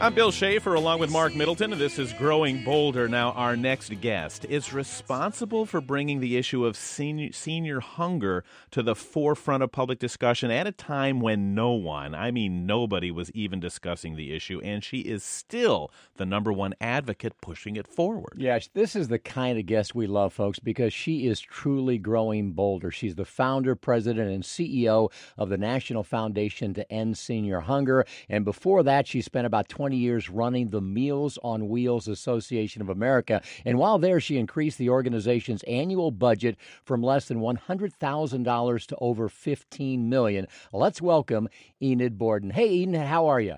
I'm 0.00 0.14
Bill 0.14 0.30
Schaefer 0.30 0.72
along 0.72 0.98
with 1.00 1.10
Mark 1.10 1.34
Middleton, 1.34 1.72
this 1.72 1.98
is 1.98 2.14
Growing 2.14 2.64
Bolder. 2.64 3.06
Now, 3.06 3.32
our 3.32 3.54
next 3.54 4.00
guest 4.00 4.46
is 4.48 4.72
responsible 4.72 5.66
for 5.66 5.82
bringing 5.82 6.20
the 6.20 6.38
issue 6.38 6.64
of 6.64 6.74
senior, 6.74 7.32
senior 7.32 7.80
hunger 7.80 8.42
to 8.70 8.82
the 8.82 8.94
forefront 8.94 9.62
of 9.62 9.72
public 9.72 9.98
discussion 9.98 10.50
at 10.50 10.66
a 10.66 10.72
time 10.72 11.20
when 11.20 11.54
no 11.54 11.72
one, 11.72 12.14
I 12.14 12.30
mean 12.30 12.64
nobody, 12.64 13.10
was 13.10 13.30
even 13.32 13.60
discussing 13.60 14.16
the 14.16 14.32
issue, 14.34 14.58
and 14.64 14.82
she 14.82 15.00
is 15.00 15.22
still 15.22 15.90
the 16.16 16.24
number 16.24 16.50
one 16.50 16.74
advocate 16.80 17.38
pushing 17.42 17.76
it 17.76 17.86
forward. 17.86 18.36
Yeah, 18.38 18.58
this 18.72 18.96
is 18.96 19.08
the 19.08 19.18
kind 19.18 19.58
of 19.58 19.66
guest 19.66 19.94
we 19.94 20.06
love, 20.06 20.32
folks, 20.32 20.58
because 20.58 20.94
she 20.94 21.26
is 21.26 21.40
truly 21.40 21.98
growing 21.98 22.52
bolder. 22.52 22.90
She's 22.90 23.16
the 23.16 23.26
founder, 23.26 23.74
president, 23.74 24.30
and 24.30 24.44
CEO 24.44 25.12
of 25.36 25.50
the 25.50 25.58
National 25.58 26.04
Foundation 26.04 26.72
to 26.72 26.90
End 26.90 27.18
Senior 27.18 27.60
Hunger. 27.60 28.06
And 28.30 28.46
before 28.46 28.82
that, 28.84 29.06
she 29.06 29.20
spent 29.20 29.46
about 29.46 29.68
20 29.68 29.89
years 29.96 30.30
running 30.30 30.68
the 30.68 30.80
Meals 30.80 31.38
on 31.42 31.68
Wheels 31.68 32.08
Association 32.08 32.82
of 32.82 32.88
America. 32.88 33.42
And 33.64 33.78
while 33.78 33.98
there, 33.98 34.20
she 34.20 34.38
increased 34.38 34.78
the 34.78 34.90
organization's 34.90 35.62
annual 35.64 36.10
budget 36.10 36.56
from 36.84 37.02
less 37.02 37.26
than 37.26 37.40
$100,000 37.40 38.86
to 38.86 38.96
over 38.96 39.28
15 39.28 40.08
million. 40.08 40.46
Let's 40.72 41.00
welcome 41.02 41.48
Enid 41.82 42.18
Borden. 42.18 42.50
Hey, 42.50 42.70
Enid, 42.82 43.02
how 43.02 43.26
are 43.26 43.40
you? 43.40 43.56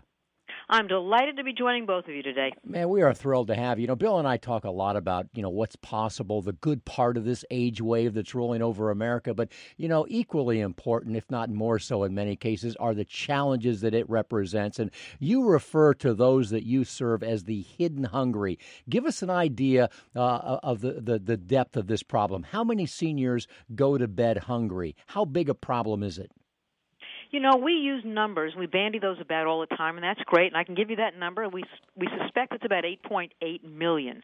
I'm 0.72 0.86
delighted 0.86 1.36
to 1.36 1.44
be 1.44 1.52
joining 1.52 1.84
both 1.84 2.08
of 2.08 2.14
you 2.14 2.22
today. 2.22 2.50
Man, 2.64 2.88
we 2.88 3.02
are 3.02 3.12
thrilled 3.12 3.48
to 3.48 3.54
have 3.54 3.78
you. 3.78 3.82
You 3.82 3.88
know, 3.88 3.94
Bill 3.94 4.18
and 4.18 4.26
I 4.26 4.38
talk 4.38 4.64
a 4.64 4.70
lot 4.70 4.96
about, 4.96 5.26
you 5.34 5.42
know, 5.42 5.50
what's 5.50 5.76
possible, 5.76 6.40
the 6.40 6.54
good 6.54 6.86
part 6.86 7.18
of 7.18 7.26
this 7.26 7.44
age 7.50 7.82
wave 7.82 8.14
that's 8.14 8.34
rolling 8.34 8.62
over 8.62 8.90
America. 8.90 9.34
But, 9.34 9.52
you 9.76 9.86
know, 9.86 10.06
equally 10.08 10.60
important, 10.60 11.14
if 11.14 11.30
not 11.30 11.50
more 11.50 11.78
so 11.78 12.04
in 12.04 12.14
many 12.14 12.36
cases, 12.36 12.74
are 12.76 12.94
the 12.94 13.04
challenges 13.04 13.82
that 13.82 13.92
it 13.92 14.08
represents. 14.08 14.78
And 14.78 14.90
you 15.18 15.44
refer 15.44 15.92
to 15.92 16.14
those 16.14 16.48
that 16.48 16.64
you 16.64 16.84
serve 16.84 17.22
as 17.22 17.44
the 17.44 17.60
hidden 17.60 18.04
hungry. 18.04 18.58
Give 18.88 19.04
us 19.04 19.20
an 19.20 19.28
idea 19.28 19.90
uh, 20.16 20.58
of 20.62 20.80
the, 20.80 21.02
the, 21.02 21.18
the 21.18 21.36
depth 21.36 21.76
of 21.76 21.86
this 21.86 22.02
problem. 22.02 22.44
How 22.44 22.64
many 22.64 22.86
seniors 22.86 23.46
go 23.74 23.98
to 23.98 24.08
bed 24.08 24.38
hungry? 24.38 24.96
How 25.08 25.26
big 25.26 25.50
a 25.50 25.54
problem 25.54 26.02
is 26.02 26.16
it? 26.16 26.30
You 27.32 27.40
know, 27.40 27.56
we 27.56 27.72
use 27.72 28.02
numbers. 28.04 28.52
We 28.56 28.66
bandy 28.66 28.98
those 28.98 29.16
about 29.18 29.46
all 29.46 29.60
the 29.60 29.74
time, 29.74 29.96
and 29.96 30.04
that's 30.04 30.20
great. 30.26 30.48
And 30.48 30.56
I 30.56 30.64
can 30.64 30.74
give 30.74 30.90
you 30.90 30.96
that 30.96 31.18
number. 31.18 31.48
We 31.48 31.64
we 31.96 32.06
suspect 32.20 32.52
it's 32.52 32.64
about 32.64 32.84
8.8 32.84 33.30
million. 33.64 34.22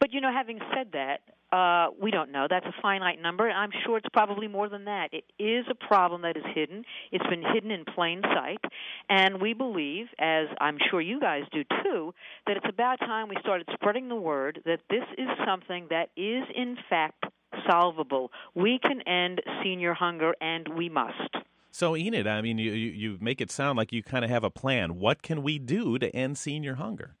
But 0.00 0.12
you 0.12 0.20
know, 0.20 0.32
having 0.32 0.58
said 0.74 0.88
that, 0.92 1.20
uh, 1.56 1.92
we 2.02 2.10
don't 2.10 2.32
know. 2.32 2.48
That's 2.50 2.66
a 2.66 2.74
finite 2.82 3.22
number. 3.22 3.48
I'm 3.48 3.70
sure 3.86 3.96
it's 3.96 4.08
probably 4.12 4.48
more 4.48 4.68
than 4.68 4.86
that. 4.86 5.10
It 5.12 5.24
is 5.38 5.66
a 5.70 5.74
problem 5.76 6.22
that 6.22 6.36
is 6.36 6.42
hidden. 6.52 6.84
It's 7.12 7.26
been 7.28 7.44
hidden 7.54 7.70
in 7.70 7.84
plain 7.84 8.22
sight, 8.22 8.60
and 9.08 9.40
we 9.40 9.54
believe, 9.54 10.06
as 10.18 10.48
I'm 10.60 10.78
sure 10.90 11.00
you 11.00 11.20
guys 11.20 11.44
do 11.52 11.62
too, 11.84 12.12
that 12.48 12.56
it's 12.56 12.66
about 12.68 12.98
time 12.98 13.28
we 13.28 13.36
started 13.40 13.68
spreading 13.72 14.08
the 14.08 14.16
word 14.16 14.62
that 14.64 14.80
this 14.90 15.04
is 15.16 15.28
something 15.46 15.86
that 15.90 16.10
is 16.16 16.42
in 16.56 16.76
fact 16.90 17.24
solvable. 17.70 18.32
We 18.56 18.80
can 18.82 19.00
end 19.02 19.42
senior 19.62 19.94
hunger, 19.94 20.34
and 20.40 20.66
we 20.76 20.88
must. 20.88 21.36
So, 21.70 21.96
Enid, 21.96 22.26
I 22.26 22.40
mean, 22.40 22.58
you, 22.58 22.72
you 22.72 23.18
make 23.20 23.40
it 23.40 23.50
sound 23.50 23.76
like 23.76 23.92
you 23.92 24.02
kind 24.02 24.24
of 24.24 24.30
have 24.30 24.44
a 24.44 24.50
plan. 24.50 24.96
What 24.96 25.22
can 25.22 25.42
we 25.42 25.58
do 25.58 25.98
to 25.98 26.14
end 26.14 26.38
senior 26.38 26.74
hunger? 26.74 27.16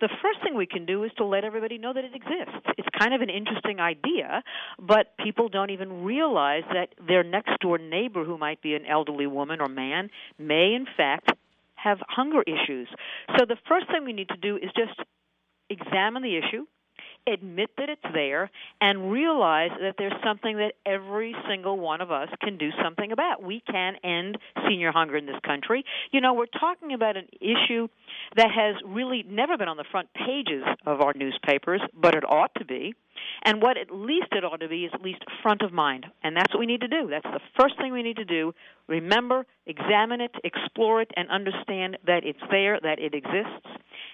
the 0.00 0.08
first 0.22 0.40
thing 0.42 0.54
we 0.54 0.66
can 0.66 0.84
do 0.84 1.04
is 1.04 1.10
to 1.16 1.24
let 1.24 1.44
everybody 1.44 1.78
know 1.78 1.92
that 1.92 2.04
it 2.04 2.14
exists. 2.14 2.60
It's 2.76 2.88
kind 2.98 3.14
of 3.14 3.20
an 3.20 3.30
interesting 3.30 3.80
idea, 3.80 4.42
but 4.78 5.16
people 5.22 5.48
don't 5.48 5.70
even 5.70 6.04
realize 6.04 6.64
that 6.72 6.90
their 7.06 7.22
next 7.22 7.58
door 7.60 7.78
neighbor, 7.78 8.24
who 8.24 8.36
might 8.36 8.60
be 8.60 8.74
an 8.74 8.84
elderly 8.86 9.26
woman 9.26 9.60
or 9.60 9.68
man, 9.68 10.10
may 10.38 10.74
in 10.74 10.86
fact 10.96 11.30
have 11.74 11.98
hunger 12.08 12.42
issues. 12.42 12.88
So 13.38 13.44
the 13.46 13.56
first 13.68 13.86
thing 13.86 14.04
we 14.04 14.12
need 14.12 14.28
to 14.28 14.36
do 14.36 14.56
is 14.56 14.70
just 14.76 14.98
examine 15.70 16.22
the 16.22 16.36
issue, 16.36 16.66
admit 17.26 17.70
that 17.78 17.88
it's 17.88 18.14
there 18.14 18.50
and 18.80 19.10
realize 19.10 19.70
that 19.80 19.94
there's 19.98 20.12
something 20.24 20.56
that 20.58 20.74
every 20.84 21.34
single 21.48 21.78
one 21.78 22.00
of 22.00 22.10
us 22.10 22.28
can 22.42 22.56
do 22.58 22.70
something 22.82 23.12
about. 23.12 23.42
We 23.42 23.62
can 23.70 23.94
end 24.04 24.38
senior 24.68 24.92
hunger 24.92 25.16
in 25.16 25.26
this 25.26 25.40
country. 25.44 25.84
You 26.12 26.20
know, 26.20 26.34
we're 26.34 26.46
talking 26.46 26.92
about 26.92 27.16
an 27.16 27.28
issue 27.40 27.88
that 28.36 28.50
has 28.50 28.76
really 28.84 29.24
never 29.28 29.56
been 29.56 29.68
on 29.68 29.76
the 29.76 29.84
front 29.90 30.08
pages 30.14 30.64
of 30.86 31.00
our 31.00 31.12
newspapers, 31.14 31.80
but 31.94 32.14
it 32.14 32.24
ought 32.24 32.54
to 32.58 32.64
be. 32.64 32.94
And 33.44 33.62
what 33.62 33.76
at 33.76 33.90
least 33.90 34.28
it 34.32 34.44
ought 34.44 34.60
to 34.60 34.68
be 34.68 34.84
is 34.84 34.92
at 34.94 35.02
least 35.02 35.22
front 35.42 35.62
of 35.62 35.72
mind. 35.72 36.06
And 36.22 36.36
that's 36.36 36.52
what 36.52 36.60
we 36.60 36.66
need 36.66 36.80
to 36.82 36.88
do. 36.88 37.08
That's 37.08 37.24
the 37.24 37.40
first 37.60 37.76
thing 37.78 37.92
we 37.92 38.02
need 38.02 38.16
to 38.16 38.24
do. 38.24 38.52
Remember, 38.88 39.46
examine 39.66 40.20
it, 40.20 40.34
explore 40.44 41.02
it, 41.02 41.10
and 41.16 41.28
understand 41.30 41.98
that 42.06 42.24
it's 42.24 42.42
there, 42.50 42.78
that 42.82 42.98
it 42.98 43.14
exists, 43.14 43.66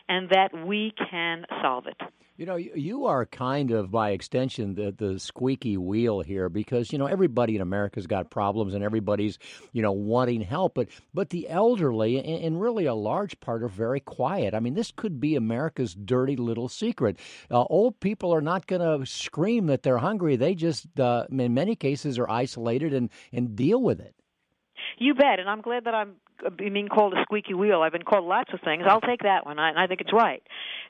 and 0.08 0.30
that 0.30 0.50
we 0.66 0.92
can 1.10 1.44
solve 1.62 1.86
it. 1.86 2.00
You 2.38 2.46
know, 2.46 2.56
you- 2.56 3.04
are 3.04 3.26
kind 3.26 3.70
of, 3.72 3.90
by 3.90 4.10
extension, 4.10 4.74
the 4.74 4.90
the 4.90 5.18
squeaky 5.18 5.76
wheel 5.76 6.20
here 6.20 6.48
because 6.48 6.92
you 6.92 6.98
know 6.98 7.06
everybody 7.06 7.56
in 7.56 7.60
America's 7.60 8.06
got 8.06 8.30
problems 8.30 8.74
and 8.74 8.82
everybody's 8.82 9.38
you 9.72 9.82
know 9.82 9.92
wanting 9.92 10.40
help, 10.40 10.74
but 10.74 10.88
but 11.12 11.30
the 11.30 11.48
elderly 11.48 12.22
and 12.22 12.60
really 12.60 12.86
a 12.86 12.94
large 12.94 13.38
part 13.40 13.62
are 13.62 13.68
very 13.68 14.00
quiet. 14.00 14.54
I 14.54 14.60
mean, 14.60 14.74
this 14.74 14.92
could 14.92 15.20
be 15.20 15.36
America's 15.36 15.94
dirty 15.94 16.36
little 16.36 16.68
secret. 16.68 17.18
Uh, 17.50 17.64
old 17.64 18.00
people 18.00 18.32
are 18.34 18.40
not 18.40 18.66
going 18.66 18.82
to 18.82 18.91
scream 19.04 19.66
that 19.66 19.82
they're 19.82 19.98
hungry; 19.98 20.36
they 20.36 20.54
just, 20.54 20.98
uh, 20.98 21.24
in 21.30 21.54
many 21.54 21.76
cases, 21.76 22.18
are 22.18 22.28
isolated 22.28 22.92
and 22.92 23.10
and 23.32 23.56
deal 23.56 23.82
with 23.82 24.00
it. 24.00 24.14
You 24.98 25.14
bet, 25.14 25.38
and 25.38 25.48
I'm 25.48 25.60
glad 25.60 25.84
that 25.84 25.94
I'm 25.94 26.14
being 26.56 26.88
called 26.88 27.14
a 27.14 27.22
squeaky 27.22 27.54
wheel. 27.54 27.82
I've 27.82 27.92
been 27.92 28.02
called 28.02 28.24
lots 28.24 28.52
of 28.52 28.60
things. 28.64 28.84
I'll 28.86 29.00
take 29.00 29.22
that 29.22 29.46
one, 29.46 29.58
I 29.58 29.86
think 29.86 30.00
it's 30.00 30.12
right. 30.12 30.42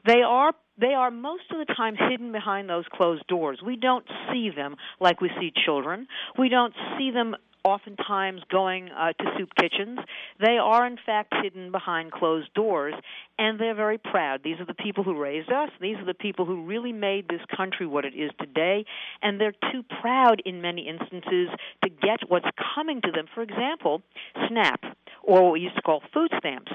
They 0.06 0.22
are 0.22 0.52
they 0.78 0.94
are 0.94 1.10
most 1.10 1.44
of 1.50 1.58
the 1.58 1.72
time 1.74 1.94
hidden 1.96 2.32
behind 2.32 2.68
those 2.68 2.84
closed 2.92 3.26
doors. 3.28 3.60
We 3.64 3.76
don't 3.76 4.06
see 4.32 4.50
them 4.54 4.76
like 5.00 5.20
we 5.20 5.30
see 5.38 5.52
children. 5.64 6.06
We 6.38 6.48
don't 6.48 6.74
see 6.98 7.10
them 7.10 7.36
oftentimes 7.64 8.42
going 8.50 8.90
uh, 8.90 9.12
to 9.12 9.24
soup 9.36 9.50
kitchens. 9.58 9.98
They 10.40 10.58
are, 10.58 10.86
in 10.86 10.98
fact, 11.04 11.32
hidden 11.42 11.70
behind 11.70 12.12
closed 12.12 12.52
doors, 12.54 12.94
and 13.38 13.58
they're 13.58 13.74
very 13.74 13.98
proud. 13.98 14.42
These 14.42 14.60
are 14.60 14.66
the 14.66 14.74
people 14.74 15.04
who 15.04 15.20
raised 15.20 15.50
us. 15.50 15.70
These 15.80 15.96
are 15.96 16.04
the 16.04 16.14
people 16.14 16.44
who 16.44 16.64
really 16.64 16.92
made 16.92 17.28
this 17.28 17.40
country 17.56 17.86
what 17.86 18.04
it 18.04 18.14
is 18.14 18.30
today, 18.40 18.84
and 19.22 19.40
they're 19.40 19.54
too 19.72 19.84
proud 20.00 20.42
in 20.44 20.60
many 20.60 20.88
instances 20.88 21.48
to 21.84 21.90
get 21.90 22.20
what's 22.28 22.46
coming 22.74 23.00
to 23.02 23.10
them. 23.10 23.26
For 23.34 23.42
example, 23.42 24.02
SNAP, 24.48 24.84
or 25.22 25.42
what 25.44 25.52
we 25.52 25.60
used 25.60 25.76
to 25.76 25.82
call 25.82 26.02
food 26.12 26.30
stamps 26.38 26.72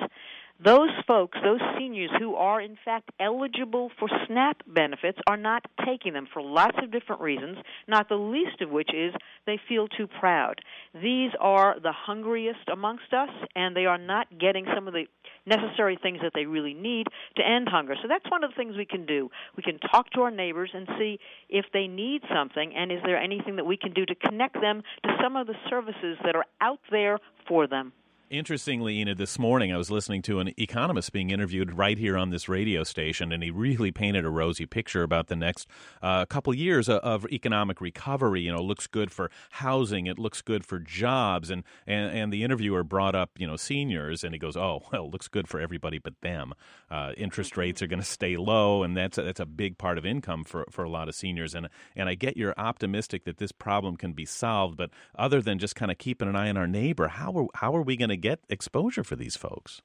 those 0.64 0.90
folks, 1.06 1.38
those 1.44 1.60
seniors 1.78 2.10
who 2.20 2.36
are 2.36 2.60
in 2.60 2.78
fact 2.84 3.12
eligible 3.20 3.92
for 4.00 4.10
SNAP 4.28 4.62
benefits, 4.68 5.20
are 5.28 5.38
not 5.38 5.66
taking 5.86 6.14
them 6.14 6.28
for 6.32 6.42
lots 6.42 6.78
of 6.82 6.92
different 6.92 7.22
reasons, 7.22 7.58
not 7.88 8.10
the 8.10 8.16
least 8.16 8.62
of 8.62 8.70
which 8.70 8.90
is 8.94 9.14
they 9.46 9.60
feel 9.70 9.88
too 9.88 10.08
proud. 10.08 10.56
These 10.94 11.32
are 11.40 11.80
the 11.80 11.92
hungriest 11.92 12.70
amongst 12.72 13.14
us, 13.14 13.30
and 13.56 13.76
they 13.76 13.86
are 13.86 13.98
not 13.98 14.28
getting 14.40 14.66
some 14.74 14.88
of 14.88 14.94
the 14.94 15.06
necessary 15.46 15.98
things 16.02 16.20
that 16.22 16.32
they 16.34 16.46
really 16.46 16.74
need 16.74 17.08
to 17.38 17.48
end 17.48 17.70
hunger. 17.70 17.96
So 18.02 18.08
that's 18.08 18.30
one 18.30 18.44
of 18.44 18.52
the 18.52 18.56
things 18.56 18.76
we 18.76 18.86
can 18.86 19.06
do. 19.06 19.30
We 19.56 19.64
can 19.64 19.80
talk 19.80 20.10
to 20.12 20.22
our 20.22 20.32
neighbors 20.32 20.72
and 20.74 20.88
see 20.98 21.20
if 21.50 21.66
they 21.72 21.88
need 21.88 22.22
something, 22.34 22.74
and 22.76 22.92
is 22.92 23.00
there 23.06 23.18
anything 23.18 23.58
that 23.58 23.66
we 23.66 23.78
can 23.78 23.94
do 23.94 24.06
to 24.06 24.16
connect 24.16 24.60
them 24.60 24.82
to 25.04 25.10
some 25.22 25.36
of 25.36 25.48
the 25.48 25.56
services 25.70 26.18
that 26.26 26.36
are 26.36 26.46
out 26.62 26.80
there 26.92 27.20
for 27.48 27.68
them. 27.68 27.94
Interestingly, 28.30 29.00
Enid, 29.00 29.18
this 29.18 29.40
morning 29.40 29.72
I 29.72 29.78
was 29.78 29.90
listening 29.90 30.22
to 30.24 30.42
an 30.42 30.52
economist 30.58 31.14
being 31.14 31.30
interviewed 31.30 31.78
right 31.78 31.98
here 31.98 32.18
on 32.18 32.30
this 32.30 32.50
radio 32.50 32.84
station, 32.84 33.32
and 33.32 33.42
he 33.42 33.52
really 33.52 33.90
painted 33.90 34.26
a 34.26 34.30
rosy 34.30 34.66
picture 34.66 35.02
about 35.02 35.28
the 35.28 35.36
next 35.38 35.66
uh, 36.02 36.26
couple 36.26 36.54
years 36.54 36.90
of, 36.90 37.26
economic 37.32 37.80
recovery. 37.80 38.42
You 38.42 38.52
know, 38.52 38.62
looks 38.62 38.86
good 38.86 39.12
for 39.12 39.32
housing, 39.52 40.08
it 40.08 40.20
looks 40.20 40.42
good 40.42 40.66
for 40.66 40.78
jobs, 40.78 41.50
and, 41.50 41.64
and 41.86 42.14
and 42.18 42.34
the 42.34 42.44
interviewer 42.44 42.84
brought 42.84 43.16
up 43.16 43.32
you 43.38 43.48
know 43.48 43.56
seniors, 43.56 44.26
and 44.26 44.34
he 44.34 44.40
goes, 44.40 44.58
"Oh, 44.58 44.84
well, 44.92 45.06
it 45.06 45.12
looks 45.12 45.30
good 45.30 45.48
for 45.48 45.62
everybody 45.62 45.98
but 45.98 46.20
them. 46.20 46.54
Uh, 46.92 47.14
interest 47.16 47.56
rates 47.56 47.82
are 47.82 47.88
going 47.88 48.02
to 48.02 48.06
stay 48.06 48.36
low, 48.36 48.84
and 48.84 48.98
that's 48.98 49.18
a, 49.18 49.24
that's 49.24 49.40
a 49.40 49.46
big 49.46 49.78
part 49.78 49.98
of 49.98 50.06
income 50.06 50.44
for 50.44 50.66
for 50.70 50.84
a 50.84 50.90
lot 50.90 51.08
of 51.08 51.16
seniors. 51.16 51.56
And 51.56 51.70
and 51.96 52.10
I 52.10 52.16
get 52.16 52.36
you're 52.36 52.54
optimistic 52.58 53.24
that 53.24 53.38
this 53.38 53.54
problem 53.54 53.96
can 53.96 54.12
be 54.12 54.26
solved, 54.26 54.76
but 54.76 54.90
other 55.18 55.42
than 55.42 55.60
just 55.60 55.78
kind 55.78 55.92
of 55.92 55.98
keeping 55.98 56.28
an 56.28 56.36
eye 56.36 56.50
on 56.50 56.58
our 56.58 56.68
neighbor, 56.68 57.08
how 57.08 57.32
are 57.32 57.48
how 57.56 57.74
are 57.74 57.82
we 57.82 57.96
going 57.96 58.10
to 58.10 58.17
get 58.18 58.40
exposure 58.50 59.04
for 59.04 59.16
these 59.16 59.36
folks? 59.36 59.82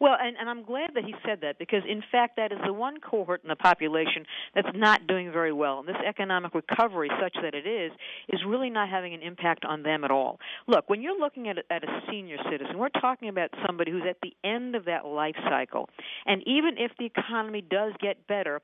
Well, 0.00 0.16
and, 0.20 0.36
and 0.36 0.48
I'm 0.48 0.62
glad 0.62 0.90
that 0.94 1.04
he 1.04 1.14
said 1.24 1.40
that 1.42 1.58
because, 1.58 1.82
in 1.88 2.02
fact, 2.12 2.36
that 2.36 2.52
is 2.52 2.58
the 2.64 2.72
one 2.72 3.00
cohort 3.00 3.42
in 3.42 3.48
the 3.48 3.56
population 3.56 4.26
that's 4.54 4.68
not 4.74 5.06
doing 5.06 5.32
very 5.32 5.52
well. 5.52 5.78
And 5.78 5.88
this 5.88 5.96
economic 6.06 6.54
recovery, 6.54 7.10
such 7.20 7.34
that 7.42 7.54
it 7.54 7.66
is, 7.66 7.92
is 8.28 8.40
really 8.46 8.70
not 8.70 8.88
having 8.88 9.14
an 9.14 9.22
impact 9.22 9.64
on 9.64 9.82
them 9.82 10.04
at 10.04 10.10
all. 10.10 10.38
Look, 10.66 10.88
when 10.88 11.00
you're 11.00 11.18
looking 11.18 11.48
at 11.48 11.58
at 11.70 11.84
a 11.84 12.00
senior 12.10 12.36
citizen, 12.50 12.78
we're 12.78 12.88
talking 12.88 13.28
about 13.28 13.50
somebody 13.66 13.90
who's 13.90 14.04
at 14.08 14.18
the 14.22 14.34
end 14.48 14.74
of 14.74 14.84
that 14.84 15.06
life 15.06 15.36
cycle. 15.48 15.88
And 16.26 16.42
even 16.46 16.76
if 16.76 16.92
the 16.98 17.06
economy 17.06 17.62
does 17.62 17.92
get 18.00 18.26
better, 18.26 18.60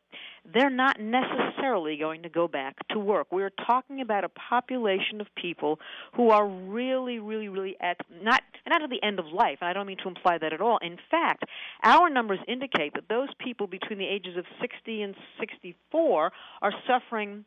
they're 0.52 0.70
not 0.70 1.00
necessarily 1.00 1.96
going 1.96 2.22
to 2.22 2.28
go 2.28 2.48
back 2.48 2.76
to 2.88 2.98
work. 2.98 3.28
We're 3.30 3.50
talking 3.50 4.00
about 4.00 4.24
a 4.24 4.28
population 4.28 5.20
of 5.20 5.28
people 5.36 5.78
who 6.16 6.30
are 6.30 6.46
really, 6.46 7.18
really, 7.18 7.48
really 7.48 7.76
at 7.80 7.98
not 8.22 8.42
not 8.66 8.82
at 8.82 8.90
the 8.90 9.02
end 9.02 9.18
of 9.18 9.26
life. 9.26 9.58
And 9.60 9.68
I 9.68 9.72
don't 9.72 9.86
mean 9.86 9.98
to 10.02 10.08
imply 10.08 10.38
that 10.38 10.52
at 10.52 10.60
all. 10.60 10.78
In 10.82 10.96
fact, 11.10 11.44
our 11.84 12.10
numbers 12.10 12.38
indicate 12.48 12.94
that 12.94 13.08
those 13.08 13.28
people 13.38 13.66
between 13.66 13.98
the 13.98 14.06
ages 14.06 14.36
of 14.36 14.44
60 14.60 15.02
and 15.02 15.14
64 15.38 16.32
are 16.60 16.72
suffering 16.86 17.44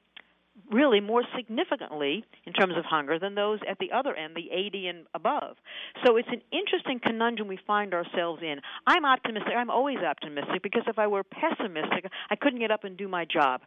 really 0.71 0.99
more 0.99 1.23
significantly 1.35 2.23
in 2.45 2.53
terms 2.53 2.73
of 2.77 2.85
hunger 2.85 3.19
than 3.19 3.35
those 3.35 3.59
at 3.69 3.77
the 3.79 3.91
other 3.91 4.15
end, 4.15 4.35
the 4.35 4.49
80 4.51 4.87
and 4.87 5.05
above. 5.13 5.57
So 6.05 6.17
it's 6.17 6.27
an 6.29 6.41
interesting 6.51 6.99
conundrum 6.99 7.47
we 7.47 7.59
find 7.67 7.93
ourselves 7.93 8.41
in. 8.41 8.59
I'm 8.87 9.05
optimistic. 9.05 9.53
I'm 9.55 9.69
always 9.69 9.97
optimistic 9.97 10.63
because 10.63 10.83
if 10.87 10.97
I 10.97 11.07
were 11.07 11.23
pessimistic, 11.23 12.05
I 12.29 12.35
couldn't 12.35 12.59
get 12.59 12.71
up 12.71 12.83
and 12.83 12.97
do 12.97 13.07
my 13.07 13.25
job. 13.25 13.61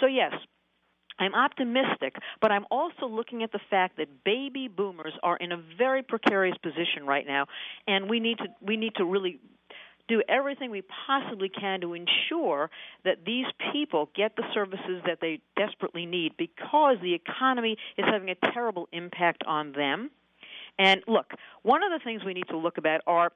So, 0.00 0.06
yes, 0.06 0.32
I'm 1.18 1.34
optimistic, 1.34 2.16
but 2.40 2.50
I'm 2.50 2.66
also 2.70 3.06
looking 3.06 3.42
at 3.42 3.52
the 3.52 3.60
fact 3.70 3.96
that 3.98 4.24
baby 4.24 4.68
boomers 4.68 5.12
are 5.22 5.36
in 5.36 5.52
a 5.52 5.62
very 5.78 6.02
precarious 6.02 6.56
position 6.58 7.06
right 7.06 7.26
now, 7.26 7.46
and 7.86 8.10
we 8.10 8.18
need 8.18 8.38
to 8.38 8.46
we 8.60 8.76
need 8.76 8.96
to 8.96 9.04
really 9.04 9.38
do 10.08 10.22
everything 10.28 10.70
we 10.70 10.82
possibly 11.06 11.48
can 11.48 11.80
to 11.80 11.94
ensure 11.94 12.70
that 13.04 13.24
these 13.24 13.46
people 13.72 14.10
get 14.14 14.36
the 14.36 14.44
services 14.52 15.02
that 15.06 15.18
they 15.20 15.40
desperately 15.56 16.06
need 16.06 16.36
because 16.36 16.96
the 17.02 17.14
economy 17.14 17.76
is 17.96 18.04
having 18.04 18.28
a 18.30 18.34
terrible 18.52 18.88
impact 18.92 19.42
on 19.46 19.72
them. 19.72 20.10
And 20.78 21.02
look, 21.06 21.32
one 21.62 21.82
of 21.82 21.90
the 21.90 22.02
things 22.04 22.22
we 22.24 22.34
need 22.34 22.48
to 22.48 22.56
look 22.56 22.78
about 22.78 23.00
are 23.06 23.32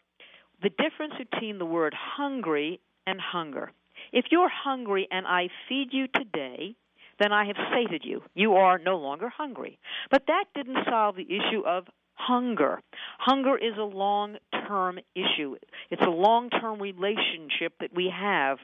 the 0.62 0.70
difference 0.70 1.14
between 1.16 1.58
the 1.58 1.66
word 1.66 1.94
hungry 1.94 2.80
and 3.06 3.20
hunger. 3.20 3.72
If 4.12 4.26
you're 4.30 4.50
hungry 4.50 5.08
and 5.10 5.26
I 5.26 5.48
feed 5.68 5.88
you 5.92 6.06
today, 6.08 6.74
then 7.18 7.32
I 7.32 7.46
have 7.46 7.56
sated 7.72 8.02
you. 8.04 8.22
You 8.34 8.54
are 8.54 8.78
no 8.78 8.96
longer 8.96 9.28
hungry. 9.28 9.78
But 10.10 10.24
that 10.26 10.44
didn't 10.54 10.84
solve 10.88 11.16
the 11.16 11.26
issue 11.26 11.62
of 11.66 11.86
hunger. 12.18 12.80
Hunger 13.18 13.56
is 13.56 13.76
a 13.78 13.82
long 13.82 14.36
term 14.66 14.98
issue, 15.14 15.56
it's 15.90 16.02
a 16.02 16.10
long 16.10 16.50
term 16.50 16.80
relationship 16.80 17.72
that 17.80 17.94
we 17.94 18.12
have, 18.14 18.58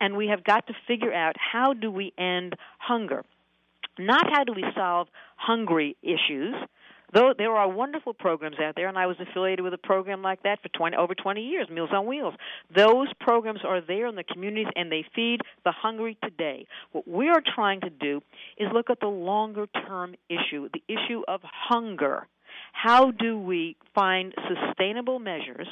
and 0.00 0.16
we 0.16 0.28
have 0.28 0.44
got 0.44 0.66
to 0.68 0.74
figure 0.86 1.12
out 1.12 1.36
how 1.36 1.74
do 1.74 1.90
we 1.90 2.12
end 2.18 2.54
hunger. 2.78 3.24
Not 3.98 4.24
how 4.32 4.44
do 4.44 4.52
we 4.54 4.64
solve 4.74 5.08
hungry 5.36 5.96
issues. 6.02 6.54
Though 7.12 7.34
there 7.36 7.52
are 7.52 7.68
wonderful 7.68 8.14
programs 8.14 8.56
out 8.58 8.74
there, 8.74 8.88
and 8.88 8.96
I 8.96 9.06
was 9.06 9.16
affiliated 9.20 9.62
with 9.62 9.74
a 9.74 9.78
program 9.78 10.22
like 10.22 10.44
that 10.44 10.62
for 10.62 10.70
20, 10.70 10.96
over 10.96 11.14
20 11.14 11.42
years, 11.42 11.68
Meals 11.68 11.90
on 11.92 12.06
Wheels. 12.06 12.32
Those 12.74 13.08
programs 13.20 13.60
are 13.66 13.82
there 13.82 14.06
in 14.06 14.14
the 14.14 14.24
communities, 14.24 14.68
and 14.74 14.90
they 14.90 15.04
feed 15.14 15.40
the 15.62 15.72
hungry 15.72 16.16
today. 16.24 16.66
What 16.92 17.06
we 17.06 17.28
are 17.28 17.42
trying 17.54 17.82
to 17.82 17.90
do 17.90 18.22
is 18.56 18.68
look 18.72 18.88
at 18.88 19.00
the 19.00 19.08
longer 19.08 19.66
term 19.86 20.14
issue, 20.30 20.70
the 20.72 20.82
issue 20.88 21.22
of 21.28 21.42
hunger. 21.42 22.26
How 22.72 23.10
do 23.10 23.38
we 23.38 23.76
find 23.94 24.34
sustainable 24.48 25.18
measures 25.18 25.68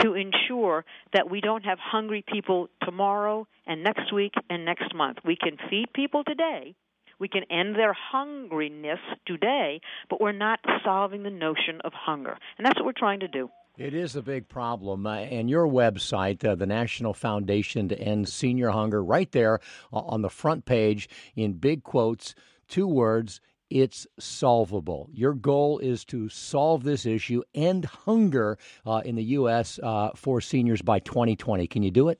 to 0.00 0.14
ensure 0.14 0.84
that 1.12 1.30
we 1.30 1.40
don't 1.40 1.64
have 1.64 1.78
hungry 1.78 2.24
people 2.26 2.68
tomorrow 2.82 3.46
and 3.66 3.84
next 3.84 4.12
week 4.12 4.32
and 4.48 4.64
next 4.64 4.94
month? 4.94 5.18
We 5.24 5.36
can 5.36 5.58
feed 5.68 5.86
people 5.94 6.24
today. 6.24 6.74
We 7.18 7.28
can 7.28 7.44
end 7.50 7.76
their 7.76 7.94
hungriness 8.14 8.98
today, 9.26 9.82
but 10.08 10.20
we're 10.20 10.32
not 10.32 10.60
solving 10.82 11.22
the 11.22 11.30
notion 11.30 11.80
of 11.84 11.92
hunger. 11.92 12.38
And 12.56 12.66
that's 12.66 12.78
what 12.78 12.86
we're 12.86 12.92
trying 12.92 13.20
to 13.20 13.28
do. 13.28 13.50
It 13.76 13.94
is 13.94 14.16
a 14.16 14.22
big 14.22 14.48
problem. 14.48 15.06
Uh, 15.06 15.16
and 15.16 15.48
your 15.48 15.66
website, 15.66 16.44
uh, 16.44 16.54
the 16.54 16.66
National 16.66 17.14
Foundation 17.14 17.88
to 17.88 17.98
End 17.98 18.28
Senior 18.28 18.70
Hunger, 18.70 19.02
right 19.02 19.30
there 19.32 19.60
uh, 19.92 19.98
on 20.00 20.22
the 20.22 20.30
front 20.30 20.64
page 20.64 21.08
in 21.36 21.52
big 21.54 21.82
quotes, 21.82 22.34
two 22.68 22.86
words 22.86 23.40
it's 23.70 24.06
solvable. 24.18 25.08
Your 25.12 25.32
goal 25.32 25.78
is 25.78 26.04
to 26.06 26.28
solve 26.28 26.84
this 26.84 27.06
issue, 27.06 27.42
end 27.54 27.84
hunger 27.84 28.58
uh, 28.84 29.02
in 29.04 29.14
the 29.14 29.24
U.S. 29.24 29.78
Uh, 29.82 30.10
for 30.14 30.40
seniors 30.40 30.82
by 30.82 30.98
2020. 30.98 31.66
Can 31.66 31.82
you 31.82 31.90
do 31.90 32.08
it? 32.08 32.18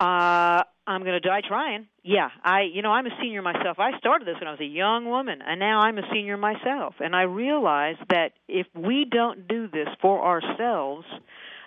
Uh, 0.00 0.62
I'm 0.86 1.02
going 1.02 1.20
to 1.20 1.28
die 1.28 1.42
trying. 1.46 1.88
Yeah, 2.04 2.28
I 2.42 2.62
you 2.72 2.82
know 2.82 2.92
I'm 2.92 3.06
a 3.06 3.16
senior 3.20 3.42
myself. 3.42 3.78
I 3.78 3.98
started 3.98 4.26
this 4.26 4.36
when 4.40 4.46
I 4.46 4.52
was 4.52 4.60
a 4.60 4.64
young 4.64 5.06
woman, 5.06 5.40
and 5.44 5.58
now 5.58 5.80
I'm 5.80 5.98
a 5.98 6.02
senior 6.12 6.36
myself. 6.36 6.94
And 7.00 7.14
I 7.14 7.22
realize 7.22 7.96
that 8.08 8.32
if 8.48 8.66
we 8.74 9.04
don't 9.10 9.48
do 9.48 9.68
this 9.68 9.88
for 10.00 10.24
ourselves, 10.24 11.04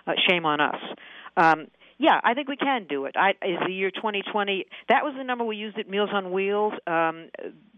uh, 0.06 0.12
shame 0.28 0.46
on 0.46 0.60
us. 0.60 0.80
Um, 1.36 1.66
yeah, 2.02 2.20
I 2.24 2.34
think 2.34 2.48
we 2.48 2.56
can 2.56 2.86
do 2.88 3.04
it. 3.04 3.14
I, 3.16 3.30
is 3.30 3.60
the 3.64 3.72
year 3.72 3.92
2020? 3.92 4.66
That 4.88 5.04
was 5.04 5.14
the 5.16 5.22
number 5.22 5.44
we 5.44 5.54
used 5.54 5.78
at 5.78 5.88
Meals 5.88 6.10
on 6.12 6.32
Wheels. 6.32 6.72
Um, 6.84 7.28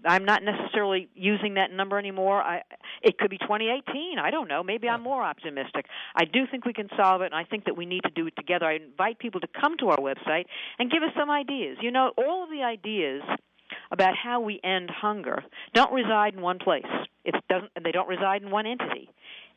I'm 0.03 0.25
not 0.25 0.43
necessarily 0.43 1.11
using 1.15 1.55
that 1.55 1.71
number 1.71 1.99
anymore. 1.99 2.41
I, 2.41 2.63
it 3.03 3.19
could 3.19 3.29
be 3.29 3.37
2018. 3.37 4.19
I 4.19 4.31
don't 4.31 4.49
know. 4.49 4.63
Maybe 4.63 4.89
I'm 4.89 5.03
more 5.03 5.23
optimistic. 5.23 5.85
I 6.17 6.25
do 6.25 6.47
think 6.51 6.65
we 6.65 6.73
can 6.73 6.89
solve 6.97 7.21
it, 7.21 7.27
and 7.27 7.35
I 7.35 7.45
think 7.45 7.67
that 7.67 7.77
we 7.77 7.85
need 7.85 8.03
to 8.05 8.11
do 8.11 8.27
it 8.27 8.35
together. 8.35 8.65
I 8.65 8.77
invite 8.77 9.19
people 9.19 9.43
to 9.43 9.49
come 9.61 9.77
to 9.81 9.89
our 9.89 9.99
website 9.99 10.45
and 10.79 10.91
give 10.91 11.03
us 11.03 11.11
some 11.19 11.29
ideas. 11.31 11.77
You 11.83 11.91
know, 11.91 12.13
all 12.17 12.45
of 12.45 12.49
the 12.49 12.63
ideas 12.63 13.21
about 13.93 14.15
how 14.17 14.41
we 14.41 14.59
end 14.65 14.89
hunger 14.91 15.45
don't 15.75 15.93
reside 15.93 16.33
in 16.33 16.41
one 16.41 16.59
place. 16.59 16.87
It 17.27 17.35
doesn't. 17.51 17.73
They 17.83 17.93
don't 17.93 18.09
reside 18.09 18.43
in 18.43 18.51
one 18.51 18.67
entity 18.67 19.11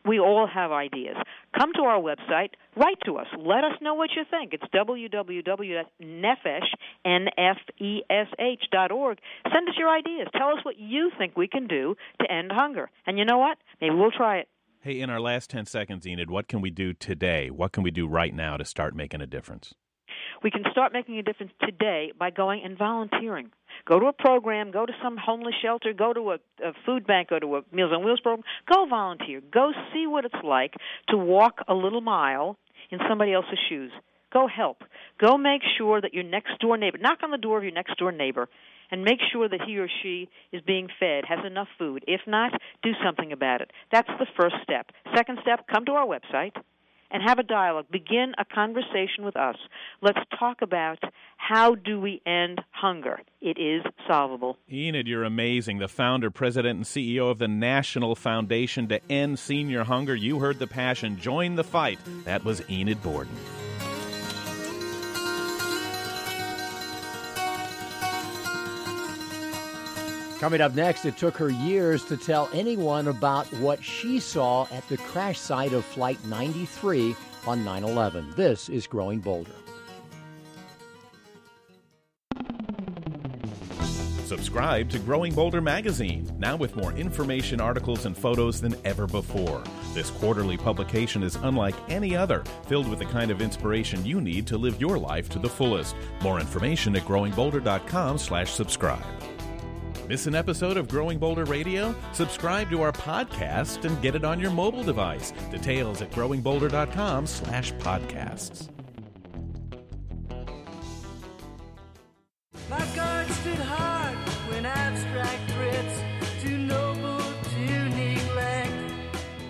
we 0.07 0.19
all 0.19 0.47
have 0.47 0.71
ideas. 0.71 1.17
Come 1.57 1.73
to 1.73 1.81
our 1.81 1.99
website, 1.99 2.51
write 2.75 2.99
to 3.05 3.17
us, 3.17 3.27
let 3.37 3.63
us 3.63 3.73
know 3.81 3.93
what 3.93 4.09
you 4.15 4.23
think. 4.29 4.53
It's 4.53 4.63
www.nefesh, 4.73 6.67
N-F-E-S-H 7.05 8.63
dot 8.71 8.91
org. 8.91 9.19
Send 9.53 9.69
us 9.69 9.75
your 9.77 9.89
ideas. 9.89 10.27
Tell 10.35 10.49
us 10.49 10.63
what 10.63 10.77
you 10.77 11.11
think 11.17 11.37
we 11.37 11.47
can 11.47 11.67
do 11.67 11.95
to 12.21 12.31
end 12.31 12.51
hunger. 12.51 12.89
And 13.05 13.17
you 13.17 13.25
know 13.25 13.37
what? 13.37 13.57
Maybe 13.81 13.95
we'll 13.95 14.11
try 14.11 14.37
it. 14.39 14.47
Hey, 14.81 15.01
in 15.01 15.09
our 15.09 15.19
last 15.19 15.49
10 15.49 15.65
seconds, 15.65 16.07
Enid, 16.07 16.29
what 16.29 16.47
can 16.47 16.61
we 16.61 16.69
do 16.69 16.93
today? 16.93 17.49
What 17.49 17.71
can 17.73 17.83
we 17.83 17.91
do 17.91 18.07
right 18.07 18.33
now 18.33 18.57
to 18.57 18.63
start 18.63 18.95
making 18.95 19.21
a 19.21 19.27
difference? 19.27 19.73
We 20.43 20.51
can 20.51 20.63
start 20.71 20.93
making 20.93 21.17
a 21.17 21.23
difference 21.23 21.51
today 21.61 22.11
by 22.17 22.29
going 22.29 22.61
and 22.63 22.77
volunteering. 22.77 23.51
Go 23.85 23.99
to 23.99 24.07
a 24.07 24.13
program, 24.13 24.71
go 24.71 24.85
to 24.85 24.93
some 25.01 25.17
homeless 25.17 25.55
shelter, 25.61 25.93
go 25.93 26.13
to 26.13 26.31
a, 26.31 26.35
a 26.63 26.73
food 26.85 27.07
bank, 27.07 27.29
go 27.29 27.39
to 27.39 27.57
a 27.57 27.61
Meals 27.71 27.91
on 27.93 28.03
Wheels 28.03 28.19
program. 28.19 28.43
Go 28.71 28.85
volunteer. 28.87 29.41
Go 29.51 29.71
see 29.93 30.07
what 30.07 30.25
it's 30.25 30.43
like 30.43 30.73
to 31.09 31.17
walk 31.17 31.59
a 31.67 31.73
little 31.73 32.01
mile 32.01 32.57
in 32.91 32.99
somebody 33.09 33.33
else's 33.33 33.59
shoes. 33.69 33.91
Go 34.31 34.47
help. 34.47 34.83
Go 35.19 35.37
make 35.37 35.61
sure 35.77 36.01
that 36.01 36.13
your 36.13 36.23
next 36.23 36.59
door 36.59 36.77
neighbor, 36.77 36.97
knock 36.97 37.19
on 37.23 37.31
the 37.31 37.37
door 37.37 37.57
of 37.57 37.63
your 37.63 37.73
next 37.73 37.97
door 37.97 38.11
neighbor, 38.11 38.49
and 38.91 39.03
make 39.03 39.19
sure 39.31 39.47
that 39.49 39.61
he 39.65 39.77
or 39.77 39.89
she 40.03 40.29
is 40.51 40.61
being 40.65 40.87
fed, 40.99 41.23
has 41.27 41.39
enough 41.45 41.67
food. 41.77 42.03
If 42.07 42.21
not, 42.27 42.51
do 42.83 42.91
something 43.03 43.31
about 43.31 43.61
it. 43.61 43.71
That's 43.91 44.09
the 44.19 44.27
first 44.39 44.55
step. 44.63 44.91
Second 45.15 45.39
step, 45.41 45.65
come 45.67 45.85
to 45.85 45.93
our 45.93 46.05
website 46.05 46.51
and 47.11 47.23
have 47.23 47.39
a 47.39 47.43
dialogue. 47.43 47.85
Begin 47.91 48.33
a 48.37 48.45
conversation 48.45 49.23
with 49.23 49.35
us. 49.35 49.55
Let's 50.01 50.19
talk 50.39 50.61
about 50.61 50.99
how 51.37 51.75
do 51.75 51.99
we 51.99 52.21
end 52.25 52.61
hunger. 52.71 53.19
It 53.41 53.57
is 53.57 53.83
solvable. 54.07 54.57
Enid, 54.71 55.07
you're 55.07 55.23
amazing. 55.23 55.79
The 55.79 55.87
founder, 55.87 56.31
president, 56.31 56.77
and 56.77 56.85
CEO 56.85 57.29
of 57.29 57.37
the 57.37 57.47
National 57.47 58.15
Foundation 58.15 58.87
to 58.89 58.99
End 59.11 59.39
Senior 59.39 59.83
Hunger. 59.83 60.15
You 60.15 60.39
heard 60.39 60.59
the 60.59 60.67
passion. 60.67 61.17
Join 61.17 61.55
the 61.55 61.63
fight. 61.63 61.99
That 62.25 62.43
was 62.43 62.67
Enid 62.69 63.01
Borden. 63.01 63.35
Coming 70.39 70.61
up 70.61 70.75
next, 70.75 71.05
it 71.05 71.17
took 71.17 71.35
her 71.37 71.49
years 71.49 72.03
to 72.05 72.15
tell 72.15 72.47
anyone 72.53 73.07
about 73.07 73.47
what 73.53 73.83
she 73.83 74.19
saw 74.19 74.67
at 74.71 74.87
the 74.87 74.97
crash 74.97 75.39
site 75.39 75.73
of 75.73 75.83
Flight 75.83 76.23
93 76.25 77.15
on 77.47 77.65
9 77.65 77.83
11. 77.83 78.33
This 78.35 78.69
is 78.69 78.85
Growing 78.85 79.19
Bolder. 79.19 79.49
Subscribe 84.25 84.89
to 84.89 84.99
Growing 84.99 85.33
Bolder 85.33 85.61
magazine, 85.61 86.29
now 86.37 86.55
with 86.55 86.75
more 86.75 86.91
information, 86.91 87.59
articles, 87.59 88.05
and 88.05 88.15
photos 88.15 88.61
than 88.61 88.75
ever 88.85 89.07
before. 89.07 89.63
This 89.93 90.11
quarterly 90.11 90.57
publication 90.57 91.23
is 91.23 91.37
unlike 91.37 91.75
any 91.89 92.15
other, 92.15 92.43
filled 92.67 92.87
with 92.89 92.99
the 92.99 93.05
kind 93.05 93.31
of 93.31 93.41
inspiration 93.41 94.05
you 94.05 94.21
need 94.21 94.45
to 94.47 94.57
live 94.57 94.79
your 94.79 94.99
life 94.99 95.29
to 95.29 95.39
the 95.39 95.49
fullest. 95.49 95.95
More 96.21 96.39
information 96.39 96.95
at 96.95 97.03
growingbolder.com/subscribe. 97.03 99.36
Miss 100.07 100.25
an 100.25 100.35
episode 100.35 100.77
of 100.77 100.87
Growing 100.87 101.19
Bolder 101.19 101.43
Radio? 101.43 101.93
Subscribe 102.13 102.69
to 102.69 102.81
our 102.81 102.93
podcast 102.93 103.83
and 103.83 104.01
get 104.01 104.15
it 104.15 104.23
on 104.23 104.39
your 104.39 104.51
mobile 104.51 104.83
device. 104.83 105.33
Details 105.51 106.01
at 106.01 106.09
growingbolder.com 106.11 107.27
slash 107.27 107.73
podcasts. 107.73 108.69
My 112.69 112.85
guard 112.95 113.27
stood 113.27 113.59
hard 113.59 114.17
when 114.49 114.65
abstract 114.65 115.56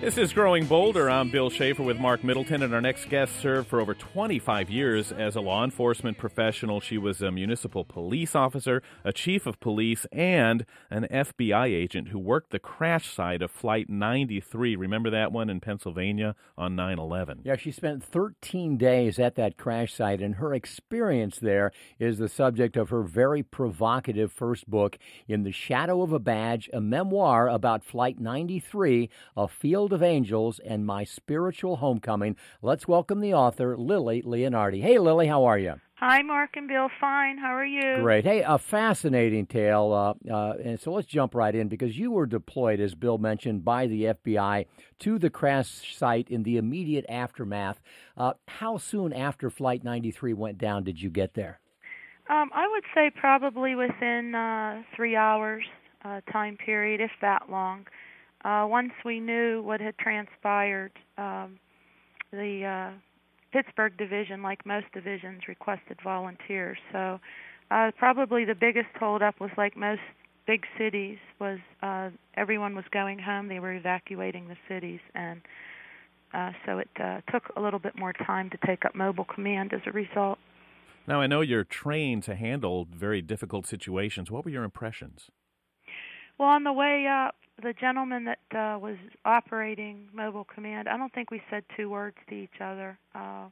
This 0.07 0.17
is 0.17 0.31
Growing 0.31 0.67
Bolder. 0.67 1.09
I'm 1.09 1.29
Bill 1.29 1.49
Schaefer 1.49 1.83
with 1.83 1.99
Mark 1.99 2.23
Middleton, 2.23 2.63
and 2.63 2.73
our 2.73 2.79
next 2.79 3.09
guest 3.09 3.41
served 3.41 3.67
for 3.67 3.81
over 3.81 3.93
25 3.93 4.69
years 4.69 5.11
as 5.11 5.35
a 5.35 5.41
law 5.41 5.65
enforcement 5.65 6.17
professional. 6.17 6.79
She 6.79 6.97
was 6.97 7.21
a 7.21 7.29
municipal 7.29 7.83
police 7.83 8.33
officer, 8.33 8.81
a 9.03 9.11
chief 9.11 9.45
of 9.45 9.59
police, 9.59 10.05
and 10.13 10.65
an 10.89 11.07
FBI 11.11 11.65
agent 11.65 12.07
who 12.07 12.19
worked 12.19 12.51
the 12.51 12.57
crash 12.57 13.13
site 13.13 13.41
of 13.41 13.51
Flight 13.51 13.89
93. 13.89 14.77
Remember 14.77 15.09
that 15.09 15.33
one 15.33 15.49
in 15.49 15.59
Pennsylvania 15.59 16.35
on 16.57 16.73
9 16.77 16.99
11? 16.99 17.41
Yeah, 17.43 17.57
she 17.57 17.73
spent 17.73 18.01
13 18.01 18.77
days 18.77 19.19
at 19.19 19.35
that 19.35 19.57
crash 19.57 19.93
site, 19.93 20.21
and 20.21 20.35
her 20.35 20.53
experience 20.53 21.37
there 21.37 21.73
is 21.99 22.17
the 22.17 22.29
subject 22.29 22.77
of 22.77 22.91
her 22.91 23.03
very 23.03 23.43
provocative 23.43 24.31
first 24.31 24.69
book, 24.69 24.97
In 25.27 25.43
the 25.43 25.51
Shadow 25.51 26.01
of 26.01 26.13
a 26.13 26.19
Badge, 26.19 26.69
a 26.71 26.79
memoir 26.79 27.49
about 27.49 27.83
Flight 27.83 28.21
93, 28.21 29.09
a 29.35 29.49
field 29.49 29.96
of 29.97 30.03
angels, 30.03 30.59
and 30.59 30.85
my 30.85 31.03
spiritual 31.03 31.77
homecoming. 31.77 32.35
Let's 32.61 32.87
welcome 32.87 33.19
the 33.19 33.33
author, 33.33 33.75
Lily 33.75 34.21
Leonardi. 34.21 34.79
Hey, 34.79 34.99
Lily, 34.99 35.25
how 35.25 35.45
are 35.45 35.57
you? 35.57 35.81
Hi, 35.95 36.21
Mark 36.21 36.55
and 36.55 36.67
Bill. 36.67 36.87
Fine. 37.01 37.39
How 37.39 37.55
are 37.55 37.65
you? 37.65 37.97
Great. 38.03 38.23
Hey, 38.23 38.43
a 38.45 38.59
fascinating 38.59 39.47
tale. 39.47 39.91
Uh, 39.91 40.31
uh, 40.31 40.53
and 40.63 40.79
so 40.79 40.93
let's 40.93 41.07
jump 41.07 41.33
right 41.33 41.55
in 41.55 41.67
because 41.67 41.97
you 41.97 42.11
were 42.11 42.27
deployed, 42.27 42.79
as 42.79 42.93
Bill 42.93 43.17
mentioned, 43.17 43.65
by 43.65 43.87
the 43.87 44.03
FBI 44.03 44.67
to 44.99 45.17
the 45.17 45.31
crash 45.31 45.97
site 45.97 46.29
in 46.29 46.43
the 46.43 46.57
immediate 46.57 47.05
aftermath. 47.09 47.81
Uh, 48.15 48.33
how 48.47 48.77
soon 48.77 49.11
after 49.11 49.49
Flight 49.49 49.83
93 49.83 50.35
went 50.35 50.59
down 50.59 50.83
did 50.83 51.01
you 51.01 51.09
get 51.09 51.33
there? 51.33 51.59
Um, 52.29 52.51
I 52.53 52.67
would 52.67 52.83
say 52.93 53.09
probably 53.09 53.73
within 53.73 54.35
uh, 54.35 54.83
three 54.95 55.15
hours 55.15 55.63
uh, 56.05 56.21
time 56.31 56.55
period, 56.57 57.01
if 57.01 57.11
that 57.21 57.49
long. 57.49 57.87
Uh, 58.43 58.65
once 58.69 58.91
we 59.03 59.19
knew 59.19 59.61
what 59.63 59.81
had 59.81 59.97
transpired, 59.97 60.91
um, 61.17 61.59
the 62.31 62.63
uh, 62.65 62.97
Pittsburgh 63.51 63.97
division, 63.97 64.43
like 64.43 64.65
most 64.65 64.85
divisions, 64.93 65.43
requested 65.47 65.97
volunteers. 66.03 66.77
So 66.91 67.19
uh, 67.71 67.91
probably 67.97 68.45
the 68.45 68.55
biggest 68.55 68.89
holdup 68.99 69.39
was 69.39 69.51
like 69.57 69.75
most 69.75 70.01
big 70.45 70.63
cities 70.77 71.17
was 71.39 71.59
uh, 71.81 72.09
everyone 72.35 72.75
was 72.75 72.85
going 72.91 73.19
home. 73.19 73.47
They 73.47 73.59
were 73.59 73.73
evacuating 73.73 74.47
the 74.47 74.57
cities, 74.67 75.01
and 75.13 75.41
uh, 76.33 76.51
so 76.65 76.79
it 76.79 76.89
uh, 76.99 77.21
took 77.31 77.51
a 77.55 77.61
little 77.61 77.79
bit 77.79 77.97
more 77.97 78.13
time 78.13 78.49
to 78.51 78.57
take 78.65 78.85
up 78.85 78.95
mobile 78.95 79.25
command 79.25 79.73
as 79.73 79.81
a 79.85 79.91
result. 79.91 80.39
Now, 81.07 81.21
I 81.21 81.27
know 81.27 81.39
you're 81.39 81.63
trained 81.63 82.23
to 82.23 82.35
handle 82.35 82.85
very 82.93 83.21
difficult 83.21 83.65
situations. 83.65 84.29
What 84.29 84.43
were 84.43 84.51
your 84.51 84.63
impressions? 84.63 85.29
Well, 86.37 86.49
on 86.49 86.63
the 86.63 86.73
way 86.73 87.07
up, 87.07 87.35
the 87.61 87.73
gentleman 87.73 88.25
that 88.25 88.39
uh, 88.51 88.77
was 88.77 88.97
operating 89.25 90.09
mobile 90.13 90.45
command, 90.45 90.87
I 90.87 90.97
don't 90.97 91.13
think 91.13 91.31
we 91.31 91.41
said 91.49 91.63
two 91.75 91.89
words 91.89 92.17
to 92.29 92.35
each 92.35 92.61
other. 92.61 92.97
Uh, 93.15 93.47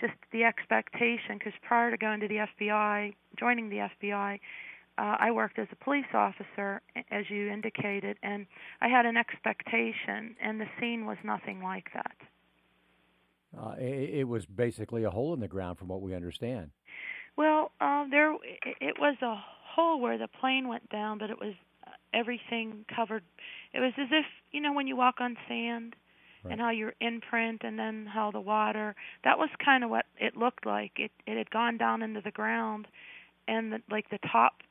just 0.00 0.14
the 0.32 0.44
expectation, 0.44 1.38
because 1.38 1.52
prior 1.62 1.90
to 1.90 1.96
going 1.96 2.20
to 2.20 2.28
the 2.28 2.46
FBI, 2.60 3.14
joining 3.38 3.68
the 3.68 3.88
FBI, 4.02 4.38
uh, 4.96 5.16
I 5.18 5.30
worked 5.32 5.58
as 5.58 5.66
a 5.72 5.84
police 5.84 6.06
officer, 6.14 6.80
as 7.10 7.24
you 7.28 7.50
indicated, 7.50 8.16
and 8.22 8.46
I 8.80 8.88
had 8.88 9.06
an 9.06 9.16
expectation, 9.16 10.36
and 10.40 10.60
the 10.60 10.66
scene 10.78 11.06
was 11.06 11.16
nothing 11.24 11.62
like 11.62 11.88
that. 11.94 12.16
Uh, 13.58 13.74
it, 13.78 14.20
it 14.20 14.24
was 14.28 14.46
basically 14.46 15.04
a 15.04 15.10
hole 15.10 15.34
in 15.34 15.40
the 15.40 15.48
ground, 15.48 15.78
from 15.78 15.88
what 15.88 16.00
we 16.00 16.14
understand. 16.14 16.70
Well, 17.36 17.72
uh, 17.80 18.04
there 18.10 18.32
it 18.80 18.98
was 19.00 19.16
a 19.22 19.34
hole 19.74 20.00
where 20.00 20.18
the 20.18 20.28
plane 20.28 20.68
went 20.68 20.88
down, 20.88 21.18
but 21.18 21.30
it 21.30 21.40
was 21.40 21.54
everything 22.14 22.84
covered. 22.94 23.24
It 23.72 23.80
was 23.80 23.92
as 23.98 24.08
if 24.10 24.26
you 24.52 24.60
know 24.60 24.72
when 24.72 24.86
you 24.86 24.96
walk 24.96 25.16
on 25.20 25.36
sand, 25.48 25.96
and 26.50 26.60
how 26.60 26.70
your 26.70 26.92
imprint, 27.00 27.62
and 27.64 27.78
then 27.78 28.06
how 28.06 28.30
the 28.30 28.40
water. 28.40 28.94
That 29.24 29.38
was 29.38 29.48
kind 29.64 29.82
of 29.82 29.90
what 29.90 30.06
it 30.18 30.36
looked 30.36 30.66
like. 30.66 30.92
It 30.96 31.10
it 31.26 31.36
had 31.38 31.50
gone 31.50 31.78
down 31.78 32.02
into 32.02 32.20
the 32.20 32.30
ground, 32.30 32.86
and 33.48 33.72
the, 33.72 33.78
like 33.90 34.10
the 34.10 34.18
top 34.30 34.62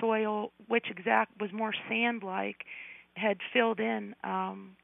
soil, 0.00 0.52
which 0.68 0.86
exact 0.90 1.40
was 1.40 1.50
more 1.52 1.72
sand-like, 1.88 2.64
had 3.14 3.38
filled 3.52 3.80
in. 3.80 4.14
Um, 4.24 4.76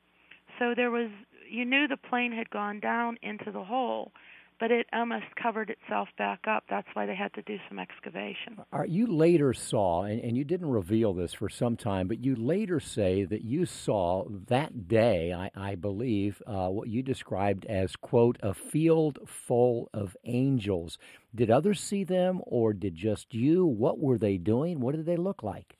so 0.58 0.74
there 0.74 0.90
was 0.90 1.10
you 1.48 1.64
knew 1.64 1.88
the 1.88 1.96
plane 1.96 2.32
had 2.32 2.48
gone 2.50 2.80
down 2.80 3.18
into 3.22 3.50
the 3.50 3.64
hole, 3.64 4.12
but 4.60 4.70
it 4.70 4.86
almost 4.92 5.24
covered 5.42 5.70
itself 5.70 6.08
back 6.18 6.40
up. 6.46 6.64
That's 6.68 6.86
why 6.92 7.06
they 7.06 7.16
had 7.16 7.32
to 7.34 7.42
do 7.42 7.56
some 7.68 7.78
excavation. 7.78 8.58
Are, 8.72 8.84
you 8.84 9.06
later 9.06 9.54
saw, 9.54 10.04
and, 10.04 10.20
and 10.20 10.36
you 10.36 10.44
didn't 10.44 10.68
reveal 10.68 11.14
this 11.14 11.32
for 11.32 11.48
some 11.48 11.76
time, 11.76 12.06
but 12.06 12.22
you 12.22 12.36
later 12.36 12.78
say 12.78 13.24
that 13.24 13.42
you 13.42 13.64
saw 13.64 14.26
that 14.48 14.86
day, 14.86 15.32
I, 15.32 15.50
I 15.56 15.74
believe, 15.76 16.42
uh, 16.46 16.68
what 16.68 16.88
you 16.88 17.02
described 17.02 17.64
as, 17.66 17.96
quote, 17.96 18.36
a 18.42 18.52
field 18.52 19.18
full 19.26 19.88
of 19.94 20.14
angels. 20.24 20.98
Did 21.34 21.50
others 21.50 21.80
see 21.80 22.04
them, 22.04 22.42
or 22.46 22.74
did 22.74 22.94
just 22.94 23.32
you? 23.32 23.64
What 23.64 23.98
were 23.98 24.18
they 24.18 24.36
doing? 24.36 24.80
What 24.80 24.94
did 24.94 25.06
they 25.06 25.16
look 25.16 25.42
like? 25.42 25.76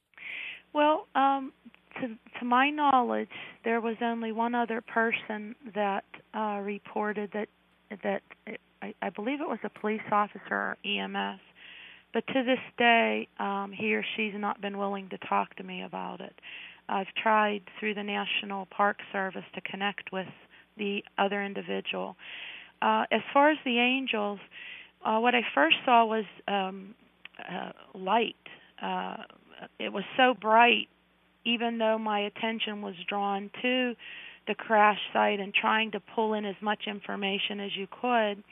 Well, 0.73 1.07
um, 1.15 1.53
to 2.01 2.17
to 2.39 2.45
my 2.45 2.71
knowledge, 2.71 3.29
there 3.65 3.81
was 3.81 3.97
only 4.01 4.33
one 4.33 4.55
other 4.55 4.81
person 4.81 5.55
that 5.75 6.05
uh, 6.33 6.61
reported 6.63 7.31
that 7.33 7.49
that 8.03 8.23
I, 8.83 8.95
I 9.03 9.11
believe 9.11 9.41
it 9.41 9.49
was 9.49 9.59
a 9.65 9.81
police 9.81 10.01
officer 10.11 10.41
or 10.51 10.77
EMS. 10.85 11.41
But 12.13 12.27
to 12.29 12.43
this 12.43 12.59
day, 12.77 13.29
um, 13.39 13.73
he 13.77 13.95
or 13.95 14.05
she's 14.17 14.33
not 14.35 14.61
been 14.61 14.79
willing 14.79 15.09
to 15.11 15.19
talk 15.29 15.55
to 15.57 15.63
me 15.63 15.83
about 15.83 16.21
it. 16.21 16.35
I've 16.89 17.13
tried 17.23 17.63
through 17.79 17.95
the 17.95 18.03
National 18.03 18.67
Park 18.67 18.99
Service 19.13 19.45
to 19.55 19.61
connect 19.61 20.11
with 20.13 20.27
the 20.77 21.05
other 21.19 21.43
individual. 21.43 22.17
Uh, 22.83 23.05
as 23.13 23.21
far 23.33 23.51
as 23.51 23.59
the 23.65 23.79
angels, 23.79 24.41
uh, 25.05 25.19
what 25.19 25.35
I 25.35 25.43
first 25.55 25.77
saw 25.85 26.05
was 26.05 26.25
um, 26.49 26.95
uh, 27.39 27.73
light. 27.95 28.35
Uh, 28.83 29.19
it 29.79 29.93
was 29.93 30.05
so 30.17 30.35
bright 30.35 30.89
even 31.45 31.79
though 31.79 31.99
my 31.99 32.21
attention 32.21 32.83
was 32.83 32.95
drawn 33.09 33.51
to 33.63 33.95
the 34.51 34.55
crash 34.57 34.99
site 35.13 35.39
and 35.39 35.55
trying 35.55 35.93
to 35.93 36.01
pull 36.01 36.35
in 36.35 36.45
as 36.45 36.57
much 36.61 36.81
information 36.89 37.61
as 37.61 37.71
you 37.77 37.87
could 37.87 38.43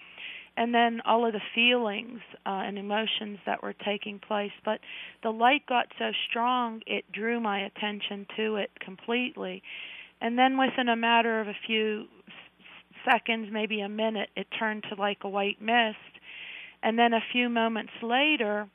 and 0.58 0.74
then 0.74 1.00
all 1.06 1.24
of 1.24 1.32
the 1.32 1.40
feelings 1.54 2.18
uh, 2.44 2.62
and 2.66 2.78
emotions 2.78 3.38
that 3.46 3.62
were 3.62 3.74
taking 3.84 4.18
place. 4.18 4.50
But 4.64 4.80
the 5.22 5.30
light 5.30 5.64
got 5.66 5.86
so 6.00 6.10
strong 6.28 6.82
it 6.84 7.04
drew 7.12 7.38
my 7.38 7.60
attention 7.60 8.26
to 8.36 8.56
it 8.56 8.70
completely. 8.84 9.62
And 10.20 10.36
then 10.36 10.58
within 10.58 10.88
a 10.88 10.96
matter 10.96 11.40
of 11.40 11.46
a 11.46 11.56
few 11.64 12.06
seconds 13.08 13.48
maybe 13.52 13.80
a 13.80 13.88
minute 13.88 14.30
it 14.36 14.48
turned 14.58 14.84
to 14.90 15.00
like 15.00 15.18
a 15.22 15.28
white 15.28 15.62
mist. 15.62 15.96
And 16.82 16.98
then 16.98 17.12
a 17.12 17.22
few 17.32 17.48
moments 17.48 17.92
later 18.02 18.68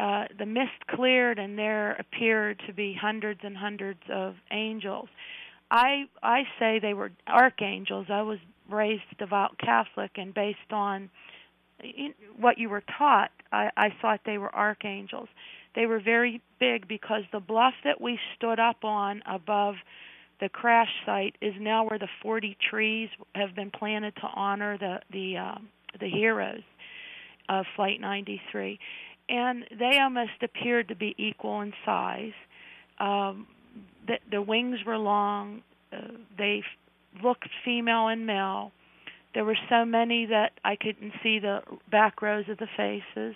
uh, 0.00 0.24
the 0.36 0.46
mist 0.46 0.88
cleared 0.90 1.38
and 1.38 1.56
there 1.56 1.92
appeared 1.92 2.60
to 2.66 2.72
be 2.72 2.96
hundreds 3.00 3.40
and 3.44 3.56
hundreds 3.56 4.00
of 4.12 4.34
angels. 4.50 5.08
I 5.72 6.04
I 6.22 6.42
say 6.58 6.78
they 6.78 6.92
were 6.92 7.10
archangels. 7.26 8.06
I 8.10 8.22
was 8.22 8.38
raised 8.70 9.02
devout 9.18 9.58
Catholic, 9.58 10.12
and 10.16 10.34
based 10.34 10.70
on 10.70 11.08
what 12.38 12.58
you 12.58 12.68
were 12.68 12.84
taught, 12.98 13.30
I, 13.50 13.70
I 13.76 13.88
thought 14.00 14.20
they 14.24 14.38
were 14.38 14.54
archangels. 14.54 15.28
They 15.74 15.86
were 15.86 15.98
very 15.98 16.42
big 16.60 16.86
because 16.86 17.22
the 17.32 17.40
bluff 17.40 17.74
that 17.84 18.00
we 18.00 18.20
stood 18.36 18.60
up 18.60 18.84
on 18.84 19.22
above 19.26 19.76
the 20.40 20.48
crash 20.50 20.90
site 21.06 21.36
is 21.40 21.54
now 21.58 21.84
where 21.84 21.98
the 21.98 22.08
40 22.22 22.56
trees 22.70 23.08
have 23.34 23.56
been 23.56 23.70
planted 23.70 24.14
to 24.16 24.26
honor 24.26 24.76
the 24.76 25.00
the 25.10 25.38
uh, 25.38 25.58
the 25.98 26.08
heroes 26.08 26.62
of 27.48 27.64
Flight 27.76 28.00
93 28.00 28.78
and 29.28 29.64
they 29.78 29.98
almost 29.98 30.42
appeared 30.42 30.88
to 30.88 30.94
be 30.94 31.14
equal 31.18 31.60
in 31.62 31.72
size. 31.84 32.32
Um, 32.98 33.46
the, 34.06 34.18
the 34.30 34.42
wings 34.42 34.78
were 34.86 34.98
long. 34.98 35.62
Uh, 35.92 36.12
they 36.36 36.62
looked 37.22 37.48
female 37.64 38.08
and 38.08 38.26
male. 38.26 38.72
There 39.34 39.44
were 39.44 39.58
so 39.68 39.84
many 39.84 40.26
that 40.26 40.52
I 40.64 40.76
couldn't 40.76 41.12
see 41.22 41.38
the 41.38 41.60
back 41.90 42.20
rows 42.20 42.44
of 42.48 42.58
the 42.58 42.68
faces. 42.76 43.34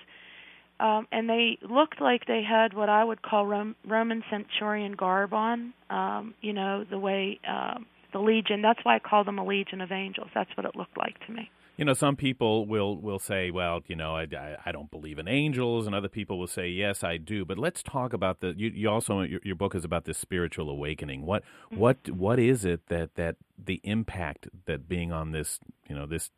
Um, 0.78 1.08
and 1.10 1.28
they 1.28 1.58
looked 1.62 2.02
like 2.02 2.26
they 2.26 2.42
had 2.42 2.74
what 2.74 2.90
I 2.90 3.02
would 3.02 3.22
call 3.22 3.46
Rom- 3.46 3.76
Roman 3.86 4.22
centurion 4.30 4.92
garb 4.92 5.32
on. 5.32 5.72
Um, 5.88 6.34
you 6.42 6.52
know, 6.52 6.84
the 6.88 6.98
way 6.98 7.40
uh, 7.48 7.78
the 8.12 8.18
legion. 8.18 8.60
That's 8.60 8.80
why 8.82 8.96
I 8.96 8.98
call 8.98 9.24
them 9.24 9.38
a 9.38 9.44
legion 9.44 9.80
of 9.80 9.90
angels. 9.90 10.28
That's 10.34 10.50
what 10.54 10.66
it 10.66 10.76
looked 10.76 10.98
like 10.98 11.18
to 11.26 11.32
me 11.32 11.50
you 11.76 11.84
know, 11.84 11.92
some 11.92 12.16
people 12.16 12.66
will 12.66 12.96
will 12.96 13.18
say, 13.18 13.50
well, 13.50 13.80
you 13.86 13.96
know, 13.96 14.16
I, 14.16 14.22
I, 14.22 14.56
I, 14.66 14.72
don't 14.72 14.90
believe 14.90 15.18
in 15.18 15.28
angels, 15.28 15.86
and 15.86 15.94
other 15.94 16.08
people 16.08 16.38
will 16.38 16.46
say, 16.46 16.68
yes, 16.68 17.04
I 17.04 17.18
do. 17.18 17.44
But 17.44 17.58
let's 17.58 17.82
talk 17.82 18.12
about 18.12 18.40
the. 18.40 18.54
You, 18.56 18.70
you 18.74 18.88
also 18.88 19.20
your, 19.20 19.40
your, 19.44 19.56
book 19.56 19.74
is 19.74 19.84
about 19.84 20.06
this 20.06 20.16
spiritual 20.16 20.70
awakening. 20.70 21.26
What 21.26 21.42
mm-hmm. 21.42 21.78
what 21.78 22.10
what 22.10 22.38
is 22.38 22.64
it 22.64 22.86
that 22.88 23.14
that 23.16 23.36
the 23.62 23.80
impact 23.84 24.48
that 24.64 24.88
being 24.88 25.12
on 25.12 25.32
this 25.32 25.60
you 25.88 25.94
know 25.94 26.06
this 26.06 26.30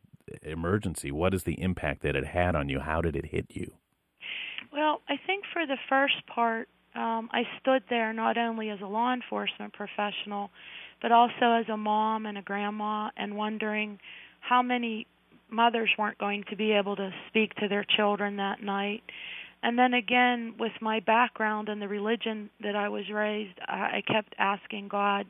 emergency? 0.43 1.11
What 1.11 1.33
is 1.33 1.43
the 1.43 1.61
impact 1.61 2.01
that 2.01 2.15
it 2.15 2.25
had 2.25 2.55
on 2.55 2.67
you? 2.67 2.79
How 2.79 3.01
did 3.01 3.15
it 3.15 3.27
hit 3.27 3.45
you? 3.49 3.73
Well, 4.73 5.01
I 5.07 5.15
think 5.25 5.45
for 5.53 5.65
the 5.65 5.77
first 5.87 6.15
part, 6.27 6.67
um, 6.95 7.29
I 7.31 7.43
stood 7.59 7.83
there 7.89 8.11
not 8.11 8.37
only 8.37 8.69
as 8.69 8.79
a 8.81 8.87
law 8.87 9.13
enforcement 9.13 9.73
professional, 9.73 10.51
but 11.01 11.13
also 11.13 11.53
as 11.59 11.69
a 11.69 11.77
mom 11.77 12.25
and 12.25 12.37
a 12.37 12.41
grandma, 12.41 13.09
and 13.15 13.37
wondering 13.37 13.99
how 14.41 14.61
many 14.61 15.07
mothers 15.51 15.89
weren't 15.97 16.17
going 16.17 16.43
to 16.49 16.55
be 16.55 16.71
able 16.71 16.95
to 16.95 17.11
speak 17.27 17.55
to 17.55 17.67
their 17.67 17.85
children 17.97 18.37
that 18.37 18.61
night. 18.61 19.03
And 19.61 19.77
then 19.77 19.93
again, 19.93 20.55
with 20.57 20.71
my 20.81 21.01
background 21.01 21.67
and 21.69 21.81
the 21.81 21.87
religion 21.87 22.49
that 22.61 22.75
I 22.75 22.89
was 22.89 23.09
raised, 23.11 23.59
I, 23.61 24.01
kept 24.07 24.33
asking 24.37 24.87
God, 24.87 25.25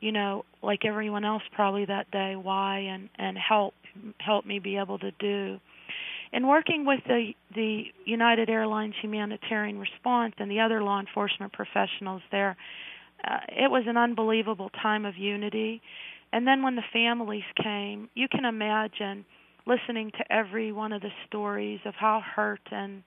you 0.00 0.12
know, 0.12 0.44
like 0.62 0.84
everyone 0.84 1.24
else 1.24 1.42
probably 1.52 1.84
that 1.86 2.10
day, 2.10 2.36
why 2.36 2.78
and 2.78 3.08
and 3.18 3.36
help 3.36 3.74
help 4.18 4.46
me 4.46 4.58
be 4.60 4.76
able 4.76 4.98
to 4.98 5.10
do. 5.18 5.58
In 6.32 6.46
working 6.46 6.86
with 6.86 7.00
the 7.06 7.32
the 7.54 7.84
United 8.04 8.48
Airlines 8.48 8.94
humanitarian 9.00 9.78
response 9.78 10.34
and 10.38 10.50
the 10.50 10.60
other 10.60 10.82
law 10.82 11.00
enforcement 11.00 11.52
professionals 11.52 12.22
there, 12.30 12.56
uh, 13.26 13.38
it 13.48 13.70
was 13.70 13.84
an 13.88 13.96
unbelievable 13.96 14.70
time 14.70 15.04
of 15.04 15.16
unity. 15.16 15.82
And 16.32 16.46
then 16.46 16.62
when 16.62 16.76
the 16.76 16.82
families 16.92 17.44
came, 17.60 18.08
you 18.14 18.28
can 18.28 18.44
imagine 18.44 19.24
listening 19.66 20.10
to 20.12 20.32
every 20.32 20.72
one 20.72 20.92
of 20.92 21.02
the 21.02 21.12
stories 21.26 21.80
of 21.84 21.94
how 21.94 22.20
hurt 22.20 22.60
and 22.70 23.02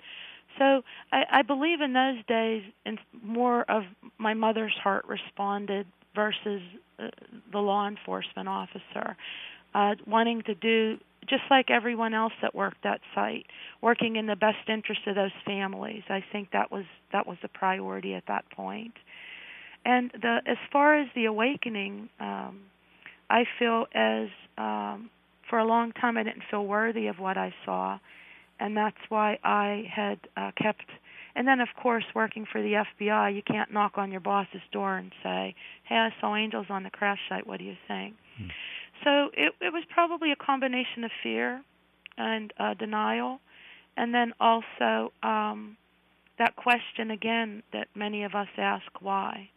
so 0.57 0.81
I, 1.11 1.23
I 1.31 1.41
believe 1.43 1.81
in 1.81 1.93
those 1.93 2.17
days 2.27 2.63
and 2.85 2.99
more 3.23 3.63
of 3.69 3.83
my 4.17 4.33
mother's 4.33 4.73
heart 4.83 5.05
responded 5.07 5.85
versus 6.15 6.61
uh, 6.99 7.09
the 7.51 7.59
law 7.59 7.87
enforcement 7.87 8.49
officer 8.49 9.15
uh, 9.75 9.95
wanting 10.05 10.41
to 10.43 10.55
do 10.55 10.97
just 11.27 11.43
like 11.49 11.69
everyone 11.69 12.13
else 12.13 12.33
that 12.41 12.55
worked 12.55 12.83
that 12.83 13.01
site 13.13 13.45
working 13.81 14.15
in 14.15 14.27
the 14.27 14.35
best 14.35 14.69
interest 14.69 15.01
of 15.07 15.15
those 15.15 15.31
families. 15.45 16.03
I 16.09 16.23
think 16.31 16.51
that 16.51 16.71
was 16.71 16.85
that 17.11 17.27
was 17.27 17.37
the 17.41 17.49
priority 17.49 18.13
at 18.13 18.23
that 18.27 18.49
point. 18.49 18.93
And 19.85 20.11
the 20.11 20.39
as 20.45 20.57
far 20.71 20.97
as 20.99 21.07
the 21.15 21.25
awakening 21.25 22.09
um 22.19 22.61
i 23.29 23.43
feel 23.59 23.85
as 23.93 24.29
um 24.57 25.09
for 25.49 25.59
a 25.59 25.65
long 25.65 25.91
time 25.93 26.17
I 26.17 26.23
didn't 26.23 26.43
feel 26.49 26.65
worthy 26.65 27.07
of 27.07 27.19
what 27.19 27.37
I 27.37 27.53
saw, 27.65 27.99
and 28.59 28.75
that's 28.75 28.97
why 29.09 29.37
I 29.43 29.89
had 29.93 30.19
uh, 30.35 30.51
kept. 30.61 30.85
And 31.35 31.47
then, 31.47 31.59
of 31.59 31.69
course, 31.81 32.03
working 32.15 32.47
for 32.51 32.61
the 32.61 32.83
FBI, 32.99 33.35
you 33.35 33.43
can't 33.43 33.71
knock 33.71 33.93
on 33.97 34.11
your 34.11 34.21
boss's 34.21 34.61
door 34.71 34.97
and 34.97 35.11
say, 35.21 35.55
"Hey, 35.83 35.95
I 35.95 36.09
saw 36.19 36.35
angels 36.35 36.67
on 36.69 36.83
the 36.83 36.89
crash 36.89 37.19
site. 37.29 37.45
What 37.45 37.59
do 37.59 37.65
you 37.65 37.77
think?" 37.87 38.15
Hmm. 38.37 38.47
So 39.03 39.29
it 39.33 39.53
it 39.61 39.73
was 39.73 39.83
probably 39.93 40.31
a 40.31 40.35
combination 40.35 41.03
of 41.03 41.11
fear 41.21 41.61
and 42.17 42.51
uh, 42.59 42.73
denial, 42.73 43.39
and 43.95 44.13
then 44.13 44.33
also 44.39 45.11
um, 45.21 45.77
that 46.39 46.55
question 46.55 47.11
again 47.11 47.63
that 47.73 47.87
many 47.95 48.23
of 48.23 48.33
us 48.33 48.47
ask, 48.57 49.01
"Why?" 49.01 49.49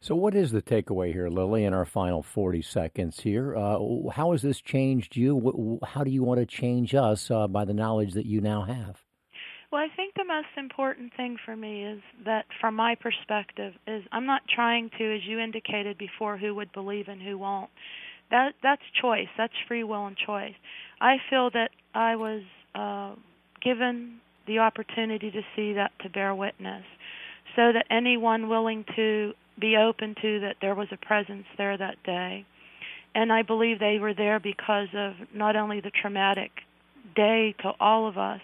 So, 0.00 0.14
what 0.14 0.34
is 0.34 0.52
the 0.52 0.62
takeaway 0.62 1.12
here, 1.12 1.28
Lily, 1.28 1.64
in 1.64 1.72
our 1.72 1.86
final 1.86 2.22
40 2.22 2.62
seconds 2.62 3.20
here? 3.20 3.56
Uh, 3.56 3.78
how 4.12 4.32
has 4.32 4.42
this 4.42 4.60
changed 4.60 5.16
you? 5.16 5.80
How 5.84 6.04
do 6.04 6.10
you 6.10 6.22
want 6.22 6.38
to 6.40 6.46
change 6.46 6.94
us 6.94 7.30
uh, 7.30 7.46
by 7.48 7.64
the 7.64 7.72
knowledge 7.72 8.12
that 8.12 8.26
you 8.26 8.40
now 8.40 8.62
have? 8.62 9.02
Well, 9.72 9.80
I 9.80 9.94
think 9.96 10.14
the 10.14 10.24
most 10.24 10.48
important 10.56 11.12
thing 11.16 11.38
for 11.44 11.56
me 11.56 11.84
is 11.84 12.00
that, 12.24 12.44
from 12.60 12.76
my 12.76 12.94
perspective, 12.94 13.74
is 13.86 14.04
I'm 14.12 14.26
not 14.26 14.42
trying 14.54 14.90
to, 14.98 15.14
as 15.14 15.22
you 15.26 15.38
indicated 15.40 15.98
before, 15.98 16.36
who 16.36 16.54
would 16.54 16.72
believe 16.72 17.08
and 17.08 17.20
who 17.20 17.38
won't. 17.38 17.70
That 18.30 18.52
that's 18.62 18.82
choice. 19.00 19.28
That's 19.36 19.52
free 19.66 19.82
will 19.82 20.06
and 20.06 20.16
choice. 20.16 20.54
I 21.00 21.16
feel 21.30 21.50
that 21.50 21.70
I 21.94 22.16
was 22.16 22.42
uh, 22.74 23.14
given 23.62 24.20
the 24.46 24.58
opportunity 24.58 25.30
to 25.30 25.42
see 25.56 25.72
that, 25.72 25.92
to 26.02 26.10
bear 26.10 26.34
witness, 26.34 26.84
so 27.56 27.72
that 27.72 27.86
anyone 27.90 28.48
willing 28.48 28.84
to 28.94 29.32
be 29.58 29.76
open 29.76 30.14
to 30.20 30.40
that 30.40 30.56
there 30.60 30.74
was 30.74 30.88
a 30.92 30.96
presence 30.96 31.46
there 31.56 31.76
that 31.76 31.96
day. 32.04 32.44
And 33.14 33.32
I 33.32 33.42
believe 33.42 33.78
they 33.78 33.98
were 33.98 34.14
there 34.14 34.38
because 34.38 34.88
of 34.94 35.14
not 35.34 35.56
only 35.56 35.80
the 35.80 35.90
traumatic 35.90 36.50
day 37.14 37.54
to 37.62 37.72
all 37.80 38.06
of 38.08 38.18
us, 38.18 38.40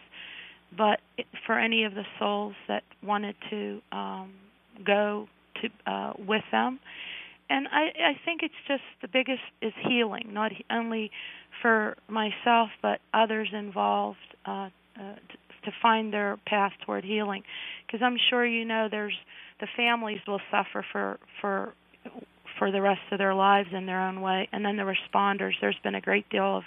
but 0.76 1.00
for 1.46 1.58
any 1.58 1.84
of 1.84 1.94
the 1.94 2.04
souls 2.18 2.54
that 2.68 2.82
wanted 3.02 3.34
to 3.50 3.82
um, 3.92 4.32
go 4.84 5.28
to 5.60 5.90
uh, 5.90 6.12
with 6.18 6.44
them. 6.50 6.80
And 7.50 7.68
I, 7.68 8.12
I 8.12 8.12
think 8.24 8.40
it's 8.42 8.54
just 8.66 8.82
the 9.02 9.08
biggest 9.08 9.42
is 9.60 9.74
healing, 9.86 10.32
not 10.32 10.52
only 10.70 11.10
for 11.60 11.96
myself 12.08 12.70
but 12.80 13.00
others 13.12 13.48
involved 13.52 14.16
uh, 14.46 14.70
uh, 14.98 15.16
to 15.64 15.70
find 15.82 16.12
their 16.12 16.38
path 16.46 16.72
toward 16.86 17.04
healing. 17.04 17.42
Because 17.86 18.00
I'm 18.02 18.16
sure 18.30 18.46
you 18.46 18.64
know 18.64 18.88
there's 18.90 19.16
the 19.62 19.68
families 19.76 20.18
will 20.26 20.40
suffer 20.50 20.84
for 20.92 21.18
for 21.40 21.72
for 22.58 22.70
the 22.70 22.82
rest 22.82 23.00
of 23.12 23.18
their 23.18 23.34
lives 23.34 23.68
in 23.72 23.86
their 23.86 24.00
own 24.00 24.20
way, 24.20 24.48
and 24.52 24.64
then 24.64 24.76
the 24.76 24.82
responders. 24.82 25.52
There's 25.60 25.78
been 25.82 25.94
a 25.94 26.00
great 26.00 26.28
deal 26.28 26.58
of 26.58 26.64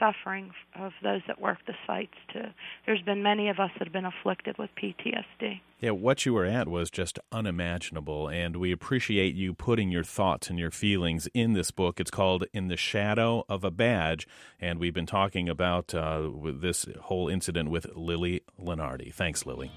suffering 0.00 0.50
of 0.74 0.90
those 1.04 1.20
that 1.28 1.40
work 1.40 1.58
the 1.68 1.74
sites 1.86 2.16
too. 2.32 2.46
There's 2.84 3.00
been 3.02 3.22
many 3.22 3.48
of 3.48 3.60
us 3.60 3.70
that 3.78 3.86
have 3.86 3.92
been 3.92 4.04
afflicted 4.04 4.58
with 4.58 4.68
PTSD. 4.74 5.60
Yeah, 5.78 5.92
what 5.92 6.26
you 6.26 6.34
were 6.34 6.44
at 6.44 6.66
was 6.66 6.90
just 6.90 7.20
unimaginable, 7.30 8.28
and 8.28 8.56
we 8.56 8.72
appreciate 8.72 9.36
you 9.36 9.54
putting 9.54 9.92
your 9.92 10.02
thoughts 10.02 10.50
and 10.50 10.58
your 10.58 10.72
feelings 10.72 11.28
in 11.34 11.52
this 11.52 11.70
book. 11.70 12.00
It's 12.00 12.10
called 12.10 12.44
In 12.52 12.66
the 12.66 12.76
Shadow 12.76 13.44
of 13.48 13.62
a 13.62 13.70
Badge, 13.70 14.26
and 14.60 14.80
we've 14.80 14.94
been 14.94 15.06
talking 15.06 15.48
about 15.48 15.94
uh, 15.94 16.28
this 16.42 16.86
whole 17.02 17.28
incident 17.28 17.70
with 17.70 17.86
Lily 17.94 18.42
Leonardi. 18.60 19.14
Thanks, 19.14 19.46
Lily. 19.46 19.70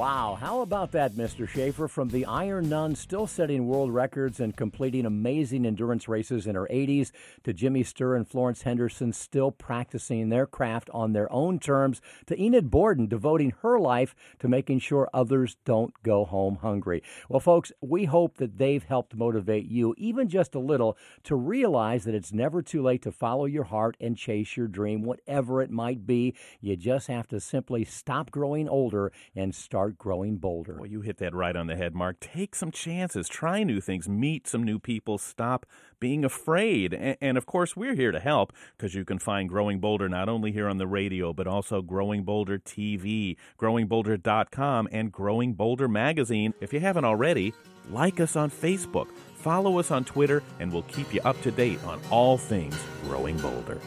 Wow, 0.00 0.38
how 0.40 0.62
about 0.62 0.92
that, 0.92 1.12
Mr. 1.12 1.46
Schaefer? 1.46 1.86
From 1.86 2.08
the 2.08 2.24
Iron 2.24 2.70
Nun, 2.70 2.94
still 2.94 3.26
setting 3.26 3.66
world 3.66 3.92
records 3.92 4.40
and 4.40 4.56
completing 4.56 5.04
amazing 5.04 5.66
endurance 5.66 6.08
races 6.08 6.46
in 6.46 6.54
her 6.54 6.66
80s, 6.70 7.10
to 7.44 7.52
Jimmy 7.52 7.84
Sturr 7.84 8.16
and 8.16 8.26
Florence 8.26 8.62
Henderson 8.62 9.12
still 9.12 9.50
practicing 9.50 10.30
their 10.30 10.46
craft 10.46 10.88
on 10.94 11.12
their 11.12 11.30
own 11.30 11.58
terms, 11.58 12.00
to 12.24 12.42
Enid 12.42 12.70
Borden 12.70 13.08
devoting 13.08 13.52
her 13.60 13.78
life 13.78 14.14
to 14.38 14.48
making 14.48 14.78
sure 14.78 15.10
others 15.12 15.58
don't 15.66 15.92
go 16.02 16.24
home 16.24 16.56
hungry. 16.62 17.02
Well, 17.28 17.40
folks, 17.40 17.70
we 17.82 18.06
hope 18.06 18.38
that 18.38 18.56
they've 18.56 18.82
helped 18.82 19.14
motivate 19.14 19.66
you, 19.66 19.94
even 19.98 20.30
just 20.30 20.54
a 20.54 20.60
little, 20.60 20.96
to 21.24 21.36
realize 21.36 22.04
that 22.04 22.14
it's 22.14 22.32
never 22.32 22.62
too 22.62 22.82
late 22.82 23.02
to 23.02 23.12
follow 23.12 23.44
your 23.44 23.64
heart 23.64 23.98
and 24.00 24.16
chase 24.16 24.56
your 24.56 24.66
dream, 24.66 25.02
whatever 25.02 25.60
it 25.60 25.70
might 25.70 26.06
be. 26.06 26.34
You 26.62 26.74
just 26.74 27.08
have 27.08 27.28
to 27.28 27.38
simply 27.38 27.84
stop 27.84 28.30
growing 28.30 28.66
older 28.66 29.12
and 29.36 29.54
start 29.54 29.89
growing 29.92 30.36
bolder. 30.36 30.76
Well, 30.78 30.90
you 30.90 31.00
hit 31.00 31.18
that 31.18 31.34
right 31.34 31.54
on 31.54 31.66
the 31.66 31.76
head, 31.76 31.94
Mark. 31.94 32.20
Take 32.20 32.54
some 32.54 32.70
chances, 32.70 33.28
try 33.28 33.62
new 33.62 33.80
things, 33.80 34.08
meet 34.08 34.48
some 34.48 34.62
new 34.62 34.78
people, 34.78 35.18
stop 35.18 35.66
being 35.98 36.24
afraid. 36.24 36.94
And, 36.94 37.16
and 37.20 37.38
of 37.38 37.46
course, 37.46 37.76
we're 37.76 37.94
here 37.94 38.12
to 38.12 38.20
help 38.20 38.52
because 38.76 38.94
you 38.94 39.04
can 39.04 39.18
find 39.18 39.48
Growing 39.48 39.80
Bolder 39.80 40.08
not 40.08 40.28
only 40.28 40.52
here 40.52 40.68
on 40.68 40.78
the 40.78 40.86
radio, 40.86 41.32
but 41.32 41.46
also 41.46 41.82
Growing 41.82 42.24
Bolder 42.24 42.58
TV, 42.58 43.36
growingbolder.com, 43.58 44.88
and 44.90 45.12
Growing 45.12 45.54
Bolder 45.54 45.88
magazine. 45.88 46.54
If 46.60 46.72
you 46.72 46.80
haven't 46.80 47.04
already, 47.04 47.52
like 47.90 48.20
us 48.20 48.36
on 48.36 48.50
Facebook, 48.50 49.08
follow 49.34 49.78
us 49.78 49.90
on 49.90 50.04
Twitter, 50.04 50.42
and 50.58 50.72
we'll 50.72 50.82
keep 50.82 51.12
you 51.12 51.20
up 51.24 51.40
to 51.42 51.50
date 51.50 51.82
on 51.84 52.00
all 52.10 52.38
things 52.38 52.76
Growing 53.04 53.36
Bolder. 53.38 53.80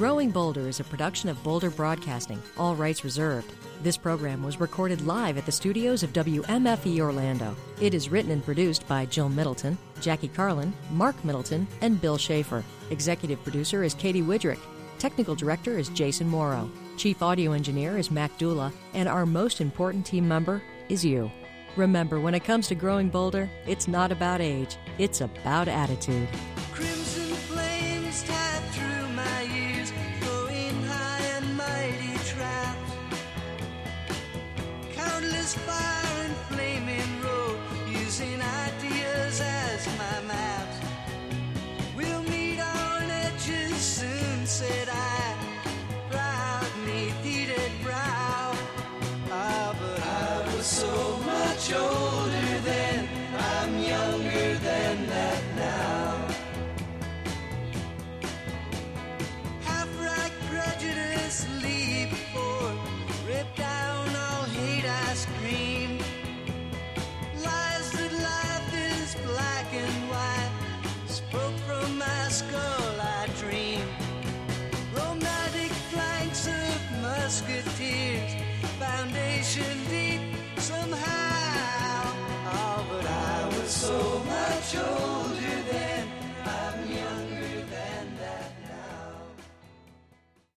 Growing 0.00 0.30
Bolder 0.30 0.66
is 0.66 0.80
a 0.80 0.84
production 0.84 1.28
of 1.28 1.42
Bolder 1.42 1.68
Broadcasting, 1.68 2.42
all 2.56 2.74
rights 2.74 3.04
reserved. 3.04 3.52
This 3.82 3.98
program 3.98 4.42
was 4.42 4.58
recorded 4.58 5.02
live 5.02 5.36
at 5.36 5.44
the 5.44 5.52
studios 5.52 6.02
of 6.02 6.14
WMFE 6.14 7.00
Orlando. 7.00 7.54
It 7.82 7.92
is 7.92 8.08
written 8.08 8.30
and 8.30 8.42
produced 8.42 8.88
by 8.88 9.04
Jill 9.04 9.28
Middleton, 9.28 9.76
Jackie 10.00 10.28
Carlin, 10.28 10.72
Mark 10.90 11.22
Middleton, 11.22 11.68
and 11.82 12.00
Bill 12.00 12.16
Schaefer. 12.16 12.64
Executive 12.88 13.42
producer 13.42 13.84
is 13.84 13.92
Katie 13.92 14.22
Widrick. 14.22 14.58
Technical 14.98 15.34
director 15.34 15.76
is 15.76 15.90
Jason 15.90 16.26
Morrow. 16.26 16.70
Chief 16.96 17.22
audio 17.22 17.52
engineer 17.52 17.98
is 17.98 18.10
Mac 18.10 18.38
Dula. 18.38 18.72
And 18.94 19.06
our 19.06 19.26
most 19.26 19.60
important 19.60 20.06
team 20.06 20.26
member 20.26 20.62
is 20.88 21.04
you. 21.04 21.30
Remember, 21.76 22.20
when 22.20 22.34
it 22.34 22.42
comes 22.42 22.68
to 22.68 22.74
growing 22.74 23.10
bolder, 23.10 23.50
it's 23.66 23.86
not 23.86 24.12
about 24.12 24.40
age, 24.40 24.78
it's 24.96 25.20
about 25.20 25.68
attitude. 25.68 26.26
Crimson 26.72 27.19